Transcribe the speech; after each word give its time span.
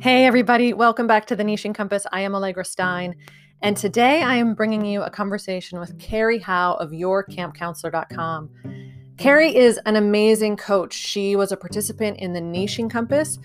Hey, 0.00 0.24
everybody, 0.24 0.72
welcome 0.72 1.06
back 1.06 1.26
to 1.26 1.36
the 1.36 1.42
Niching 1.42 1.74
Compass. 1.74 2.06
I 2.10 2.22
am 2.22 2.34
Allegra 2.34 2.64
Stein, 2.64 3.16
and 3.60 3.76
today 3.76 4.22
I 4.22 4.36
am 4.36 4.54
bringing 4.54 4.82
you 4.82 5.02
a 5.02 5.10
conversation 5.10 5.78
with 5.78 5.98
Kari 5.98 6.38
Howe 6.38 6.72
of 6.80 6.88
YourCampCounselor.com. 6.88 8.48
Kari 9.18 9.54
is 9.54 9.78
an 9.84 9.96
amazing 9.96 10.56
coach. 10.56 10.94
She 10.94 11.36
was 11.36 11.52
a 11.52 11.56
participant 11.58 12.16
in 12.16 12.32
the 12.32 12.40
Niching 12.40 12.90
Compass, 12.90 13.38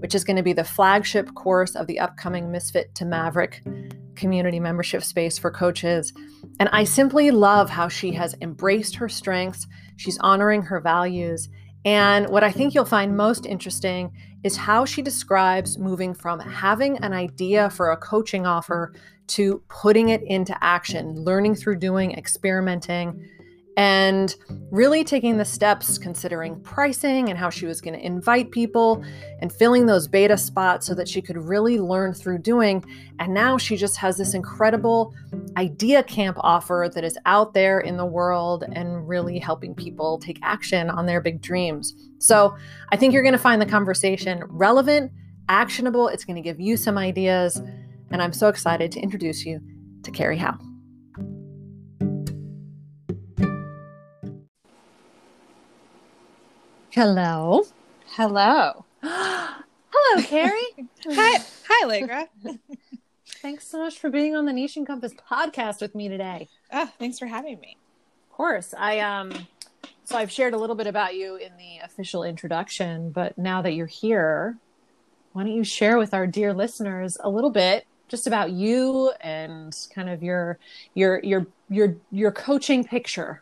which 0.00 0.14
is 0.14 0.22
going 0.22 0.36
to 0.36 0.42
be 0.42 0.52
the 0.52 0.64
flagship 0.64 1.34
course 1.34 1.74
of 1.74 1.86
the 1.86 1.98
upcoming 1.98 2.52
Misfit 2.52 2.94
to 2.96 3.06
Maverick 3.06 3.62
community 4.14 4.60
membership 4.60 5.02
space 5.02 5.38
for 5.38 5.50
coaches. 5.50 6.12
And 6.60 6.68
I 6.72 6.84
simply 6.84 7.30
love 7.30 7.70
how 7.70 7.88
she 7.88 8.12
has 8.12 8.36
embraced 8.42 8.96
her 8.96 9.08
strengths, 9.08 9.66
she's 9.96 10.18
honoring 10.18 10.60
her 10.60 10.78
values. 10.78 11.48
And 11.84 12.28
what 12.28 12.44
I 12.44 12.52
think 12.52 12.74
you'll 12.74 12.84
find 12.84 13.16
most 13.16 13.44
interesting 13.44 14.12
is 14.44 14.56
how 14.56 14.84
she 14.84 15.02
describes 15.02 15.78
moving 15.78 16.14
from 16.14 16.38
having 16.38 16.98
an 16.98 17.12
idea 17.12 17.70
for 17.70 17.90
a 17.90 17.96
coaching 17.96 18.46
offer 18.46 18.94
to 19.28 19.62
putting 19.68 20.10
it 20.10 20.22
into 20.22 20.56
action, 20.62 21.16
learning 21.24 21.54
through 21.56 21.76
doing, 21.76 22.12
experimenting, 22.12 23.28
and 23.76 24.36
really 24.70 25.02
taking 25.02 25.38
the 25.38 25.44
steps 25.44 25.96
considering 25.96 26.60
pricing 26.60 27.30
and 27.30 27.38
how 27.38 27.48
she 27.48 27.64
was 27.64 27.80
going 27.80 27.98
to 27.98 28.04
invite 28.04 28.50
people 28.50 29.02
and 29.40 29.52
filling 29.52 29.86
those 29.86 30.06
beta 30.06 30.36
spots 30.36 30.86
so 30.86 30.94
that 30.94 31.08
she 31.08 31.22
could 31.22 31.36
really 31.36 31.78
learn 31.78 32.12
through 32.12 32.38
doing. 32.38 32.84
And 33.18 33.32
now 33.32 33.56
she 33.56 33.76
just 33.76 33.96
has 33.96 34.18
this 34.18 34.34
incredible 34.34 35.14
idea 35.56 36.02
camp 36.02 36.36
offer 36.40 36.90
that 36.94 37.04
is 37.04 37.18
out 37.24 37.54
there 37.54 37.80
in 37.80 37.96
the 37.96 38.06
world 38.06 38.64
and 38.72 39.08
really 39.08 39.38
helping 39.38 39.74
people 39.74 40.18
take 40.18 40.38
action 40.42 40.90
on 40.90 41.06
their 41.06 41.20
big 41.20 41.40
dreams. 41.40 41.94
So 42.18 42.54
I 42.90 42.96
think 42.96 43.14
you're 43.14 43.22
going 43.22 43.32
to 43.32 43.38
find 43.38 43.60
the 43.60 43.66
conversation 43.66 44.44
relevant, 44.48 45.12
actionable. 45.48 46.08
It's 46.08 46.24
going 46.24 46.36
to 46.36 46.42
give 46.42 46.60
you 46.60 46.76
some 46.76 46.98
ideas. 46.98 47.56
And 48.10 48.22
I'm 48.22 48.32
so 48.34 48.48
excited 48.48 48.92
to 48.92 49.00
introduce 49.00 49.46
you 49.46 49.60
to 50.02 50.10
Kari 50.10 50.36
Howe. 50.36 50.58
Hello. 56.92 57.62
Hello. 58.16 58.84
Hello, 59.02 60.22
Kari. 60.24 60.60
hi. 61.06 61.42
Hi, 61.66 61.84
Allegra. 61.86 62.28
Thanks 63.40 63.66
so 63.66 63.78
much 63.78 63.98
for 63.98 64.10
being 64.10 64.36
on 64.36 64.44
the 64.44 64.52
Niching 64.52 64.86
Compass 64.86 65.14
podcast 65.14 65.80
with 65.80 65.94
me 65.94 66.10
today. 66.10 66.50
Oh, 66.70 66.92
thanks 66.98 67.18
for 67.18 67.24
having 67.24 67.58
me. 67.60 67.78
Of 68.28 68.36
course. 68.36 68.74
I 68.76 68.98
um 68.98 69.32
so 70.04 70.18
I've 70.18 70.30
shared 70.30 70.52
a 70.52 70.58
little 70.58 70.76
bit 70.76 70.86
about 70.86 71.14
you 71.14 71.36
in 71.36 71.56
the 71.56 71.78
official 71.82 72.24
introduction, 72.24 73.10
but 73.10 73.38
now 73.38 73.62
that 73.62 73.72
you're 73.72 73.86
here, 73.86 74.58
why 75.32 75.44
don't 75.44 75.52
you 75.52 75.64
share 75.64 75.96
with 75.96 76.12
our 76.12 76.26
dear 76.26 76.52
listeners 76.52 77.16
a 77.24 77.30
little 77.30 77.50
bit 77.50 77.86
just 78.08 78.26
about 78.26 78.50
you 78.50 79.12
and 79.22 79.74
kind 79.94 80.10
of 80.10 80.22
your 80.22 80.58
your 80.92 81.20
your 81.24 81.46
your 81.70 81.96
your 82.10 82.32
coaching 82.32 82.84
picture 82.84 83.40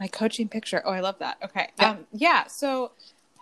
my 0.00 0.08
coaching 0.08 0.48
picture. 0.48 0.82
Oh, 0.84 0.90
I 0.90 1.00
love 1.00 1.18
that. 1.18 1.36
Okay. 1.44 1.68
Yeah. 1.78 1.90
Um, 1.90 2.06
yeah. 2.12 2.46
So 2.46 2.92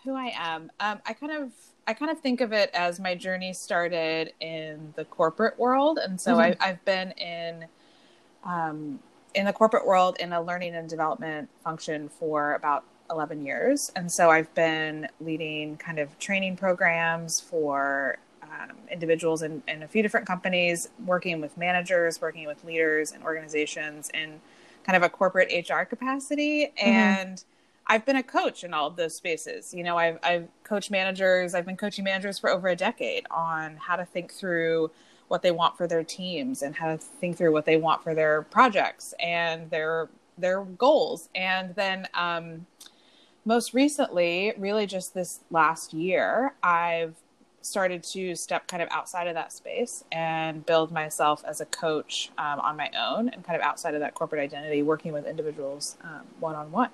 who 0.05 0.15
I 0.15 0.33
am, 0.37 0.71
um, 0.81 0.99
I 1.07 1.13
kind 1.13 1.33
of, 1.33 1.53
I 1.87 1.95
kind 1.95 2.11
of 2.11 2.21
think 2.21 2.41
of 2.41 2.53
it 2.53 2.71
as 2.75 3.01
my 3.01 3.15
journey 3.15 3.53
started 3.55 4.33
in 4.41 4.93
the 4.97 5.05
corporate 5.05 5.59
world. 5.59 5.99
And 6.03 6.21
so 6.21 6.37
mm-hmm. 6.37 6.61
I, 6.61 6.67
have 6.67 6.85
been 6.85 7.13
in, 7.13 7.67
um, 8.45 8.99
in 9.35 9.47
the 9.47 9.53
corporate 9.53 9.87
world 9.87 10.17
in 10.19 10.33
a 10.33 10.43
learning 10.43 10.75
and 10.75 10.89
development 10.89 11.49
function 11.63 12.09
for 12.09 12.55
about 12.55 12.85
11 13.11 13.47
years. 13.47 13.91
And 13.97 14.11
so 14.11 14.29
I've 14.29 14.53
been 14.55 15.09
leading 15.21 15.77
kind 15.77 15.99
of 15.99 16.19
training 16.19 16.57
programs 16.57 17.41
for 17.41 18.19
um, 18.43 18.77
individuals 18.91 19.43
in, 19.43 19.63
in 19.69 19.83
a 19.83 19.89
few 19.89 20.03
different 20.03 20.27
companies, 20.27 20.89
working 21.07 21.41
with 21.41 21.57
managers, 21.57 22.21
working 22.21 22.47
with 22.47 22.65
leaders 22.65 23.13
and 23.13 23.23
organizations, 23.23 24.11
and 24.13 24.41
kind 24.85 24.97
of 24.97 25.03
a 25.03 25.09
corporate 25.09 25.53
HR 25.53 25.83
capacity. 25.85 26.67
Mm-hmm. 26.67 26.89
And 26.89 27.45
I've 27.87 28.05
been 28.05 28.17
a 28.17 28.23
coach 28.23 28.65
in 28.65 28.75
all 28.75 28.87
of 28.87 28.97
those 28.97 29.15
spaces. 29.15 29.73
You 29.73 29.83
know, 29.83 29.97
I've, 29.97 30.19
I've 30.23 30.49
coached 30.63 30.91
managers, 30.91 31.55
I've 31.55 31.65
been 31.65 31.77
coaching 31.77 32.05
managers 32.05 32.39
for 32.39 32.51
over 32.51 32.69
a 32.69 32.77
decade 32.77 33.27
on 33.31 33.77
how 33.77 33.97
to 33.97 34.05
think 34.05 34.33
through 34.33 34.91
what 35.29 35.43
they 35.43 35.51
want 35.51 35.77
for 35.77 35.87
their 35.87 36.05
teams 36.05 36.63
and 36.63 36.75
how 36.75 36.89
to 36.89 36.99
think 36.99 37.37
through 37.37 37.53
what 37.53 37.65
they 37.65 37.77
want 37.77 38.03
for 38.03 38.15
their 38.15 38.43
projects 38.43 39.15
and 39.21 39.71
their 39.71 40.09
their 40.37 40.63
goals. 40.63 41.29
And 41.35 41.75
then 41.75 42.07
um, 42.15 42.67
most 43.45 43.75
recently, 43.75 44.53
really 44.57 44.87
just 44.87 45.15
this 45.15 45.41
last 45.51 45.93
year, 45.93 46.55
I've 46.63 47.17
started 47.69 48.03
to 48.03 48.35
step 48.35 48.67
kind 48.67 48.83
of 48.83 48.89
outside 48.91 49.27
of 49.27 49.35
that 49.35 49.53
space 49.53 50.05
and 50.11 50.65
build 50.65 50.91
myself 50.91 51.45
as 51.47 51.61
a 51.61 51.67
coach 51.67 52.31
um, 52.39 52.61
on 52.61 52.77
my 52.77 52.91
own 52.99 53.29
and 53.29 53.45
kind 53.45 53.57
of 53.57 53.63
outside 53.63 53.95
of 53.95 54.01
that 54.01 54.15
corporate 54.15 54.41
identity, 54.41 54.83
working 54.83 55.13
with 55.13 55.27
individuals 55.27 55.97
one 56.41 56.55
on 56.55 56.73
one. 56.73 56.91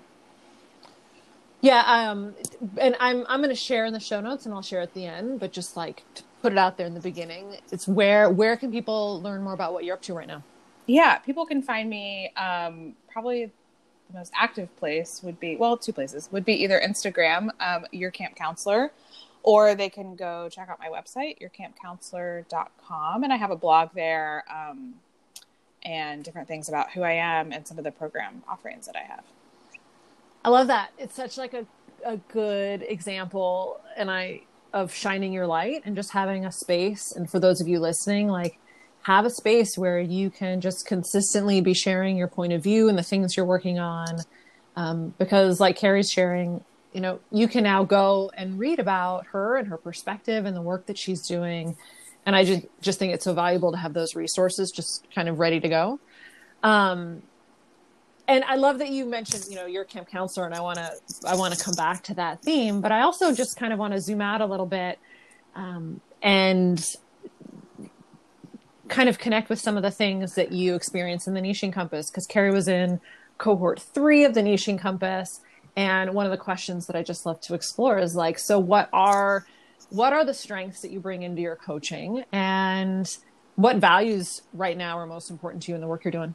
Yeah, 1.64 1.82
um, 1.86 2.34
and 2.76 2.94
I'm 3.00 3.24
I'm 3.26 3.40
going 3.40 3.48
to 3.48 3.56
share 3.56 3.86
in 3.86 3.94
the 3.94 4.00
show 4.00 4.20
notes, 4.20 4.44
and 4.44 4.54
I'll 4.54 4.60
share 4.60 4.82
at 4.82 4.92
the 4.92 5.06
end. 5.06 5.40
But 5.40 5.50
just 5.50 5.78
like 5.78 6.04
put 6.42 6.52
it 6.52 6.58
out 6.58 6.76
there 6.76 6.86
in 6.86 6.92
the 6.92 7.00
beginning, 7.00 7.56
it's 7.72 7.88
where 7.88 8.28
where 8.28 8.54
can 8.58 8.70
people 8.70 9.22
learn 9.22 9.42
more 9.42 9.54
about 9.54 9.72
what 9.72 9.82
you're 9.82 9.94
up 9.94 10.02
to 10.02 10.12
right 10.12 10.28
now? 10.28 10.42
Yeah, 10.86 11.16
people 11.16 11.46
can 11.46 11.62
find 11.62 11.88
me. 11.88 12.30
Um, 12.36 12.92
probably 13.10 13.46
the 13.46 14.18
most 14.18 14.30
active 14.38 14.76
place 14.76 15.22
would 15.22 15.40
be 15.40 15.56
well, 15.56 15.78
two 15.78 15.94
places 15.94 16.28
would 16.30 16.44
be 16.44 16.52
either 16.62 16.78
Instagram, 16.86 17.48
um, 17.60 17.86
your 17.92 18.10
camp 18.10 18.36
counselor, 18.36 18.92
or 19.44 19.74
they 19.74 19.90
can 19.90 20.16
go 20.16 20.48
check 20.48 20.70
out 20.70 20.78
my 20.80 20.88
website, 20.88 21.36
yourcampcounselor.com. 21.38 23.22
And 23.22 23.32
I 23.32 23.36
have 23.36 23.50
a 23.50 23.56
blog 23.56 23.90
there 23.94 24.42
um, 24.50 24.94
and 25.84 26.24
different 26.24 26.48
things 26.48 26.68
about 26.68 26.90
who 26.92 27.02
I 27.02 27.12
am 27.12 27.52
and 27.52 27.68
some 27.68 27.76
of 27.76 27.84
the 27.84 27.92
program 27.92 28.42
offerings 28.48 28.86
that 28.86 28.96
I 28.96 29.02
have. 29.02 29.22
I 30.44 30.48
love 30.48 30.66
that. 30.68 30.92
It's 30.98 31.14
such 31.14 31.36
like 31.36 31.52
a, 31.52 31.66
a 32.06 32.16
good 32.16 32.82
example 32.88 33.80
and 33.96 34.10
I 34.10 34.40
of 34.72 34.92
shining 34.92 35.32
your 35.32 35.46
light 35.46 35.82
and 35.84 35.94
just 35.94 36.12
having 36.12 36.46
a 36.46 36.50
space. 36.50 37.12
And 37.12 37.30
for 37.30 37.38
those 37.38 37.60
of 37.60 37.68
you 37.68 37.78
listening, 37.80 38.28
like 38.28 38.58
have 39.02 39.26
a 39.26 39.30
space 39.30 39.76
where 39.76 40.00
you 40.00 40.30
can 40.30 40.62
just 40.62 40.86
consistently 40.86 41.60
be 41.60 41.74
sharing 41.74 42.16
your 42.16 42.28
point 42.28 42.54
of 42.54 42.62
view 42.62 42.88
and 42.88 42.98
the 42.98 43.02
things 43.02 43.36
you're 43.36 43.46
working 43.46 43.78
on. 43.78 44.20
Um, 44.74 45.14
because 45.18 45.60
like 45.60 45.76
Kari's 45.76 46.10
sharing, 46.10 46.64
you 46.94 47.00
know, 47.00 47.18
you 47.30 47.48
can 47.48 47.64
now 47.64 47.84
go 47.84 48.30
and 48.34 48.58
read 48.58 48.78
about 48.78 49.26
her 49.26 49.56
and 49.56 49.68
her 49.68 49.76
perspective 49.76 50.46
and 50.46 50.56
the 50.56 50.62
work 50.62 50.86
that 50.86 50.96
she's 50.96 51.20
doing. 51.26 51.76
And 52.24 52.34
I 52.34 52.44
just, 52.44 52.66
just 52.80 52.98
think 52.98 53.12
it's 53.12 53.24
so 53.24 53.34
valuable 53.34 53.72
to 53.72 53.78
have 53.78 53.92
those 53.92 54.14
resources 54.14 54.70
just 54.70 55.06
kind 55.14 55.28
of 55.28 55.38
ready 55.38 55.60
to 55.60 55.68
go. 55.68 56.00
Um, 56.62 57.22
and 58.26 58.42
I 58.44 58.54
love 58.56 58.78
that 58.78 58.88
you 58.88 59.04
mentioned, 59.04 59.44
you 59.50 59.56
know, 59.56 59.66
your 59.66 59.84
camp 59.84 60.08
counselor, 60.08 60.46
and 60.46 60.54
I 60.54 60.60
want 60.60 60.78
to, 60.78 60.90
I 61.26 61.36
want 61.36 61.52
to 61.52 61.62
come 61.62 61.74
back 61.74 62.04
to 62.04 62.14
that 62.14 62.40
theme, 62.40 62.80
but 62.80 62.90
I 62.90 63.02
also 63.02 63.34
just 63.34 63.58
kind 63.58 63.72
of 63.72 63.78
want 63.78 63.92
to 63.92 64.00
zoom 64.00 64.22
out 64.22 64.40
a 64.40 64.46
little 64.46 64.64
bit, 64.64 64.98
um, 65.54 66.00
and 66.22 66.82
kind 68.88 69.08
of 69.10 69.18
connect 69.18 69.50
with 69.50 69.58
some 69.58 69.76
of 69.76 69.82
the 69.82 69.90
things 69.90 70.36
that 70.36 70.52
you 70.52 70.74
experience 70.74 71.26
in 71.26 71.34
the 71.34 71.40
Niching 71.40 71.72
Compass, 71.72 72.08
because 72.10 72.26
Kari 72.26 72.52
was 72.52 72.68
in 72.68 73.00
cohort 73.36 73.80
three 73.80 74.24
of 74.24 74.32
the 74.32 74.40
Niching 74.40 74.78
Compass, 74.78 75.42
and 75.76 76.14
one 76.14 76.26
of 76.26 76.32
the 76.32 76.38
questions 76.38 76.86
that 76.86 76.96
I 76.96 77.02
just 77.02 77.26
love 77.26 77.40
to 77.42 77.54
explore 77.54 77.98
is 77.98 78.14
like, 78.14 78.38
so 78.38 78.58
what 78.58 78.88
are 78.92 79.46
what 79.90 80.12
are 80.12 80.24
the 80.24 80.34
strengths 80.34 80.80
that 80.80 80.90
you 80.90 81.00
bring 81.00 81.22
into 81.22 81.42
your 81.42 81.56
coaching 81.56 82.24
and 82.32 83.16
what 83.56 83.76
values 83.76 84.42
right 84.52 84.76
now 84.76 84.98
are 84.98 85.06
most 85.06 85.30
important 85.30 85.62
to 85.64 85.72
you 85.72 85.74
in 85.74 85.80
the 85.80 85.86
work 85.86 86.04
you're 86.04 86.12
doing? 86.12 86.34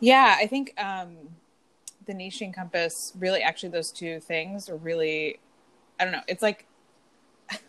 Yeah, 0.00 0.36
I 0.38 0.46
think 0.46 0.74
um, 0.78 1.16
the 2.06 2.12
Niching 2.12 2.52
Compass 2.54 3.12
really 3.18 3.40
actually 3.42 3.70
those 3.70 3.90
two 3.90 4.20
things 4.20 4.68
are 4.68 4.76
really 4.76 5.38
I 6.00 6.04
don't 6.04 6.12
know, 6.12 6.22
it's 6.26 6.42
like 6.42 6.66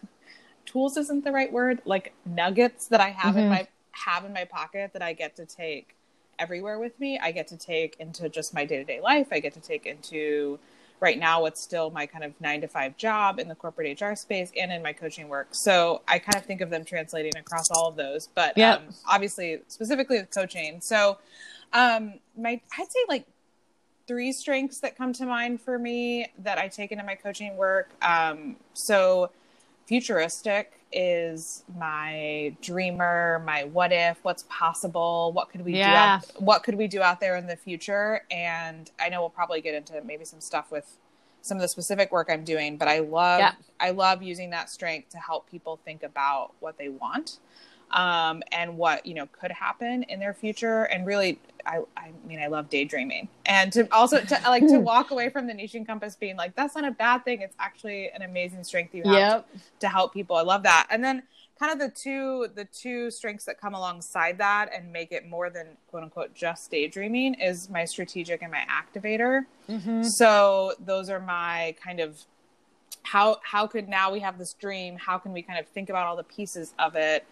tools 0.66 0.98
isn't 0.98 1.24
the 1.24 1.32
right 1.32 1.52
word, 1.52 1.82
like 1.86 2.14
nuggets 2.26 2.88
that 2.88 3.02
I 3.02 3.10
have 3.10 3.36
mm-hmm. 3.36 3.44
in 3.44 3.50
my 3.50 3.68
have 3.92 4.26
in 4.26 4.34
my 4.34 4.46
pocket 4.46 4.92
that 4.94 5.02
I 5.02 5.14
get 5.14 5.36
to 5.36 5.46
take 5.46 5.96
everywhere 6.40 6.80
with 6.80 7.00
me. 7.00 7.20
I 7.20 7.32
get 7.32 7.48
to 7.50 7.58
take 7.58 7.96
into 8.00 8.30
just 8.30 8.54
my 8.54 8.66
day 8.66 8.78
to 8.78 8.84
day 8.84 9.02
life. 9.02 9.28
I 9.32 9.40
get 9.40 9.54
to 9.54 9.60
take 9.60 9.86
into 9.86 10.60
right 11.00 11.20
now 11.20 11.42
what's 11.42 11.62
still 11.62 11.90
my 11.90 12.06
kind 12.06 12.24
of 12.24 12.34
nine 12.40 12.62
to 12.62 12.68
five 12.68 12.96
job 12.96 13.38
in 13.38 13.50
the 13.50 13.56
corporate 13.56 14.00
HR 14.00 14.16
space 14.16 14.52
and 14.58 14.72
in 14.72 14.82
my 14.82 14.94
coaching 14.94 15.28
work. 15.28 15.50
So 15.52 16.02
I 16.08 16.18
kind 16.20 16.38
of 16.38 16.46
think 16.46 16.62
of 16.62 16.70
them 16.70 16.86
translating 16.86 17.36
across 17.38 17.70
all 17.72 17.90
of 17.90 17.98
those, 17.98 18.30
but 18.34 18.58
yep. 18.58 18.80
um, 18.80 18.96
obviously 19.08 19.60
specifically 19.68 20.20
with 20.20 20.32
coaching. 20.32 20.80
So 20.82 21.18
um, 21.74 22.14
my 22.38 22.52
I'd 22.52 22.92
say 22.92 23.00
like 23.10 23.26
three 24.08 24.32
strengths 24.32 24.80
that 24.80 24.98
come 24.98 25.14
to 25.14 25.26
mind 25.26 25.62
for 25.62 25.78
me 25.78 26.28
that 26.40 26.58
I 26.58 26.68
take 26.68 26.92
into 26.92 27.04
my 27.04 27.16
coaching 27.16 27.58
work. 27.58 27.90
Um, 28.02 28.56
so 28.74 29.30
futuristic 29.86 30.80
is 30.92 31.64
my 31.78 32.56
dreamer, 32.62 33.42
my 33.46 33.64
what 33.66 33.92
if, 33.92 34.20
what's 34.24 34.46
possible, 34.48 35.32
what 35.34 35.50
could 35.50 35.66
we 35.66 35.78
yeah. 35.78 36.20
do 36.20 36.26
out, 36.28 36.42
what 36.42 36.64
could 36.64 36.76
we 36.76 36.88
do 36.88 37.02
out 37.02 37.20
there 37.20 37.36
in 37.36 37.48
the 37.48 37.56
future? 37.56 38.24
And 38.30 38.90
I 39.00 39.10
know 39.10 39.22
we'll 39.22 39.30
probably 39.30 39.62
get 39.62 39.74
into 39.74 40.02
maybe 40.04 40.26
some 40.26 40.40
stuff 40.40 40.72
with 40.72 40.98
some 41.42 41.58
of 41.58 41.62
the 41.62 41.68
specific 41.68 42.12
work 42.12 42.30
I'm 42.30 42.44
doing, 42.44 42.78
but 42.78 42.88
I 42.88 43.00
love 43.00 43.40
Yeah. 43.40 43.54
I 43.80 43.90
love 43.90 44.24
using 44.24 44.52
that 44.52 44.70
strength 44.70 45.10
to 45.10 45.18
help 45.18 45.50
people 45.50 45.80
think 45.84 46.04
about 46.04 46.54
what 46.62 46.78
they 46.78 46.90
want 46.90 47.40
um, 47.92 48.44
and 48.52 48.78
what 48.78 49.06
you 49.06 49.14
know 49.14 49.28
could 49.28 49.52
happen 49.52 50.04
in 50.04 50.20
their 50.20 50.34
future. 50.34 50.84
And 50.84 51.06
really, 51.06 51.40
I 51.66 51.80
I 51.98 52.12
mean, 52.26 52.40
I 52.40 52.48
love 52.48 52.70
daydreaming 52.70 53.28
and 53.46 53.72
to 53.74 53.88
also 53.94 54.20
to 54.20 54.40
like 54.46 54.68
to 54.68 54.80
walk 54.92 55.12
away 55.12 55.30
from 55.30 55.48
the 55.48 55.54
niche 55.54 55.76
compass 55.88 56.16
being 56.16 56.36
like 56.36 56.56
that's 56.56 56.76
not 56.76 56.86
a 56.86 56.92
bad 56.92 57.24
thing. 57.26 57.42
It's 57.42 57.56
actually 57.60 58.10
an 58.12 58.22
amazing 58.22 58.64
strength 58.64 58.94
you 58.94 59.04
have 59.04 59.14
Yep. 59.14 59.48
to 59.82 59.88
help 59.90 60.14
people. 60.14 60.36
I 60.36 60.42
love 60.42 60.64
that. 60.64 60.88
And 60.90 61.04
then 61.04 61.24
kind 61.60 61.72
of 61.72 61.80
the 61.80 61.90
two 61.96 62.48
the 62.56 62.66
two 62.66 63.10
strengths 63.12 63.46
that 63.46 63.60
come 63.60 63.74
alongside 63.74 64.38
that 64.40 64.70
and 64.76 64.92
make 64.92 65.12
it 65.12 65.28
more 65.28 65.50
than 65.50 65.68
quote 65.88 66.04
unquote 66.04 66.34
just 66.34 66.70
daydreaming 66.72 67.36
is 67.36 67.70
my 67.70 67.86
strategic 67.86 68.42
and 68.42 68.52
my 68.52 68.66
activator. 68.70 69.46
Mhm. 69.70 70.04
So 70.06 70.74
those 70.80 71.10
are 71.10 71.20
my 71.20 71.76
kind 71.84 72.00
of 72.00 72.20
how 73.04 73.38
how 73.44 73.68
could 73.68 73.88
now 73.88 74.12
we 74.12 74.20
have 74.22 74.38
this 74.38 74.54
dream? 74.54 74.98
How 74.98 75.18
can 75.18 75.34
we 75.34 75.42
kind 75.42 75.60
of 75.60 75.68
think 75.68 75.90
about 75.90 76.08
all 76.08 76.16
the 76.16 76.24
pieces 76.24 76.74
of 76.80 76.96
it? 76.96 77.26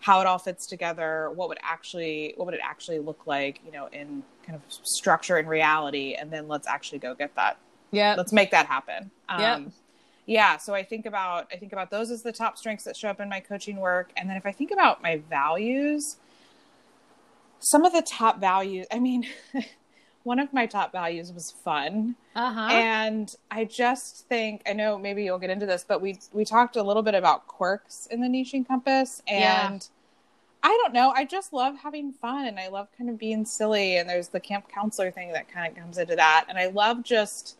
How 0.00 0.20
it 0.20 0.26
all 0.26 0.38
fits 0.38 0.66
together? 0.66 1.30
What 1.34 1.48
would 1.48 1.58
actually 1.62 2.34
what 2.36 2.46
would 2.46 2.54
it 2.54 2.60
actually 2.62 2.98
look 2.98 3.26
like? 3.26 3.60
You 3.64 3.72
know, 3.72 3.88
in 3.92 4.22
kind 4.44 4.56
of 4.56 4.62
structure 4.68 5.36
and 5.36 5.48
reality, 5.48 6.14
and 6.14 6.32
then 6.32 6.48
let's 6.48 6.66
actually 6.68 6.98
go 6.98 7.14
get 7.14 7.34
that 7.34 7.58
Yeah, 7.90 8.14
let's 8.16 8.32
make 8.32 8.50
that 8.52 8.66
happen 8.66 9.10
um, 9.28 9.40
Yep. 9.40 9.72
yeah 10.26 10.56
so 10.56 10.74
i 10.74 10.82
think 10.82 11.06
about 11.06 11.48
i 11.52 11.56
think 11.56 11.72
about 11.72 11.90
those 11.90 12.10
as 12.10 12.22
the 12.22 12.32
top 12.32 12.58
strengths 12.58 12.84
that 12.84 12.96
show 12.96 13.08
up 13.08 13.20
in 13.20 13.28
my 13.28 13.40
coaching 13.40 13.76
work 13.76 14.10
and 14.16 14.28
then 14.28 14.36
if 14.36 14.46
i 14.46 14.52
think 14.52 14.70
about 14.70 15.02
my 15.02 15.20
values 15.30 16.16
some 17.60 17.84
of 17.84 17.92
the 17.92 18.02
top 18.02 18.40
values 18.40 18.86
i 18.92 18.98
mean 18.98 19.26
one 20.26 20.38
of 20.40 20.52
my 20.52 20.66
top 20.66 20.90
values 20.92 21.32
was 21.32 21.50
fun 21.52 22.16
Uh-huh. 22.34 22.68
and 22.72 23.36
i 23.50 23.64
just 23.64 24.26
think 24.28 24.60
i 24.68 24.72
know 24.72 24.98
maybe 24.98 25.22
you'll 25.24 25.38
get 25.38 25.50
into 25.50 25.66
this 25.66 25.84
but 25.86 26.00
we 26.02 26.18
we 26.32 26.44
talked 26.44 26.74
a 26.76 26.82
little 26.82 27.02
bit 27.02 27.14
about 27.14 27.46
quirks 27.46 28.06
in 28.10 28.20
the 28.20 28.28
niche 28.28 28.54
compass 28.66 29.22
and 29.28 29.82
Yeah. 29.82 29.88
I 30.62 30.76
don't 30.82 30.92
know. 30.94 31.10
I 31.14 31.24
just 31.24 31.52
love 31.52 31.76
having 31.78 32.12
fun 32.12 32.46
and 32.46 32.58
I 32.58 32.66
love 32.68 32.88
kind 32.98 33.08
of 33.08 33.16
being 33.18 33.44
silly. 33.44 33.98
And 33.98 34.08
there's 34.10 34.26
the 34.28 34.40
camp 34.40 34.68
counselor 34.68 35.12
thing 35.12 35.30
that 35.32 35.46
kind 35.48 35.70
of 35.70 35.80
comes 35.80 35.96
into 35.96 36.16
that. 36.16 36.46
And 36.48 36.58
I 36.58 36.66
love 36.66 37.04
just 37.04 37.56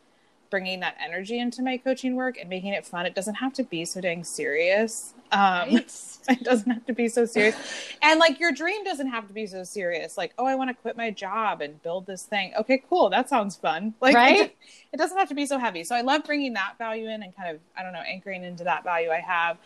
bringing 0.51 0.81
that 0.81 0.97
energy 1.05 1.39
into 1.39 1.63
my 1.63 1.77
coaching 1.77 2.15
work 2.15 2.39
and 2.39 2.49
making 2.49 2.73
it 2.73 2.87
fun. 2.87 3.07
It 3.07 3.15
doesn't 3.15 3.37
have 3.37 3.53
to 3.55 3.65
be 3.65 3.85
so 3.85 4.01
dang 4.01 4.25
serious. 4.25 5.15
Um, 5.33 5.69
it 6.29 6.43
doesn't 6.43 6.71
have 6.71 6.87
to 6.87 6.93
be 6.93 7.09
so 7.09 7.25
serious. 7.25 7.57
And 8.03 8.21
like 8.21 8.41
your 8.41 8.53
dream 8.53 8.85
doesn't 8.85 9.09
have 9.09 9.27
to 9.29 9.33
be 9.35 9.47
so 9.47 9.65
serious. 9.65 10.17
Like, 10.17 10.33
oh, 10.39 10.47
I 10.47 10.55
want 10.55 10.71
to 10.71 10.75
quit 10.75 10.97
my 10.97 11.11
job 11.11 11.61
and 11.61 11.83
build 11.83 12.07
this 12.07 12.23
thing. 12.25 12.53
Okay, 12.59 12.83
cool. 12.89 13.11
That 13.11 13.29
sounds 13.29 13.57
fun. 13.57 13.95
Like, 14.07 14.15
Right? 14.15 14.41
It, 14.41 14.57
it 14.93 14.97
doesn't 14.99 15.19
have 15.19 15.29
to 15.31 15.35
be 15.35 15.47
so 15.47 15.59
heavy. 15.59 15.83
So 15.83 15.97
I 15.97 16.03
love 16.03 16.23
bringing 16.25 16.53
that 16.53 16.75
value 16.79 17.09
in 17.09 17.23
and 17.23 17.35
kind 17.35 17.55
of, 17.55 17.61
I 17.77 17.83
don't 17.83 17.93
know, 17.93 18.03
anchoring 18.07 18.45
into 18.45 18.63
that 18.65 18.85
value 18.85 19.11
I 19.11 19.21
have. 19.21 19.59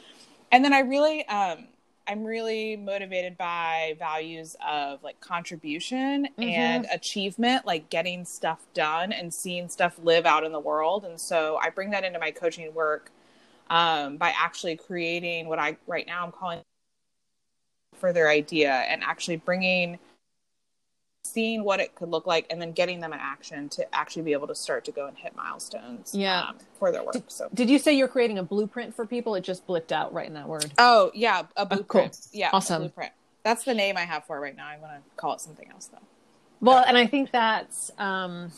And 0.51 0.65
then 0.65 0.73
I 0.73 0.81
really, 0.81 1.27
um, 1.27 1.67
I'm 2.11 2.25
really 2.25 2.75
motivated 2.75 3.39
by 3.39 3.95
values 3.97 4.57
of 4.69 5.01
like 5.05 5.21
contribution 5.21 6.27
and 6.39 6.85
achievement, 6.93 7.65
like 7.65 7.89
getting 7.89 8.25
stuff 8.25 8.67
done 8.75 9.13
and 9.13 9.33
seeing 9.33 9.69
stuff 9.69 9.97
live 10.03 10.27
out 10.27 10.43
in 10.43 10.51
the 10.51 10.59
world. 10.59 11.05
And 11.05 11.21
so 11.21 11.61
I 11.63 11.71
bring 11.71 11.91
that 11.91 12.03
into 12.03 12.19
my 12.19 12.33
coaching 12.33 12.75
work 12.75 13.13
um, 13.69 14.17
by 14.17 14.35
actually 14.37 14.75
creating 14.75 15.49
what 15.49 15.61
I 15.61 15.77
right 15.87 16.05
now 16.05 16.25
I'm 16.25 16.33
calling 16.33 16.63
further 17.95 18.29
idea 18.29 18.73
and 18.73 19.05
actually 19.05 19.37
bringing 19.37 19.97
seeing 21.25 21.65
what 21.65 21.81
it 21.81 21.95
could 21.95 22.09
look 22.09 22.27
like 22.27 22.47
and 22.51 22.61
then 22.61 22.73
getting 22.73 23.01
them 23.01 23.13
in 23.13 23.19
action 23.21 23.69
to 23.69 23.95
actually 23.95 24.23
be 24.23 24.33
able 24.33 24.47
to 24.47 24.55
start 24.55 24.85
to 24.87 24.91
go 24.93 25.07
and 25.07 25.17
hit 25.19 25.35
milestones 25.37 26.15
Yeah. 26.15 26.41
um, 26.49 26.59
for 26.79 26.91
their 26.91 27.05
work 27.05 27.17
so 27.29 27.49
Did 27.53 27.69
you 27.69 27.79
say 27.79 27.93
you're 27.97 28.09
creating 28.09 28.39
a 28.39 28.43
blueprint 28.43 28.95
for 28.95 29.07
people? 29.07 29.35
It 29.35 29.43
just 29.45 29.67
blipped 29.67 29.93
out 29.93 30.13
right 30.15 30.27
in 30.27 30.35
that 30.35 30.49
word. 30.49 30.73
Oh 30.79 31.11
yeah, 31.15 31.43
a 31.57 31.67
blueprint. 31.67 32.19
Yeah, 32.33 32.51
Awesome. 32.53 32.83
blueprint. 32.83 33.13
That's 33.43 33.65
the 33.65 33.75
name 33.75 33.97
I 33.97 34.03
have 34.03 34.25
for 34.27 34.37
it 34.39 34.41
right 34.41 34.57
now. 34.57 34.67
I'm 34.67 34.81
gonna 34.81 35.01
call 35.17 35.35
it 35.35 35.41
something 35.41 35.69
else 35.71 35.87
though. 35.87 35.99
Well, 36.63 36.85
and 36.87 36.97
I 36.97 37.07
think 37.07 37.31
that's, 37.33 37.91
um, 37.99 38.51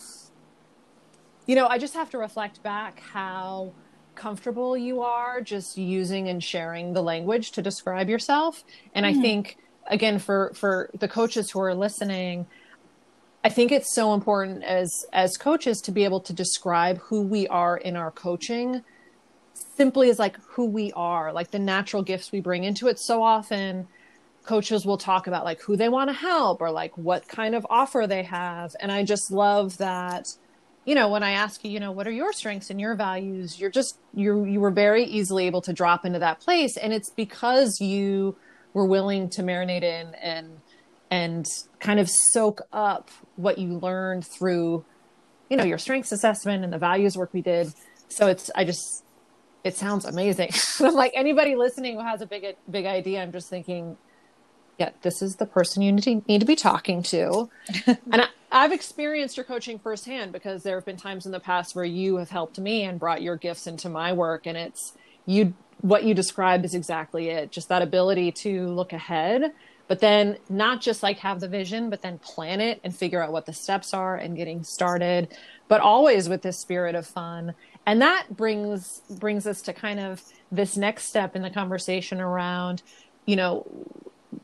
you 1.47 1.55
know, 1.56 1.67
I 1.67 1.79
just 1.79 1.94
have 1.94 2.11
to 2.11 2.19
reflect 2.19 2.62
back 2.62 3.00
how 3.00 3.73
comfortable 4.14 4.76
you 4.76 5.03
are 5.03 5.41
just 5.41 5.79
using 5.79 6.29
and 6.29 6.43
sharing 6.43 6.93
the 6.94 7.03
language 7.03 7.53
to 7.53 7.62
describe 7.62 8.09
yourself. 8.09 8.64
And 8.94 9.06
I 9.06 9.14
think, 9.14 9.56
again, 9.87 10.19
for 10.19 10.52
for 10.55 10.90
the 10.99 11.08
coaches 11.08 11.50
who 11.50 11.61
are 11.61 11.75
listening, 11.75 12.46
I 13.44 13.49
think 13.49 13.73
it's 13.73 13.94
so 13.94 14.14
important 14.14 14.62
as 14.62 15.05
as 15.12 15.37
coaches 15.37 15.81
to 15.82 15.93
be 15.93 16.05
able 16.05 16.20
to 16.20 16.32
describe 16.32 16.99
who 16.99 17.23
we 17.23 17.49
are 17.49 17.76
in 17.76 17.96
our 17.96 18.11
coaching 18.11 18.82
simply 19.76 20.11
as 20.11 20.19
like 20.19 20.38
who 20.43 20.67
we 20.67 20.93
are, 20.93 21.32
like 21.32 21.50
the 21.50 21.58
natural 21.58 22.02
gifts 22.02 22.32
we 22.32 22.40
bring 22.40 22.64
into 22.64 22.88
it. 22.88 22.99
So 22.99 23.23
often 23.23 23.88
coaches 24.44 24.84
will 24.84 24.99
talk 24.99 25.26
about 25.26 25.44
like 25.44 25.61
who 25.61 25.76
they 25.76 25.88
want 25.88 26.11
to 26.11 26.14
help 26.14 26.61
or 26.61 26.70
like 26.70 26.96
what 26.99 27.28
kind 27.28 27.55
of 27.55 27.67
offer 27.70 28.06
they 28.06 28.23
have. 28.25 28.75
And 28.81 28.90
I 28.90 29.05
just 29.05 29.31
love 29.31 29.78
that, 29.78 30.26
you 30.85 30.94
know, 30.94 31.08
when 31.08 31.23
I 31.23 31.32
ask 31.32 31.64
you, 31.64 31.70
you 31.70 31.81
know, 31.81 31.93
what 31.93 32.06
are 32.06 32.12
your 32.12 32.32
strengths 32.32 32.70
and 32.70 32.81
your 32.81 32.94
values, 32.94 33.61
you're 33.61 33.70
just 33.70 33.99
you 34.14 34.44
you 34.44 34.61
were 34.61 34.70
very 34.70 35.05
easily 35.05 35.46
able 35.46 35.62
to 35.62 35.73
drop 35.73 36.05
into 36.05 36.19
that 36.19 36.40
place. 36.40 36.76
And 36.76 36.93
it's 36.93 37.11
because 37.11 37.81
you 37.81 38.37
were 38.75 38.87
willing 38.87 39.29
to 39.31 39.43
marinate 39.43 39.83
in 39.83 40.15
and 40.15 40.61
and 41.11 41.47
kind 41.79 42.01
of 42.01 42.09
soak 42.09 42.63
up 42.73 43.11
what 43.37 43.59
you 43.59 43.79
learned 43.79 44.27
through, 44.27 44.83
you 45.51 45.59
know, 45.59 45.65
your 45.65 45.77
strengths 45.77 46.11
assessment 46.11 46.65
and 46.65 46.73
the 46.73 46.79
values 46.79 47.19
work 47.19 47.35
we 47.35 47.43
did. 47.43 47.73
So 48.09 48.29
it's 48.29 48.51
I 48.55 48.65
just 48.65 49.05
it 49.65 49.77
sounds 49.77 50.05
amazing. 50.05 50.51
I'm 50.81 50.95
like 50.95 51.13
anybody 51.15 51.55
listening 51.55 51.97
who 51.97 52.05
has 52.05 52.23
a 52.23 52.27
big 52.27 52.57
big 52.71 52.87
idea, 52.87 53.23
I'm 53.23 53.33
just 53.33 53.49
thinking, 53.49 53.97
yeah, 54.79 54.91
this 55.03 55.23
is 55.23 55.37
the 55.37 55.47
person 55.47 55.83
you 55.83 55.93
need 55.93 56.41
to, 56.41 56.47
be 56.47 56.57
talking 56.57 57.03
to. 57.05 57.51
and 57.87 58.23
I, 58.23 58.27
I've 58.51 58.73
experienced 58.73 59.37
your 59.37 59.45
coaching 59.45 59.79
firsthand 59.79 60.33
because 60.33 60.63
there 60.63 60.77
have 60.77 60.85
been 60.85 60.97
times 60.97 61.27
in 61.27 61.33
the 61.33 61.41
past 61.41 61.75
where 61.75 61.85
you 61.85 62.17
have 62.17 62.31
helped 62.31 62.59
me 62.59 62.83
and 62.83 62.99
brought 62.99 63.23
your 63.23 63.37
gifts 63.37 63.67
into 63.67 63.89
my 63.89 64.13
work, 64.13 64.47
and 64.47 64.57
it's 64.57 64.93
you. 65.27 65.55
What 65.82 66.05
you 66.05 66.14
describe 66.14 66.64
is 66.64 66.75
exactly 66.75 67.29
it. 67.29 67.52
Just 67.52 67.69
that 67.69 67.82
ability 67.82 68.32
to 68.32 68.69
look 68.69 68.93
ahead, 68.93 69.52
but 69.88 70.00
then 70.00 70.38
not 70.49 70.81
just 70.81 71.02
like 71.02 71.19
have 71.19 71.40
the 71.40 71.49
vision, 71.49 71.90
but 71.90 72.02
then 72.02 72.19
plan 72.19 72.61
it 72.61 72.81
and 72.82 72.94
figure 72.94 73.23
out 73.23 73.32
what 73.32 73.46
the 73.46 73.52
steps 73.52 73.93
are 73.93 74.17
and 74.17 74.37
getting 74.37 74.64
started, 74.64 75.37
but 75.69 75.81
always 75.81 76.29
with 76.29 76.43
this 76.43 76.58
spirit 76.58 76.94
of 76.94 77.06
fun. 77.06 77.55
And 77.84 78.00
that 78.00 78.37
brings 78.37 79.02
brings 79.11 79.47
us 79.47 79.61
to 79.62 79.73
kind 79.73 80.00
of 80.00 80.23
this 80.50 80.76
next 80.76 81.04
step 81.04 81.35
in 81.37 81.42
the 81.42 81.50
conversation 81.50 82.21
around, 82.21 82.83
you 83.26 83.37
know, 83.37 83.66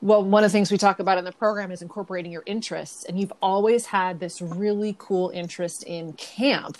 well, 0.00 0.22
one 0.22 0.44
of 0.44 0.50
the 0.50 0.52
things 0.52 0.70
we 0.70 0.78
talk 0.78 0.98
about 0.98 1.18
in 1.18 1.24
the 1.24 1.32
program 1.32 1.70
is 1.70 1.82
incorporating 1.82 2.30
your 2.30 2.42
interests. 2.46 3.04
And 3.04 3.18
you've 3.18 3.32
always 3.40 3.86
had 3.86 4.20
this 4.20 4.40
really 4.42 4.94
cool 4.98 5.30
interest 5.30 5.82
in 5.84 6.12
camp. 6.14 6.78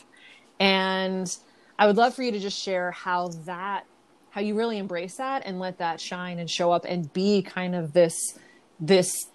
And 0.61 1.35
I 1.79 1.87
would 1.87 1.97
love 1.97 2.15
for 2.15 2.23
you 2.23 2.33
to 2.33 2.39
just 2.39 2.61
share 2.61 2.91
how 2.91 3.29
that, 3.45 3.87
how 4.39 4.43
you 4.43 4.55
really 4.55 4.79
embrace 4.79 5.17
that 5.17 5.43
and 5.45 5.59
let 5.59 5.79
that 5.79 6.01
shine 6.01 6.39
and 6.39 6.49
show 6.49 6.71
up 6.71 6.85
and 6.85 7.13
be 7.13 7.43
kind 7.43 7.75
of 7.75 7.93
this, 7.93 8.39
this 8.79 9.27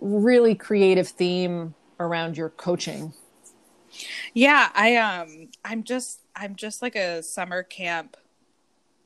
really 0.00 0.54
creative 0.54 1.06
theme 1.06 1.74
around 2.00 2.34
your 2.34 2.48
coaching. 2.48 3.12
Yeah, 4.32 4.70
I 4.74 4.96
um 4.96 5.50
I'm 5.62 5.84
just 5.84 6.20
I'm 6.34 6.56
just 6.56 6.80
like 6.80 6.96
a 6.96 7.22
summer 7.22 7.62
camp 7.62 8.16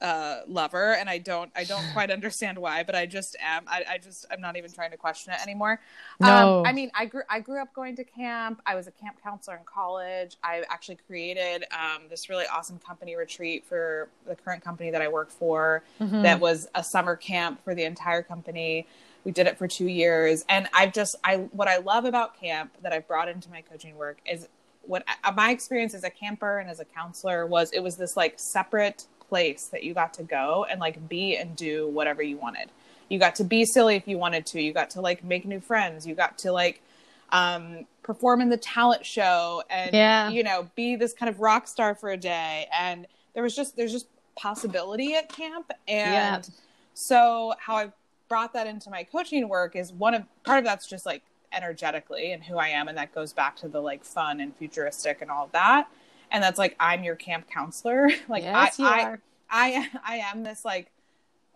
uh 0.01 0.41
lover 0.47 0.95
and 0.95 1.09
I 1.11 1.19
don't 1.19 1.51
I 1.57 1.65
don't 1.65 1.85
quite 1.93 2.11
understand 2.11 2.59
why, 2.59 2.83
but 2.83 2.95
I 2.95 3.07
just 3.07 3.37
am. 3.41 3.65
I, 3.67 3.85
I 3.91 3.99
just 3.99 4.27
I'm 4.31 4.41
not 4.41 4.57
even 4.57 4.71
trying 4.73 4.91
to 4.93 4.97
question 4.97 5.33
it 5.33 5.41
anymore. 5.43 5.81
No. 6.21 6.61
Um, 6.61 6.67
I 6.67 6.73
mean 6.73 6.91
I 6.95 7.07
grew 7.07 7.23
I 7.29 7.41
grew 7.41 7.61
up 7.61 7.73
going 7.75 7.97
to 7.97 8.05
camp. 8.05 8.63
I 8.67 8.75
was 8.75 8.87
a 8.87 8.93
camp 8.93 9.17
counselor 9.23 9.57
in 9.57 9.65
college. 9.65 10.37
I 10.43 10.65
actually 10.69 10.99
created 11.07 11.65
um 11.73 12.03
this 12.09 12.29
really 12.29 12.47
awesome 12.47 12.79
company 12.79 13.17
retreat 13.17 13.65
for 13.65 14.09
the 14.27 14.37
current 14.37 14.63
company 14.63 14.91
that 14.91 15.03
I 15.03 15.09
work 15.09 15.31
for 15.31 15.83
that 16.23 16.41
was 16.41 16.69
a 16.75 16.85
summer 16.85 17.17
camp 17.17 17.63
for 17.65 17.75
the 17.75 17.85
entire 17.85 18.23
company. 18.23 18.87
We 19.25 19.33
did 19.33 19.47
it 19.47 19.59
for 19.59 19.67
two 19.69 19.89
years, 19.89 20.45
and 20.49 20.69
I've 20.73 20.93
just 20.93 21.17
I 21.25 21.37
what 21.53 21.69
I 21.69 21.79
love 21.79 22.05
about 22.05 22.41
camp 22.41 22.73
that 22.83 22.93
I've 22.93 23.07
brought 23.09 23.29
into 23.29 23.51
my 23.51 23.63
coaching 23.63 23.97
work 23.97 24.19
is 24.25 24.49
what 24.83 25.05
uh, 25.25 25.33
my 25.33 25.51
experience 25.51 25.93
as 25.93 26.05
a 26.05 26.11
camper 26.11 26.59
and 26.59 26.71
as 26.71 26.81
a 26.81 26.85
counselor 26.85 27.47
was. 27.47 27.71
It 27.73 27.81
was 27.81 27.97
this 27.97 28.17
like 28.17 28.35
separate 28.39 29.07
place 29.29 29.67
that 29.67 29.83
you 29.85 29.95
got 29.95 30.15
to 30.15 30.23
go 30.23 30.67
and 30.71 30.81
like 30.81 31.09
be 31.09 31.37
and 31.37 31.55
do 31.57 31.89
whatever 31.89 32.23
you 32.23 32.37
wanted. 32.37 32.71
You 33.09 33.19
got 33.19 33.35
to 33.37 33.45
be 33.45 33.65
silly 33.65 33.97
if 33.97 34.07
you 34.07 34.19
wanted 34.19 34.47
to. 34.47 34.61
You 34.61 34.73
got 34.73 34.91
to 34.91 35.01
like 35.01 35.25
make 35.25 35.45
new 35.47 35.61
friends. 35.61 36.07
You 36.07 36.15
got 36.15 36.39
to 36.39 36.53
like 36.53 36.83
um, 37.31 37.87
perform 38.03 38.41
in 38.41 38.49
the 38.49 38.57
talent 38.57 39.05
show 39.05 39.63
and 39.71 39.95
Yeah. 39.95 40.29
you 40.31 40.43
know 40.43 40.69
be 40.75 40.97
this 40.97 41.13
kind 41.13 41.29
of 41.29 41.41
rock 41.41 41.67
star 41.69 41.95
for 41.95 42.11
a 42.11 42.17
day. 42.17 42.67
And 42.79 43.07
there 43.35 43.43
was 43.43 43.55
just 43.55 43.77
there's 43.77 43.93
just 43.93 44.07
possibility 44.37 45.15
at 45.15 45.29
camp 45.29 45.71
and 45.89 46.45
Yeah. 46.45 46.55
so 46.95 47.55
how 47.59 47.77
I 47.77 47.93
brought 48.29 48.53
that 48.53 48.67
into 48.67 48.89
my 48.91 49.05
coaching 49.05 49.49
work 49.49 49.75
is 49.75 49.93
one 49.93 50.15
of 50.15 50.23
part 50.45 50.59
of 50.59 50.65
that's 50.65 50.87
just 50.87 51.05
like 51.07 51.23
energetically 51.53 52.33
and 52.33 52.45
who 52.45 52.57
I 52.59 52.69
am 52.69 52.89
and 52.89 52.99
that 52.99 53.15
goes 53.15 53.33
back 53.33 53.57
to 53.57 53.69
the 53.69 53.81
like 53.81 54.05
fun 54.05 54.41
and 54.41 54.55
futuristic 54.57 55.21
and 55.23 55.31
all 55.31 55.47
of 55.47 55.53
that. 55.53 55.89
And 56.31 56.43
that's 56.43 56.59
like 56.59 56.77
I'm 56.79 57.05
your 57.05 57.17
camp 57.17 57.49
counselor. 57.51 58.11
like 58.29 58.43
yes, 58.43 58.79
I, 58.81 58.85
I. 58.85 59.17
I 59.51 59.89
I 60.07 60.17
am 60.17 60.43
this 60.43 60.65
like 60.65 60.91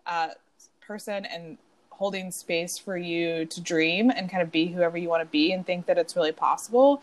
uh 0.05 0.29
person 0.81 1.25
and 1.25 1.57
holding 1.89 2.31
space 2.31 2.77
for 2.77 2.97
you 2.97 3.45
to 3.45 3.61
dream 3.61 4.09
and 4.09 4.29
kind 4.29 4.41
of 4.41 4.51
be 4.51 4.67
whoever 4.67 4.97
you 4.97 5.07
want 5.07 5.21
to 5.21 5.31
be 5.31 5.53
and 5.53 5.65
think 5.65 5.85
that 5.85 5.97
it's 5.97 6.15
really 6.15 6.31
possible. 6.31 7.01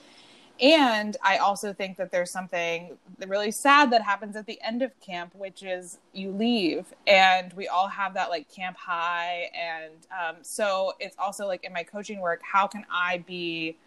And 0.61 1.17
I 1.23 1.39
also 1.39 1.73
think 1.73 1.97
that 1.97 2.13
there's 2.13 2.31
something 2.31 2.99
really 3.27 3.51
sad 3.51 3.91
that 3.93 4.03
happens 4.03 4.37
at 4.37 4.45
the 4.45 4.61
end 4.63 4.83
of 4.83 4.99
camp, 5.01 5.35
which 5.35 5.63
is 5.63 5.99
you 6.13 6.33
leave, 6.33 6.93
and 7.07 7.51
we 7.55 7.67
all 7.67 7.89
have 7.89 8.13
that 8.15 8.29
like 8.29 8.53
camp 8.53 8.77
high. 8.77 9.51
And 9.55 9.95
um, 10.13 10.37
so 10.43 10.93
it's 11.01 11.17
also 11.19 11.47
like 11.47 11.65
in 11.65 11.73
my 11.73 11.83
coaching 11.83 12.21
work, 12.21 12.43
how 12.43 12.67
can 12.67 12.85
I 12.93 13.19
be 13.27 13.79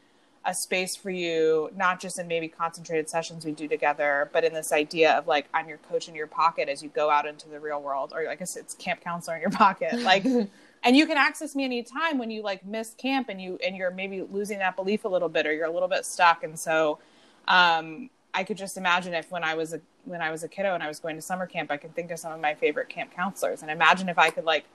a 0.46 0.54
space 0.54 0.96
for 0.96 1.10
you, 1.10 1.70
not 1.76 2.00
just 2.00 2.20
in 2.20 2.28
maybe 2.28 2.48
concentrated 2.48 3.10
sessions 3.10 3.46
we 3.46 3.52
do 3.52 3.68
together, 3.68 4.30
but 4.34 4.44
in 4.44 4.54
this 4.54 4.72
idea 4.72 5.14
of 5.14 5.28
like 5.28 5.48
I'm 5.54 5.70
your 5.70 5.78
coach 5.78 6.10
in 6.10 6.16
your 6.16 6.28
pocket 6.28 6.68
as 6.68 6.84
you 6.84 6.90
go 6.90 7.10
out 7.10 7.26
into 7.26 7.48
the 7.50 7.60
real 7.60 7.82
world, 7.82 8.12
or 8.14 8.28
I 8.30 8.36
guess 8.36 8.56
it's 8.56 8.74
camp 8.76 9.02
counselor 9.02 9.36
in 9.36 9.42
your 9.42 9.52
pocket, 9.52 10.00
like. 10.02 10.26
and 10.84 10.98
you 10.98 11.08
can 11.08 11.18
access 11.18 11.56
me 11.56 11.64
anytime 11.64 12.18
when 12.18 12.30
you 12.30 12.42
like 12.42 12.66
miss 12.66 12.94
camp 12.96 13.30
and 13.30 13.42
you 13.42 13.58
and 13.66 13.76
you're 13.76 13.92
maybe 13.92 14.22
losing 14.22 14.60
that 14.60 14.76
belief 14.76 15.06
a 15.06 15.08
little 15.08 15.30
bit 15.30 15.48
or 15.48 15.54
you're 15.54 15.66
a 15.66 15.72
little 15.72 15.88
bit 15.88 16.06
stuck 16.06 16.44
and 16.44 16.60
so 16.60 17.00
um, 17.48 18.10
i 18.34 18.44
could 18.44 18.58
just 18.58 18.78
imagine 18.78 19.14
if 19.14 19.32
when 19.32 19.44
i 19.44 19.54
was 19.54 19.74
a 19.74 19.82
when 20.06 20.22
i 20.22 20.30
was 20.30 20.44
a 20.44 20.48
kiddo 20.48 20.74
and 20.74 20.84
i 20.84 20.88
was 20.88 21.00
going 21.00 21.16
to 21.16 21.22
summer 21.22 21.46
camp 21.46 21.72
i 21.72 21.78
could 21.78 21.96
think 21.96 22.12
of 22.12 22.20
some 22.20 22.32
of 22.32 22.40
my 22.40 22.54
favorite 22.54 22.90
camp 22.90 23.14
counselors 23.14 23.62
and 23.62 23.72
imagine 23.72 24.10
if 24.10 24.20
i 24.20 24.30
could 24.30 24.44
like 24.44 24.66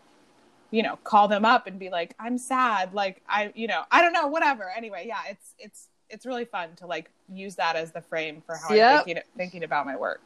you 0.70 0.82
know 0.82 0.96
call 1.04 1.28
them 1.28 1.44
up 1.44 1.66
and 1.66 1.78
be 1.78 1.88
like 1.90 2.14
i'm 2.18 2.36
sad 2.38 2.92
like 2.94 3.22
i 3.28 3.52
you 3.54 3.66
know 3.66 3.82
i 3.90 4.02
don't 4.02 4.12
know 4.12 4.26
whatever 4.26 4.70
anyway 4.76 5.04
yeah 5.06 5.20
it's 5.28 5.54
it's 5.58 5.88
it's 6.10 6.26
really 6.26 6.44
fun 6.44 6.74
to 6.76 6.86
like 6.86 7.10
use 7.32 7.56
that 7.56 7.76
as 7.76 7.92
the 7.92 8.00
frame 8.00 8.42
for 8.44 8.56
how 8.56 8.74
Yep. 8.74 8.90
i'm 8.90 9.04
thinking 9.04 9.22
thinking 9.36 9.64
about 9.64 9.86
my 9.86 9.96
work 9.96 10.20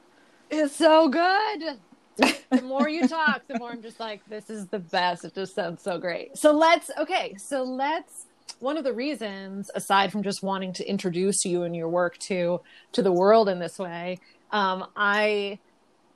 It's 0.51 0.75
so 0.77 1.09
good. 1.09 1.79
the 2.53 2.63
more 2.63 2.89
you 2.89 3.05
talk, 3.05 3.47
the 3.49 3.55
more 3.55 3.71
I'm 3.71 3.81
just 3.83 3.99
like, 3.99 4.21
this 4.29 4.51
is 4.51 4.69
the 4.69 4.79
best. 4.79 5.25
It 5.25 5.35
just 5.35 5.55
sounds 5.55 5.83
so 5.83 5.99
great. 5.99 6.37
So 6.37 6.53
let's, 6.53 6.91
okay, 6.99 7.35
so 7.39 7.63
let's, 7.63 8.27
one 8.59 8.77
of 8.77 8.85
the 8.85 8.93
reasons, 8.93 9.71
aside 9.75 10.13
from 10.13 10.23
just 10.23 10.43
wanting 10.43 10.75
to 10.75 10.85
introduce 10.87 11.45
you 11.47 11.63
and 11.63 11.75
your 11.75 11.89
work 11.89 12.19
to, 12.29 12.61
to 12.93 13.03
the 13.03 13.11
world 13.13 13.49
in 13.49 13.59
this 13.61 13.79
way, 13.79 14.19
um, 14.51 14.87
I, 14.95 15.59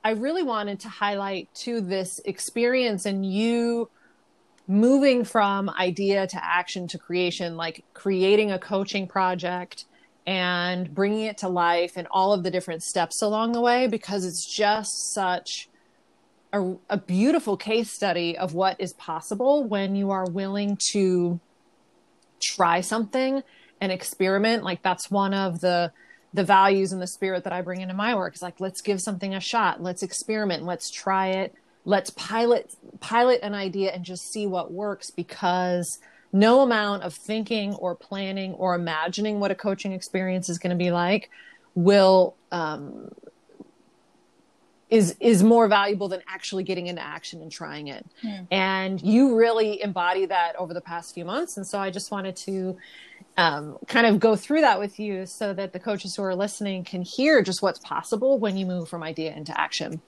I 0.03 0.11
really 0.11 0.43
wanted 0.43 0.81
to 0.81 0.89
highlight 0.89 1.51
to 1.65 1.81
this 1.81 2.21
experience 2.25 3.05
and 3.07 3.25
you 3.25 3.89
moving 4.67 5.23
from 5.23 5.69
idea 5.69 6.27
to 6.27 6.43
action 6.43 6.87
to 6.89 6.97
creation, 6.97 7.55
like 7.55 7.83
creating 7.93 8.51
a 8.51 8.59
coaching 8.59 9.07
project 9.07 9.85
and 10.25 10.93
bringing 10.93 11.25
it 11.25 11.37
to 11.37 11.47
life 11.47 11.93
and 11.95 12.07
all 12.11 12.33
of 12.33 12.43
the 12.43 12.51
different 12.51 12.83
steps 12.83 13.21
along 13.21 13.53
the 13.53 13.61
way 13.61 13.87
because 13.87 14.25
it's 14.25 14.45
just 14.45 15.13
such 15.13 15.69
a, 16.51 16.73
a 16.89 16.97
beautiful 16.97 17.55
case 17.55 17.89
study 17.89 18.37
of 18.37 18.53
what 18.53 18.79
is 18.79 18.93
possible 18.93 19.63
when 19.63 19.95
you 19.95 20.11
are 20.11 20.25
willing 20.25 20.77
to 20.91 21.39
try 22.41 22.81
something 22.81 23.41
and 23.79 23.91
experiment. 23.91 24.63
Like 24.63 24.83
that's 24.83 25.09
one 25.09 25.33
of 25.33 25.61
the 25.61 25.91
the 26.33 26.43
values 26.43 26.91
and 26.91 27.01
the 27.01 27.07
spirit 27.07 27.45
that 27.45 27.53
I 27.53 27.61
bring 27.61 27.79
into 27.79 27.93
my 27.93 28.13
work 28.13 28.35
is 28.35 28.41
like 28.41 28.59
let's 28.59 28.81
give 28.81 28.99
something 28.99 29.33
a 29.33 29.39
shot. 29.39 29.81
Let's 29.81 30.03
experiment. 30.03 30.63
Let's 30.63 30.91
try 30.91 31.29
it 31.29 31.55
let's 31.87 32.09
pilot 32.11 32.75
pilot 32.99 33.39
an 33.41 33.55
idea 33.55 33.91
and 33.91 34.03
just 34.03 34.29
see 34.31 34.45
what 34.45 34.73
works 34.73 35.09
because 35.09 35.99
no 36.33 36.59
amount 36.59 37.03
of 37.03 37.13
thinking 37.13 37.73
or 37.75 37.95
planning 37.95 38.51
or 38.55 38.75
imagining 38.75 39.39
what 39.39 39.51
a 39.51 39.55
coaching 39.55 39.93
experience 39.93 40.49
is 40.49 40.59
going 40.59 40.77
to 40.77 40.83
be 40.83 40.91
like 40.91 41.31
will 41.75 42.35
um, 42.51 43.09
is 44.89 45.15
is 45.21 45.43
more 45.43 45.69
valuable 45.69 46.09
than 46.09 46.21
actually 46.27 46.63
getting 46.63 46.87
into 46.87 47.01
action 47.01 47.41
and 47.41 47.51
trying 47.51 47.87
it. 47.87 48.05
Hmm. 48.21 48.35
And 48.51 49.01
you 49.01 49.37
really 49.37 49.81
embody 49.81 50.25
that 50.25 50.57
over 50.57 50.73
the 50.73 50.81
past 50.81 51.13
few 51.13 51.23
months. 51.23 51.55
And 51.55 51.65
so 51.65 51.79
I 51.79 51.89
just 51.89 52.11
wanted 52.11 52.35
to 52.37 52.77
um, 53.37 53.77
kind 53.87 54.07
of 54.07 54.19
go 54.19 54.35
through 54.35 54.61
that 54.61 54.77
with 54.77 54.99
you 54.99 55.25
so 55.25 55.53
that 55.53 55.71
the 55.71 55.79
coaches 55.79 56.17
who 56.17 56.23
are 56.23 56.35
listening 56.35 56.83
can 56.83 57.01
hear 57.01 57.41
just 57.41 57.61
what's 57.61 57.79
possible 57.79 58.39
when 58.39 58.57
you 58.57 58.65
move 58.65 58.89
from 58.89 59.03
idea 59.03 59.33
into 59.33 59.57
action. 59.57 60.01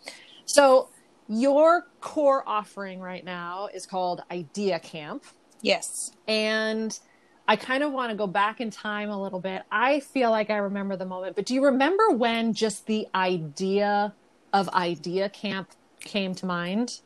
So 0.46 0.90
your 1.30 1.88
core 2.02 2.44
offering 2.48 3.00
right 3.00 3.24
now 3.24 3.70
is 3.74 3.86
called 3.86 4.22
Idea 4.32 4.80
Camp. 4.80 5.24
yes 5.62 6.12
And 6.28 7.00
I 7.48 7.56
kind 7.56 7.84
of 7.84 7.92
want 7.92 8.12
to 8.12 8.16
go 8.16 8.28
back 8.28 8.62
in 8.62 8.70
time 8.70 9.10
a 9.10 9.20
little 9.20 9.40
bit. 9.40 9.64
I 9.72 10.02
feel 10.02 10.30
like 10.30 10.50
I 10.50 10.58
remember 10.58 10.96
the 10.96 11.06
moment, 11.06 11.36
but 11.36 11.46
do 11.46 11.54
you 11.54 11.64
remember 11.64 12.12
when 12.12 12.54
just 12.54 12.86
the 12.86 13.08
idea 13.16 14.14
of 14.54 14.70
Idea 14.70 15.30
Camp 15.30 15.70
came 16.00 16.36
to 16.36 16.46
mind? 16.46 17.02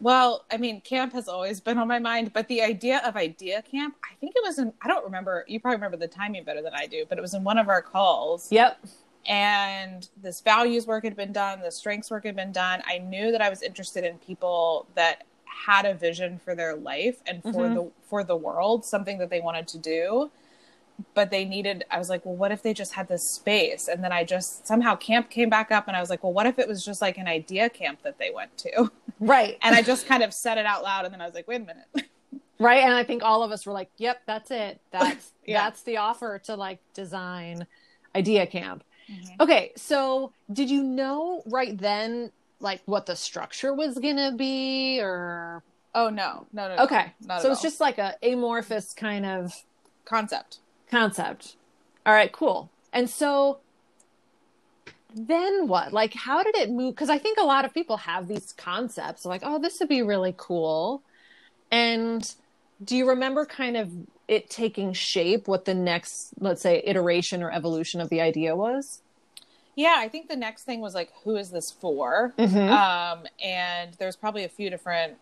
Well, 0.00 0.44
I 0.50 0.56
mean, 0.56 0.80
camp 0.80 1.12
has 1.12 1.28
always 1.28 1.60
been 1.60 1.78
on 1.78 1.88
my 1.88 1.98
mind, 1.98 2.32
but 2.32 2.48
the 2.48 2.62
idea 2.62 3.00
of 3.06 3.16
idea 3.16 3.62
camp, 3.62 3.94
I 4.04 4.14
think 4.16 4.34
it 4.36 4.42
was 4.44 4.58
in, 4.58 4.72
I 4.82 4.88
don't 4.88 5.04
remember, 5.04 5.44
you 5.46 5.60
probably 5.60 5.76
remember 5.76 5.96
the 5.96 6.08
timing 6.08 6.44
better 6.44 6.62
than 6.62 6.74
I 6.74 6.86
do, 6.86 7.04
but 7.08 7.16
it 7.16 7.20
was 7.20 7.32
in 7.32 7.44
one 7.44 7.58
of 7.58 7.68
our 7.68 7.80
calls. 7.80 8.50
Yep. 8.50 8.84
And 9.26 10.08
this 10.22 10.40
values 10.40 10.86
work 10.86 11.04
had 11.04 11.16
been 11.16 11.32
done, 11.32 11.60
the 11.60 11.70
strengths 11.70 12.10
work 12.10 12.24
had 12.24 12.36
been 12.36 12.52
done. 12.52 12.82
I 12.86 12.98
knew 12.98 13.32
that 13.32 13.40
I 13.40 13.48
was 13.48 13.62
interested 13.62 14.04
in 14.04 14.18
people 14.18 14.86
that 14.94 15.24
had 15.44 15.86
a 15.86 15.94
vision 15.94 16.38
for 16.44 16.54
their 16.54 16.74
life 16.76 17.22
and 17.26 17.42
for 17.42 17.52
Mhm. 17.68 17.74
the 17.74 17.90
for 18.08 18.22
the 18.24 18.36
world, 18.36 18.84
something 18.84 19.18
that 19.18 19.30
they 19.30 19.40
wanted 19.40 19.66
to 19.68 19.78
do. 19.78 20.30
But 21.14 21.30
they 21.30 21.44
needed 21.44 21.84
I 21.90 21.98
was 21.98 22.08
like, 22.10 22.24
well, 22.24 22.36
what 22.36 22.52
if 22.52 22.62
they 22.62 22.74
just 22.74 22.92
had 22.94 23.08
this 23.08 23.22
space? 23.34 23.88
And 23.88 24.04
then 24.04 24.12
I 24.12 24.24
just 24.24 24.66
somehow 24.66 24.94
camp 24.94 25.30
came 25.30 25.48
back 25.48 25.72
up 25.72 25.88
and 25.88 25.96
I 25.96 26.00
was 26.00 26.10
like, 26.10 26.22
well, 26.22 26.32
what 26.32 26.46
if 26.46 26.58
it 26.58 26.68
was 26.68 26.84
just 26.84 27.00
like 27.02 27.18
an 27.18 27.26
idea 27.26 27.68
camp 27.70 28.02
that 28.02 28.18
they 28.18 28.30
went 28.30 28.56
to? 28.58 28.90
Right. 29.20 29.56
and 29.62 29.74
I 29.74 29.80
just 29.82 30.06
kind 30.06 30.22
of 30.24 30.34
said 30.34 30.58
it 30.58 30.66
out 30.66 30.82
loud, 30.82 31.04
and 31.04 31.14
then 31.14 31.20
I 31.20 31.24
was 31.26 31.34
like, 31.34 31.46
"Wait 31.48 31.62
a 31.62 31.64
minute." 31.64 31.86
right. 32.58 32.82
And 32.82 32.92
I 32.92 33.04
think 33.04 33.22
all 33.22 33.42
of 33.44 33.52
us 33.52 33.64
were 33.64 33.72
like, 33.72 33.88
yep, 33.96 34.22
that's 34.26 34.50
it. 34.50 34.80
That's 34.90 35.32
Yeah. 35.46 35.62
that's 35.62 35.82
the 35.82 35.96
offer 35.98 36.38
to 36.40 36.56
like 36.56 36.80
design 36.94 37.66
Idea 38.14 38.46
Camp. 38.46 38.84
Mhm. 39.10 39.40
Okay, 39.40 39.72
so 39.76 40.32
did 40.52 40.70
you 40.70 40.82
know 40.82 41.42
right 41.46 41.76
then 41.76 42.32
like 42.60 42.80
what 42.86 43.06
the 43.06 43.16
structure 43.16 43.74
was 43.74 43.98
gonna 43.98 44.32
be 44.32 45.00
or 45.00 45.62
Oh 45.94 46.08
no, 46.10 46.46
no, 46.52 46.68
no. 46.68 46.76
no. 46.76 46.82
okay. 46.84 47.12
not 47.24 47.40
so 47.42 47.50
it's 47.50 47.60
all. 47.60 47.62
just 47.62 47.80
like 47.80 47.98
a 47.98 48.16
amorphous 48.22 48.92
kind 48.94 49.24
of 49.24 49.54
concept. 50.04 50.58
concept. 50.90 51.56
All 52.04 52.12
right, 52.12 52.32
cool. 52.32 52.70
And 52.92 53.08
so 53.08 53.58
then 55.14 55.68
what? 55.68 55.92
Like, 55.92 56.14
how 56.14 56.42
did 56.42 56.56
it 56.56 56.70
move? 56.70 56.94
Because 56.94 57.10
I 57.10 57.18
think 57.18 57.38
a 57.38 57.44
lot 57.44 57.64
of 57.64 57.72
people 57.72 57.96
have 57.98 58.26
these 58.26 58.52
concepts 58.52 59.24
like, 59.24 59.42
oh, 59.44 59.58
this 59.60 59.78
would 59.78 59.88
be 59.88 60.02
really 60.02 60.34
cool. 60.36 61.02
And 61.70 62.34
do 62.82 62.96
you 62.96 63.08
remember 63.08 63.46
kind 63.46 63.76
of 63.76 63.90
it 64.28 64.48
taking 64.48 64.92
shape, 64.92 65.48
what 65.48 65.64
the 65.64 65.74
next, 65.74 66.30
let's 66.40 66.62
say, 66.62 66.82
iteration 66.84 67.42
or 67.42 67.50
evolution 67.50 68.00
of 68.00 68.08
the 68.08 68.20
idea 68.20 68.56
was? 68.56 69.00
Yeah, 69.76 69.96
I 69.98 70.08
think 70.08 70.28
the 70.28 70.36
next 70.36 70.62
thing 70.62 70.80
was 70.80 70.94
like, 70.94 71.10
who 71.24 71.36
is 71.36 71.50
this 71.50 71.70
for? 71.70 72.32
Mm-hmm. 72.38 72.72
Um, 72.72 73.26
and 73.42 73.94
there's 73.94 74.16
probably 74.16 74.44
a 74.44 74.48
few 74.48 74.70
different 74.70 75.14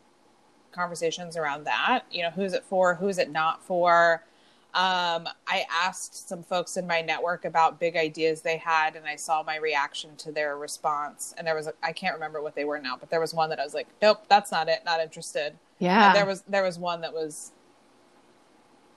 conversations 0.73 1.37
around 1.37 1.65
that. 1.65 2.03
You 2.11 2.23
know, 2.23 2.31
who's 2.31 2.53
it 2.53 2.65
for? 2.65 2.95
Who 2.95 3.09
is 3.09 3.19
it 3.19 3.31
not 3.31 3.65
for? 3.65 4.23
Um, 4.75 5.29
I 5.47 5.67
asked 5.71 6.29
some 6.29 6.43
folks 6.43 6.79
in 6.79 6.87
my 6.87 7.03
network 7.03 7.45
about 7.45 7.79
big 7.79 7.95
ideas 7.95 8.41
they 8.41 8.57
had, 8.57 8.97
and 8.97 9.07
I 9.07 9.17
saw 9.17 9.43
my 9.43 9.57
reaction 9.57 10.17
to 10.17 10.33
their 10.33 10.57
response. 10.57 11.35
And 11.37 11.47
there 11.47 11.55
was, 11.55 11.67
a, 11.67 11.75
I 11.83 11.93
can't 11.93 12.15
remember 12.15 12.41
what 12.41 12.55
they 12.55 12.65
were 12.65 12.79
now, 12.79 12.97
but 12.97 13.11
there 13.11 13.21
was 13.21 13.35
one 13.35 13.51
that 13.51 13.61
I 13.61 13.65
was 13.65 13.75
like, 13.75 13.89
nope, 14.01 14.25
that's 14.29 14.51
not 14.51 14.69
it, 14.71 14.83
not 14.87 15.01
interested. 15.01 15.55
yeah. 15.79 16.07
And 16.09 16.17
there 16.17 16.25
was 16.25 16.43
there 16.49 16.63
was 16.63 16.79
one 16.79 17.03
that 17.03 17.13
was, 17.13 17.53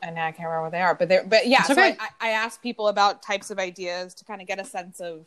and 0.06 0.16
now 0.16 0.28
I 0.28 0.32
can't 0.32 0.48
remember 0.48 0.64
what 0.64 0.72
they 0.72 0.82
are, 0.82 0.94
but 0.96 1.10
there, 1.10 1.24
but 1.26 1.48
yeah. 1.48 1.60
It's 1.60 1.68
So 1.68 1.74
okay. 1.74 1.98
I, 2.00 2.10
I 2.22 2.30
asked 2.30 2.62
people 2.62 2.88
about 2.88 3.24
types 3.24 3.50
of 3.50 3.58
ideas 3.60 4.14
to 4.16 4.26
kind 4.26 4.40
of 4.42 4.48
get 4.48 4.60
a 4.60 4.64
sense 4.66 5.00
of 5.00 5.26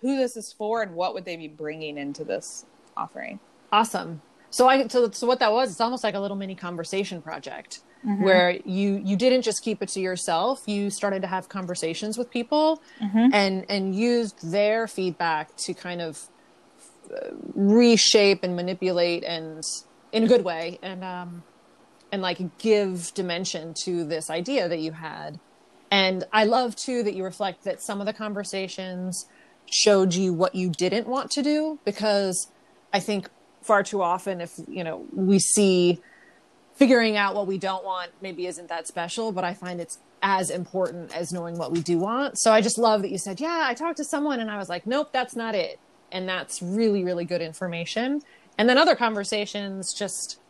who 0.00 0.16
this 0.16 0.36
is 0.36 0.52
for 0.52 0.82
and 0.82 0.94
what 0.94 1.12
would 1.14 1.24
they 1.24 1.36
be 1.36 1.48
bringing 1.48 1.98
into 1.98 2.24
this 2.24 2.64
offering. 2.96 3.38
Awesome. 3.70 4.22
So 4.50 4.66
I 4.68 4.86
so 4.88 5.10
so 5.10 5.26
what 5.26 5.40
that 5.40 5.52
was, 5.52 5.70
it's 5.70 5.80
almost 5.80 6.02
like 6.04 6.14
a 6.14 6.20
little 6.20 6.36
mini 6.36 6.54
conversation 6.54 7.20
project 7.20 7.80
where 8.20 8.52
you 8.64 9.02
you 9.04 9.16
didn't 9.16 9.42
just 9.42 9.62
keep 9.62 9.82
it 9.82 9.88
to 9.90 10.00
yourself. 10.00 10.62
You 10.66 10.88
started 10.88 11.20
to 11.22 11.28
have 11.28 11.48
conversations 11.50 12.16
with 12.16 12.30
people 12.30 12.80
Mhm. 13.02 13.30
and 13.34 13.66
and 13.68 13.94
used 13.94 14.50
their 14.50 14.86
feedback 14.86 15.54
to 15.56 15.74
kind 15.74 16.00
of 16.00 16.28
uh, 17.14 17.30
reshape 17.54 18.42
and 18.44 18.54
manipulate 18.56 19.24
and 19.24 19.62
in 20.12 20.24
a 20.24 20.26
good 20.28 20.44
way 20.44 20.78
and 20.82 21.04
um 21.04 21.42
and 22.10 22.22
like 22.22 22.58
give 22.58 23.12
dimension 23.14 23.74
to 23.84 24.04
this 24.04 24.30
idea 24.30 24.68
that 24.68 24.78
you 24.78 24.92
had. 24.92 25.38
And 25.90 26.24
I 26.32 26.44
love 26.44 26.76
too 26.76 27.02
that 27.02 27.14
you 27.14 27.24
reflect 27.24 27.64
that 27.64 27.80
some 27.80 28.00
of 28.00 28.06
the 28.06 28.12
conversations 28.12 29.26
showed 29.70 30.14
you 30.14 30.32
what 30.32 30.54
you 30.54 30.70
didn't 30.70 31.06
want 31.06 31.30
to 31.32 31.42
do 31.42 31.78
because 31.84 32.50
I 32.92 33.00
think 33.00 33.28
far 33.62 33.82
too 33.82 34.00
often 34.00 34.40
if 34.40 34.58
you 34.66 34.82
know 34.82 35.04
we 35.12 35.38
see 35.38 36.00
figuring 36.74 37.16
out 37.16 37.34
what 37.34 37.46
we 37.46 37.58
don't 37.58 37.84
want 37.84 38.10
maybe 38.22 38.46
isn't 38.46 38.68
that 38.68 38.86
special 38.86 39.30
but 39.30 39.44
I 39.44 39.52
find 39.52 39.78
it's 39.78 39.98
as 40.22 40.50
important 40.50 41.14
as 41.14 41.32
knowing 41.32 41.56
what 41.58 41.72
we 41.72 41.80
do 41.80 41.98
want. 41.98 42.38
So 42.38 42.52
I 42.52 42.60
just 42.60 42.78
love 42.78 43.02
that 43.02 43.10
you 43.10 43.18
said, 43.18 43.40
yeah, 43.40 43.64
I 43.64 43.74
talked 43.74 43.98
to 43.98 44.04
someone 44.04 44.40
and 44.40 44.50
I 44.50 44.58
was 44.58 44.68
like, 44.68 44.86
nope, 44.86 45.10
that's 45.12 45.36
not 45.36 45.54
it. 45.54 45.78
And 46.10 46.28
that's 46.28 46.62
really, 46.62 47.04
really 47.04 47.24
good 47.24 47.42
information. 47.42 48.22
And 48.56 48.68
then 48.68 48.78
other 48.78 48.96
conversations 48.96 49.92
just 49.92 50.40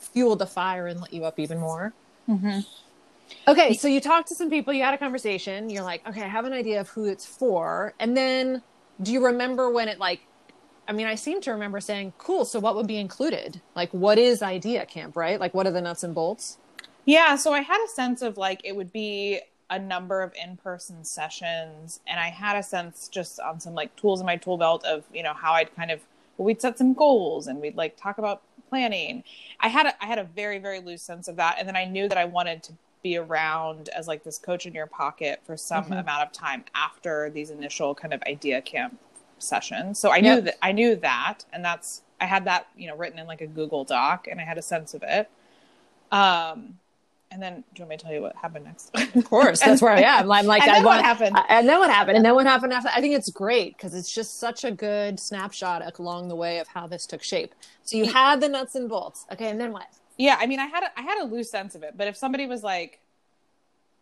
fueled 0.00 0.38
the 0.38 0.46
fire 0.46 0.86
and 0.86 1.00
lit 1.00 1.12
you 1.12 1.24
up 1.24 1.38
even 1.38 1.58
more. 1.58 1.92
Mm-hmm. 2.28 2.60
Okay, 3.46 3.74
so 3.74 3.88
you 3.88 4.00
talked 4.00 4.28
to 4.28 4.34
some 4.34 4.50
people, 4.50 4.72
you 4.72 4.82
had 4.82 4.94
a 4.94 4.98
conversation, 4.98 5.70
you're 5.70 5.84
like, 5.84 6.06
okay, 6.08 6.22
I 6.22 6.28
have 6.28 6.44
an 6.44 6.52
idea 6.52 6.80
of 6.80 6.88
who 6.88 7.04
it's 7.04 7.26
for. 7.26 7.94
And 7.98 8.16
then 8.16 8.62
do 9.02 9.12
you 9.12 9.24
remember 9.24 9.70
when 9.70 9.88
it 9.88 9.98
like 9.98 10.20
I 10.88 10.92
mean, 10.92 11.06
I 11.06 11.14
seem 11.14 11.40
to 11.42 11.52
remember 11.52 11.80
saying, 11.80 12.14
cool, 12.18 12.44
so 12.44 12.58
what 12.58 12.74
would 12.74 12.88
be 12.88 12.96
included? 12.96 13.60
Like 13.76 13.90
what 13.92 14.18
is 14.18 14.42
idea 14.42 14.84
camp, 14.86 15.16
right? 15.16 15.38
Like 15.38 15.54
what 15.54 15.66
are 15.66 15.70
the 15.70 15.80
nuts 15.80 16.02
and 16.02 16.14
bolts? 16.14 16.58
Yeah, 17.04 17.36
so 17.36 17.52
I 17.52 17.60
had 17.60 17.82
a 17.84 17.88
sense 17.88 18.22
of 18.22 18.36
like 18.36 18.60
it 18.64 18.74
would 18.74 18.92
be 18.92 19.40
a 19.68 19.78
number 19.78 20.20
of 20.22 20.32
in-person 20.42 21.04
sessions 21.04 22.00
and 22.06 22.18
I 22.18 22.28
had 22.30 22.56
a 22.56 22.62
sense 22.62 23.08
just 23.08 23.38
on 23.38 23.60
some 23.60 23.74
like 23.74 23.94
tools 23.94 24.18
in 24.18 24.26
my 24.26 24.36
tool 24.36 24.58
belt 24.58 24.84
of, 24.84 25.04
you 25.14 25.22
know, 25.22 25.32
how 25.32 25.52
I'd 25.52 25.74
kind 25.76 25.92
of 25.92 26.00
well, 26.36 26.46
we'd 26.46 26.60
set 26.60 26.76
some 26.78 26.94
goals 26.94 27.46
and 27.46 27.60
we'd 27.60 27.76
like 27.76 27.96
talk 27.96 28.18
about 28.18 28.42
planning. 28.70 29.24
I 29.60 29.68
had 29.68 29.86
a, 29.86 30.02
I 30.02 30.06
had 30.06 30.18
a 30.18 30.24
very 30.24 30.58
very 30.58 30.80
loose 30.80 31.02
sense 31.02 31.28
of 31.28 31.36
that 31.36 31.56
and 31.58 31.68
then 31.68 31.76
I 31.76 31.84
knew 31.84 32.08
that 32.08 32.16
I 32.16 32.24
wanted 32.24 32.62
to 32.64 32.72
be 33.02 33.16
around 33.16 33.88
as 33.90 34.06
like 34.06 34.24
this 34.24 34.38
coach 34.38 34.66
in 34.66 34.74
your 34.74 34.86
pocket 34.86 35.40
for 35.44 35.56
some 35.56 35.84
mm-hmm. 35.84 35.94
amount 35.94 36.22
of 36.22 36.32
time 36.32 36.64
after 36.74 37.30
these 37.30 37.50
initial 37.50 37.94
kind 37.94 38.12
of 38.12 38.22
idea 38.22 38.60
camp 38.60 38.98
sessions. 39.38 39.98
So 39.98 40.10
I 40.10 40.16
yep. 40.16 40.22
knew 40.22 40.40
that 40.42 40.58
I 40.62 40.72
knew 40.72 40.96
that 40.96 41.44
and 41.52 41.64
that's 41.64 42.02
I 42.20 42.26
had 42.26 42.44
that, 42.44 42.68
you 42.76 42.86
know, 42.86 42.96
written 42.96 43.18
in 43.18 43.26
like 43.26 43.40
a 43.40 43.46
Google 43.46 43.84
Doc 43.84 44.28
and 44.30 44.40
I 44.40 44.44
had 44.44 44.58
a 44.58 44.62
sense 44.62 44.94
of 44.94 45.02
it. 45.02 45.30
Um 46.12 46.78
and 47.30 47.40
then 47.40 47.64
do 47.74 47.82
you 47.82 47.82
want 47.84 47.90
me 47.90 47.96
to 47.96 48.02
tell 48.02 48.12
you 48.12 48.22
what 48.22 48.34
happened 48.34 48.64
next? 48.64 48.90
Of 49.16 49.24
course, 49.24 49.60
that's 49.60 49.80
where 49.80 49.92
I 49.92 50.00
am. 50.00 50.30
I'm 50.30 50.46
like, 50.46 50.62
and 50.66 50.74
then 50.74 50.82
I 50.82 50.84
what 50.84 51.02
happened? 51.02 51.36
And 51.48 51.68
then 51.68 51.78
what 51.78 51.90
happened? 51.90 52.16
And 52.16 52.24
then 52.24 52.34
what 52.34 52.46
happened 52.46 52.72
after? 52.72 52.90
I 52.94 53.00
think 53.00 53.14
it's 53.14 53.30
great 53.30 53.76
because 53.76 53.94
it's 53.94 54.12
just 54.12 54.38
such 54.40 54.64
a 54.64 54.70
good 54.70 55.20
snapshot 55.20 55.98
along 55.98 56.28
the 56.28 56.34
way 56.34 56.58
of 56.58 56.66
how 56.68 56.86
this 56.86 57.06
took 57.06 57.22
shape. 57.22 57.54
So 57.84 57.96
you 57.96 58.12
had 58.12 58.40
the 58.40 58.48
nuts 58.48 58.74
and 58.74 58.88
bolts, 58.88 59.26
okay, 59.32 59.48
and 59.48 59.60
then 59.60 59.72
what? 59.72 59.86
Yeah, 60.16 60.36
I 60.38 60.46
mean, 60.46 60.58
I 60.58 60.66
had 60.66 60.82
a, 60.82 60.98
I 60.98 61.02
had 61.02 61.18
a 61.18 61.24
loose 61.24 61.50
sense 61.50 61.74
of 61.74 61.82
it, 61.82 61.94
but 61.96 62.08
if 62.08 62.16
somebody 62.16 62.46
was 62.46 62.62
like, 62.62 63.00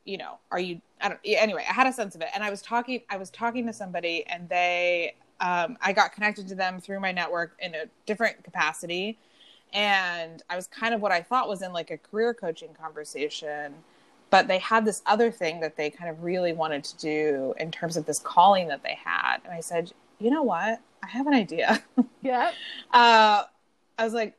you 0.04 0.16
know, 0.16 0.38
are 0.50 0.58
you? 0.58 0.80
I 1.00 1.11
don't. 1.11 1.20
Anyway, 1.25 1.64
I 1.68 1.73
had 1.73 1.87
a 1.87 1.92
sense 1.92 2.14
of 2.14 2.23
it, 2.23 2.28
and 2.35 2.42
I 2.42 2.50
was 2.50 2.62
talking. 2.62 3.02
I 3.11 3.18
was 3.18 3.30
talking 3.30 3.66
to 3.66 3.73
somebody, 3.75 4.26
and 4.26 4.49
they, 4.49 5.14
um, 5.40 5.76
I 5.82 5.92
got 5.92 6.12
connected 6.12 6.49
to 6.49 6.54
them 6.54 6.80
through 6.80 7.00
my 7.00 7.12
network 7.12 7.56
in 7.61 7.75
a 7.75 7.85
different 8.06 8.42
capacity 8.42 9.18
and 9.72 10.42
I 10.48 10.56
was 10.56 10.66
kind 10.66 10.94
of 10.94 11.00
what 11.00 11.12
I 11.12 11.22
thought 11.22 11.48
was 11.48 11.62
in 11.62 11.72
like 11.72 11.90
a 11.90 11.98
career 11.98 12.34
coaching 12.34 12.70
conversation. 12.75 13.75
But 14.30 14.46
they 14.46 14.58
had 14.58 14.84
this 14.84 15.00
other 15.06 15.30
thing 15.30 15.60
that 15.60 15.76
they 15.76 15.88
kind 15.88 16.10
of 16.10 16.22
really 16.22 16.52
wanted 16.52 16.84
to 16.84 16.98
do 16.98 17.54
in 17.58 17.70
terms 17.70 17.96
of 17.96 18.04
this 18.04 18.18
calling 18.18 18.68
that 18.68 18.82
they 18.82 18.98
had. 19.02 19.38
And 19.44 19.54
I 19.54 19.60
said, 19.60 19.90
you 20.18 20.30
know 20.30 20.42
what? 20.42 20.80
I 21.02 21.06
have 21.06 21.26
an 21.26 21.34
idea. 21.34 21.82
Yeah. 22.20 22.50
uh, 22.92 23.44
I 23.96 24.04
was 24.04 24.12
like, 24.12 24.37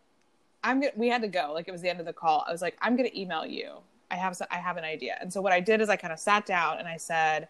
I'm 0.63 0.83
we 0.95 1.07
had 1.07 1.21
to 1.21 1.27
go. 1.27 1.51
Like 1.53 1.67
it 1.67 1.71
was 1.71 1.81
the 1.81 1.89
end 1.89 1.99
of 1.99 2.05
the 2.05 2.13
call. 2.13 2.45
I 2.47 2.51
was 2.51 2.61
like, 2.61 2.77
I'm 2.81 2.95
gonna 2.95 3.09
email 3.15 3.45
you. 3.45 3.77
I 4.11 4.15
have 4.15 4.39
I 4.51 4.57
have 4.57 4.77
an 4.77 4.83
idea. 4.83 5.17
And 5.21 5.31
so 5.31 5.41
what 5.41 5.53
I 5.53 5.59
did 5.59 5.81
is 5.81 5.89
I 5.89 5.95
kind 5.95 6.13
of 6.13 6.19
sat 6.19 6.45
down 6.45 6.77
and 6.77 6.87
I 6.87 6.97
said, 6.97 7.47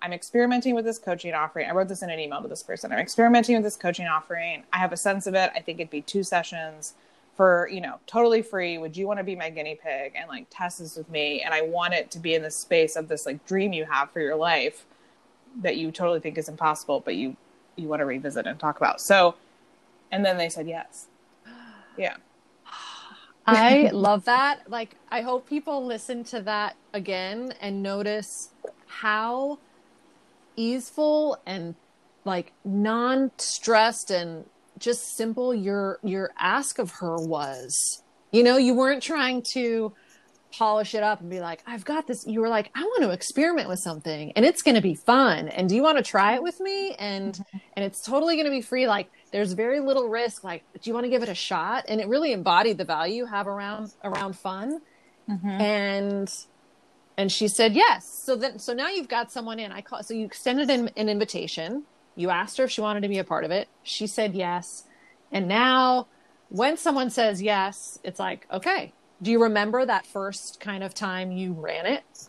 I'm 0.00 0.12
experimenting 0.12 0.74
with 0.74 0.84
this 0.84 0.98
coaching 0.98 1.32
offering. 1.32 1.68
I 1.68 1.72
wrote 1.72 1.88
this 1.88 2.02
in 2.02 2.10
an 2.10 2.18
email 2.18 2.42
to 2.42 2.48
this 2.48 2.62
person. 2.62 2.92
I'm 2.92 2.98
experimenting 2.98 3.54
with 3.56 3.64
this 3.64 3.76
coaching 3.76 4.06
offering. 4.06 4.64
I 4.72 4.78
have 4.78 4.92
a 4.92 4.96
sense 4.96 5.26
of 5.26 5.34
it. 5.34 5.50
I 5.54 5.60
think 5.60 5.80
it'd 5.80 5.90
be 5.90 6.02
two 6.02 6.22
sessions 6.22 6.94
for 7.38 7.68
you 7.70 7.80
know 7.80 8.00
totally 8.08 8.42
free. 8.42 8.78
Would 8.78 8.96
you 8.96 9.06
want 9.06 9.20
to 9.20 9.24
be 9.24 9.36
my 9.36 9.48
guinea 9.48 9.78
pig? 9.80 10.14
And 10.16 10.28
like 10.28 10.48
test 10.50 10.80
this 10.80 10.96
with 10.96 11.08
me. 11.08 11.40
And 11.40 11.54
i 11.54 11.62
want 11.62 11.94
it 11.94 12.10
to 12.10 12.18
be 12.18 12.34
in 12.34 12.42
the 12.42 12.50
space 12.50 12.96
of 12.96 13.06
this 13.06 13.24
like 13.24 13.46
dream 13.46 13.72
you 13.72 13.84
have 13.84 14.10
for 14.10 14.20
your 14.20 14.34
life 14.34 14.84
that 15.62 15.76
you 15.76 15.92
totally 15.92 16.20
think 16.20 16.36
is 16.36 16.48
impossible 16.48 17.00
but 17.00 17.14
you 17.14 17.36
you 17.76 17.88
want 17.88 18.00
to 18.00 18.06
revisit 18.06 18.46
and 18.46 18.58
talk 18.58 18.76
about. 18.76 19.00
So 19.00 19.36
and 20.10 20.24
then 20.24 20.36
they 20.36 20.50
said 20.50 20.66
yes. 20.66 21.06
Yeah. 21.96 22.16
I 23.46 23.90
love 23.92 24.24
that. 24.24 24.68
Like 24.68 24.96
i 25.08 25.20
hope 25.20 25.48
people 25.48 25.86
listen 25.86 26.24
to 26.24 26.40
that 26.42 26.74
again 26.92 27.54
and 27.60 27.84
notice 27.84 28.50
how 28.86 29.60
easeful 30.56 31.38
and 31.46 31.76
like 32.24 32.52
non-stressed 32.64 34.10
and 34.10 34.44
just 34.78 35.16
simple 35.16 35.54
your 35.54 35.98
your 36.02 36.30
ask 36.38 36.78
of 36.78 36.90
her 36.92 37.16
was. 37.16 38.02
You 38.30 38.42
know, 38.42 38.56
you 38.56 38.74
weren't 38.74 39.02
trying 39.02 39.42
to 39.54 39.94
polish 40.52 40.94
it 40.94 41.02
up 41.02 41.20
and 41.20 41.30
be 41.30 41.40
like, 41.40 41.62
I've 41.66 41.84
got 41.84 42.06
this. 42.06 42.26
You 42.26 42.40
were 42.40 42.48
like, 42.48 42.70
I 42.74 42.82
want 42.82 43.02
to 43.02 43.10
experiment 43.10 43.68
with 43.68 43.78
something 43.80 44.32
and 44.32 44.44
it's 44.44 44.62
going 44.62 44.74
to 44.76 44.80
be 44.80 44.94
fun. 44.94 45.48
And 45.48 45.68
do 45.68 45.74
you 45.74 45.82
want 45.82 45.98
to 45.98 46.04
try 46.04 46.34
it 46.34 46.42
with 46.42 46.58
me? 46.60 46.94
And, 46.94 47.34
mm-hmm. 47.34 47.58
and 47.74 47.84
it's 47.84 48.02
totally 48.02 48.36
going 48.36 48.46
to 48.46 48.50
be 48.50 48.62
free. 48.62 48.86
Like 48.86 49.10
there's 49.30 49.52
very 49.52 49.80
little 49.80 50.08
risk. 50.08 50.44
Like, 50.44 50.64
do 50.74 50.88
you 50.88 50.94
want 50.94 51.04
to 51.04 51.10
give 51.10 51.22
it 51.22 51.28
a 51.28 51.34
shot? 51.34 51.84
And 51.88 52.00
it 52.00 52.08
really 52.08 52.32
embodied 52.32 52.78
the 52.78 52.84
value 52.84 53.16
you 53.16 53.26
have 53.26 53.46
around, 53.46 53.92
around 54.02 54.38
fun. 54.38 54.80
Mm-hmm. 55.28 55.48
And, 55.48 56.34
and 57.16 57.30
she 57.30 57.48
said, 57.48 57.74
yes. 57.74 58.22
So 58.24 58.36
then, 58.36 58.58
so 58.58 58.72
now 58.72 58.88
you've 58.88 59.08
got 59.08 59.30
someone 59.30 59.58
in, 59.58 59.72
I 59.72 59.82
call, 59.82 60.02
so 60.02 60.14
you 60.14 60.24
extended 60.24 60.70
an, 60.70 60.90
an 60.96 61.08
invitation 61.08 61.84
you 62.18 62.30
asked 62.30 62.58
her 62.58 62.64
if 62.64 62.70
she 62.70 62.80
wanted 62.80 63.02
to 63.02 63.08
be 63.08 63.18
a 63.18 63.24
part 63.24 63.44
of 63.44 63.50
it. 63.52 63.68
She 63.84 64.06
said 64.08 64.34
yes. 64.34 64.84
And 65.30 65.46
now, 65.46 66.08
when 66.48 66.76
someone 66.76 67.10
says 67.10 67.40
yes, 67.40 68.00
it's 68.02 68.18
like, 68.18 68.46
okay, 68.52 68.92
do 69.22 69.30
you 69.30 69.40
remember 69.42 69.86
that 69.86 70.04
first 70.04 70.58
kind 70.58 70.82
of 70.82 70.94
time 70.94 71.30
you 71.30 71.52
ran 71.52 71.86
it? 71.86 72.28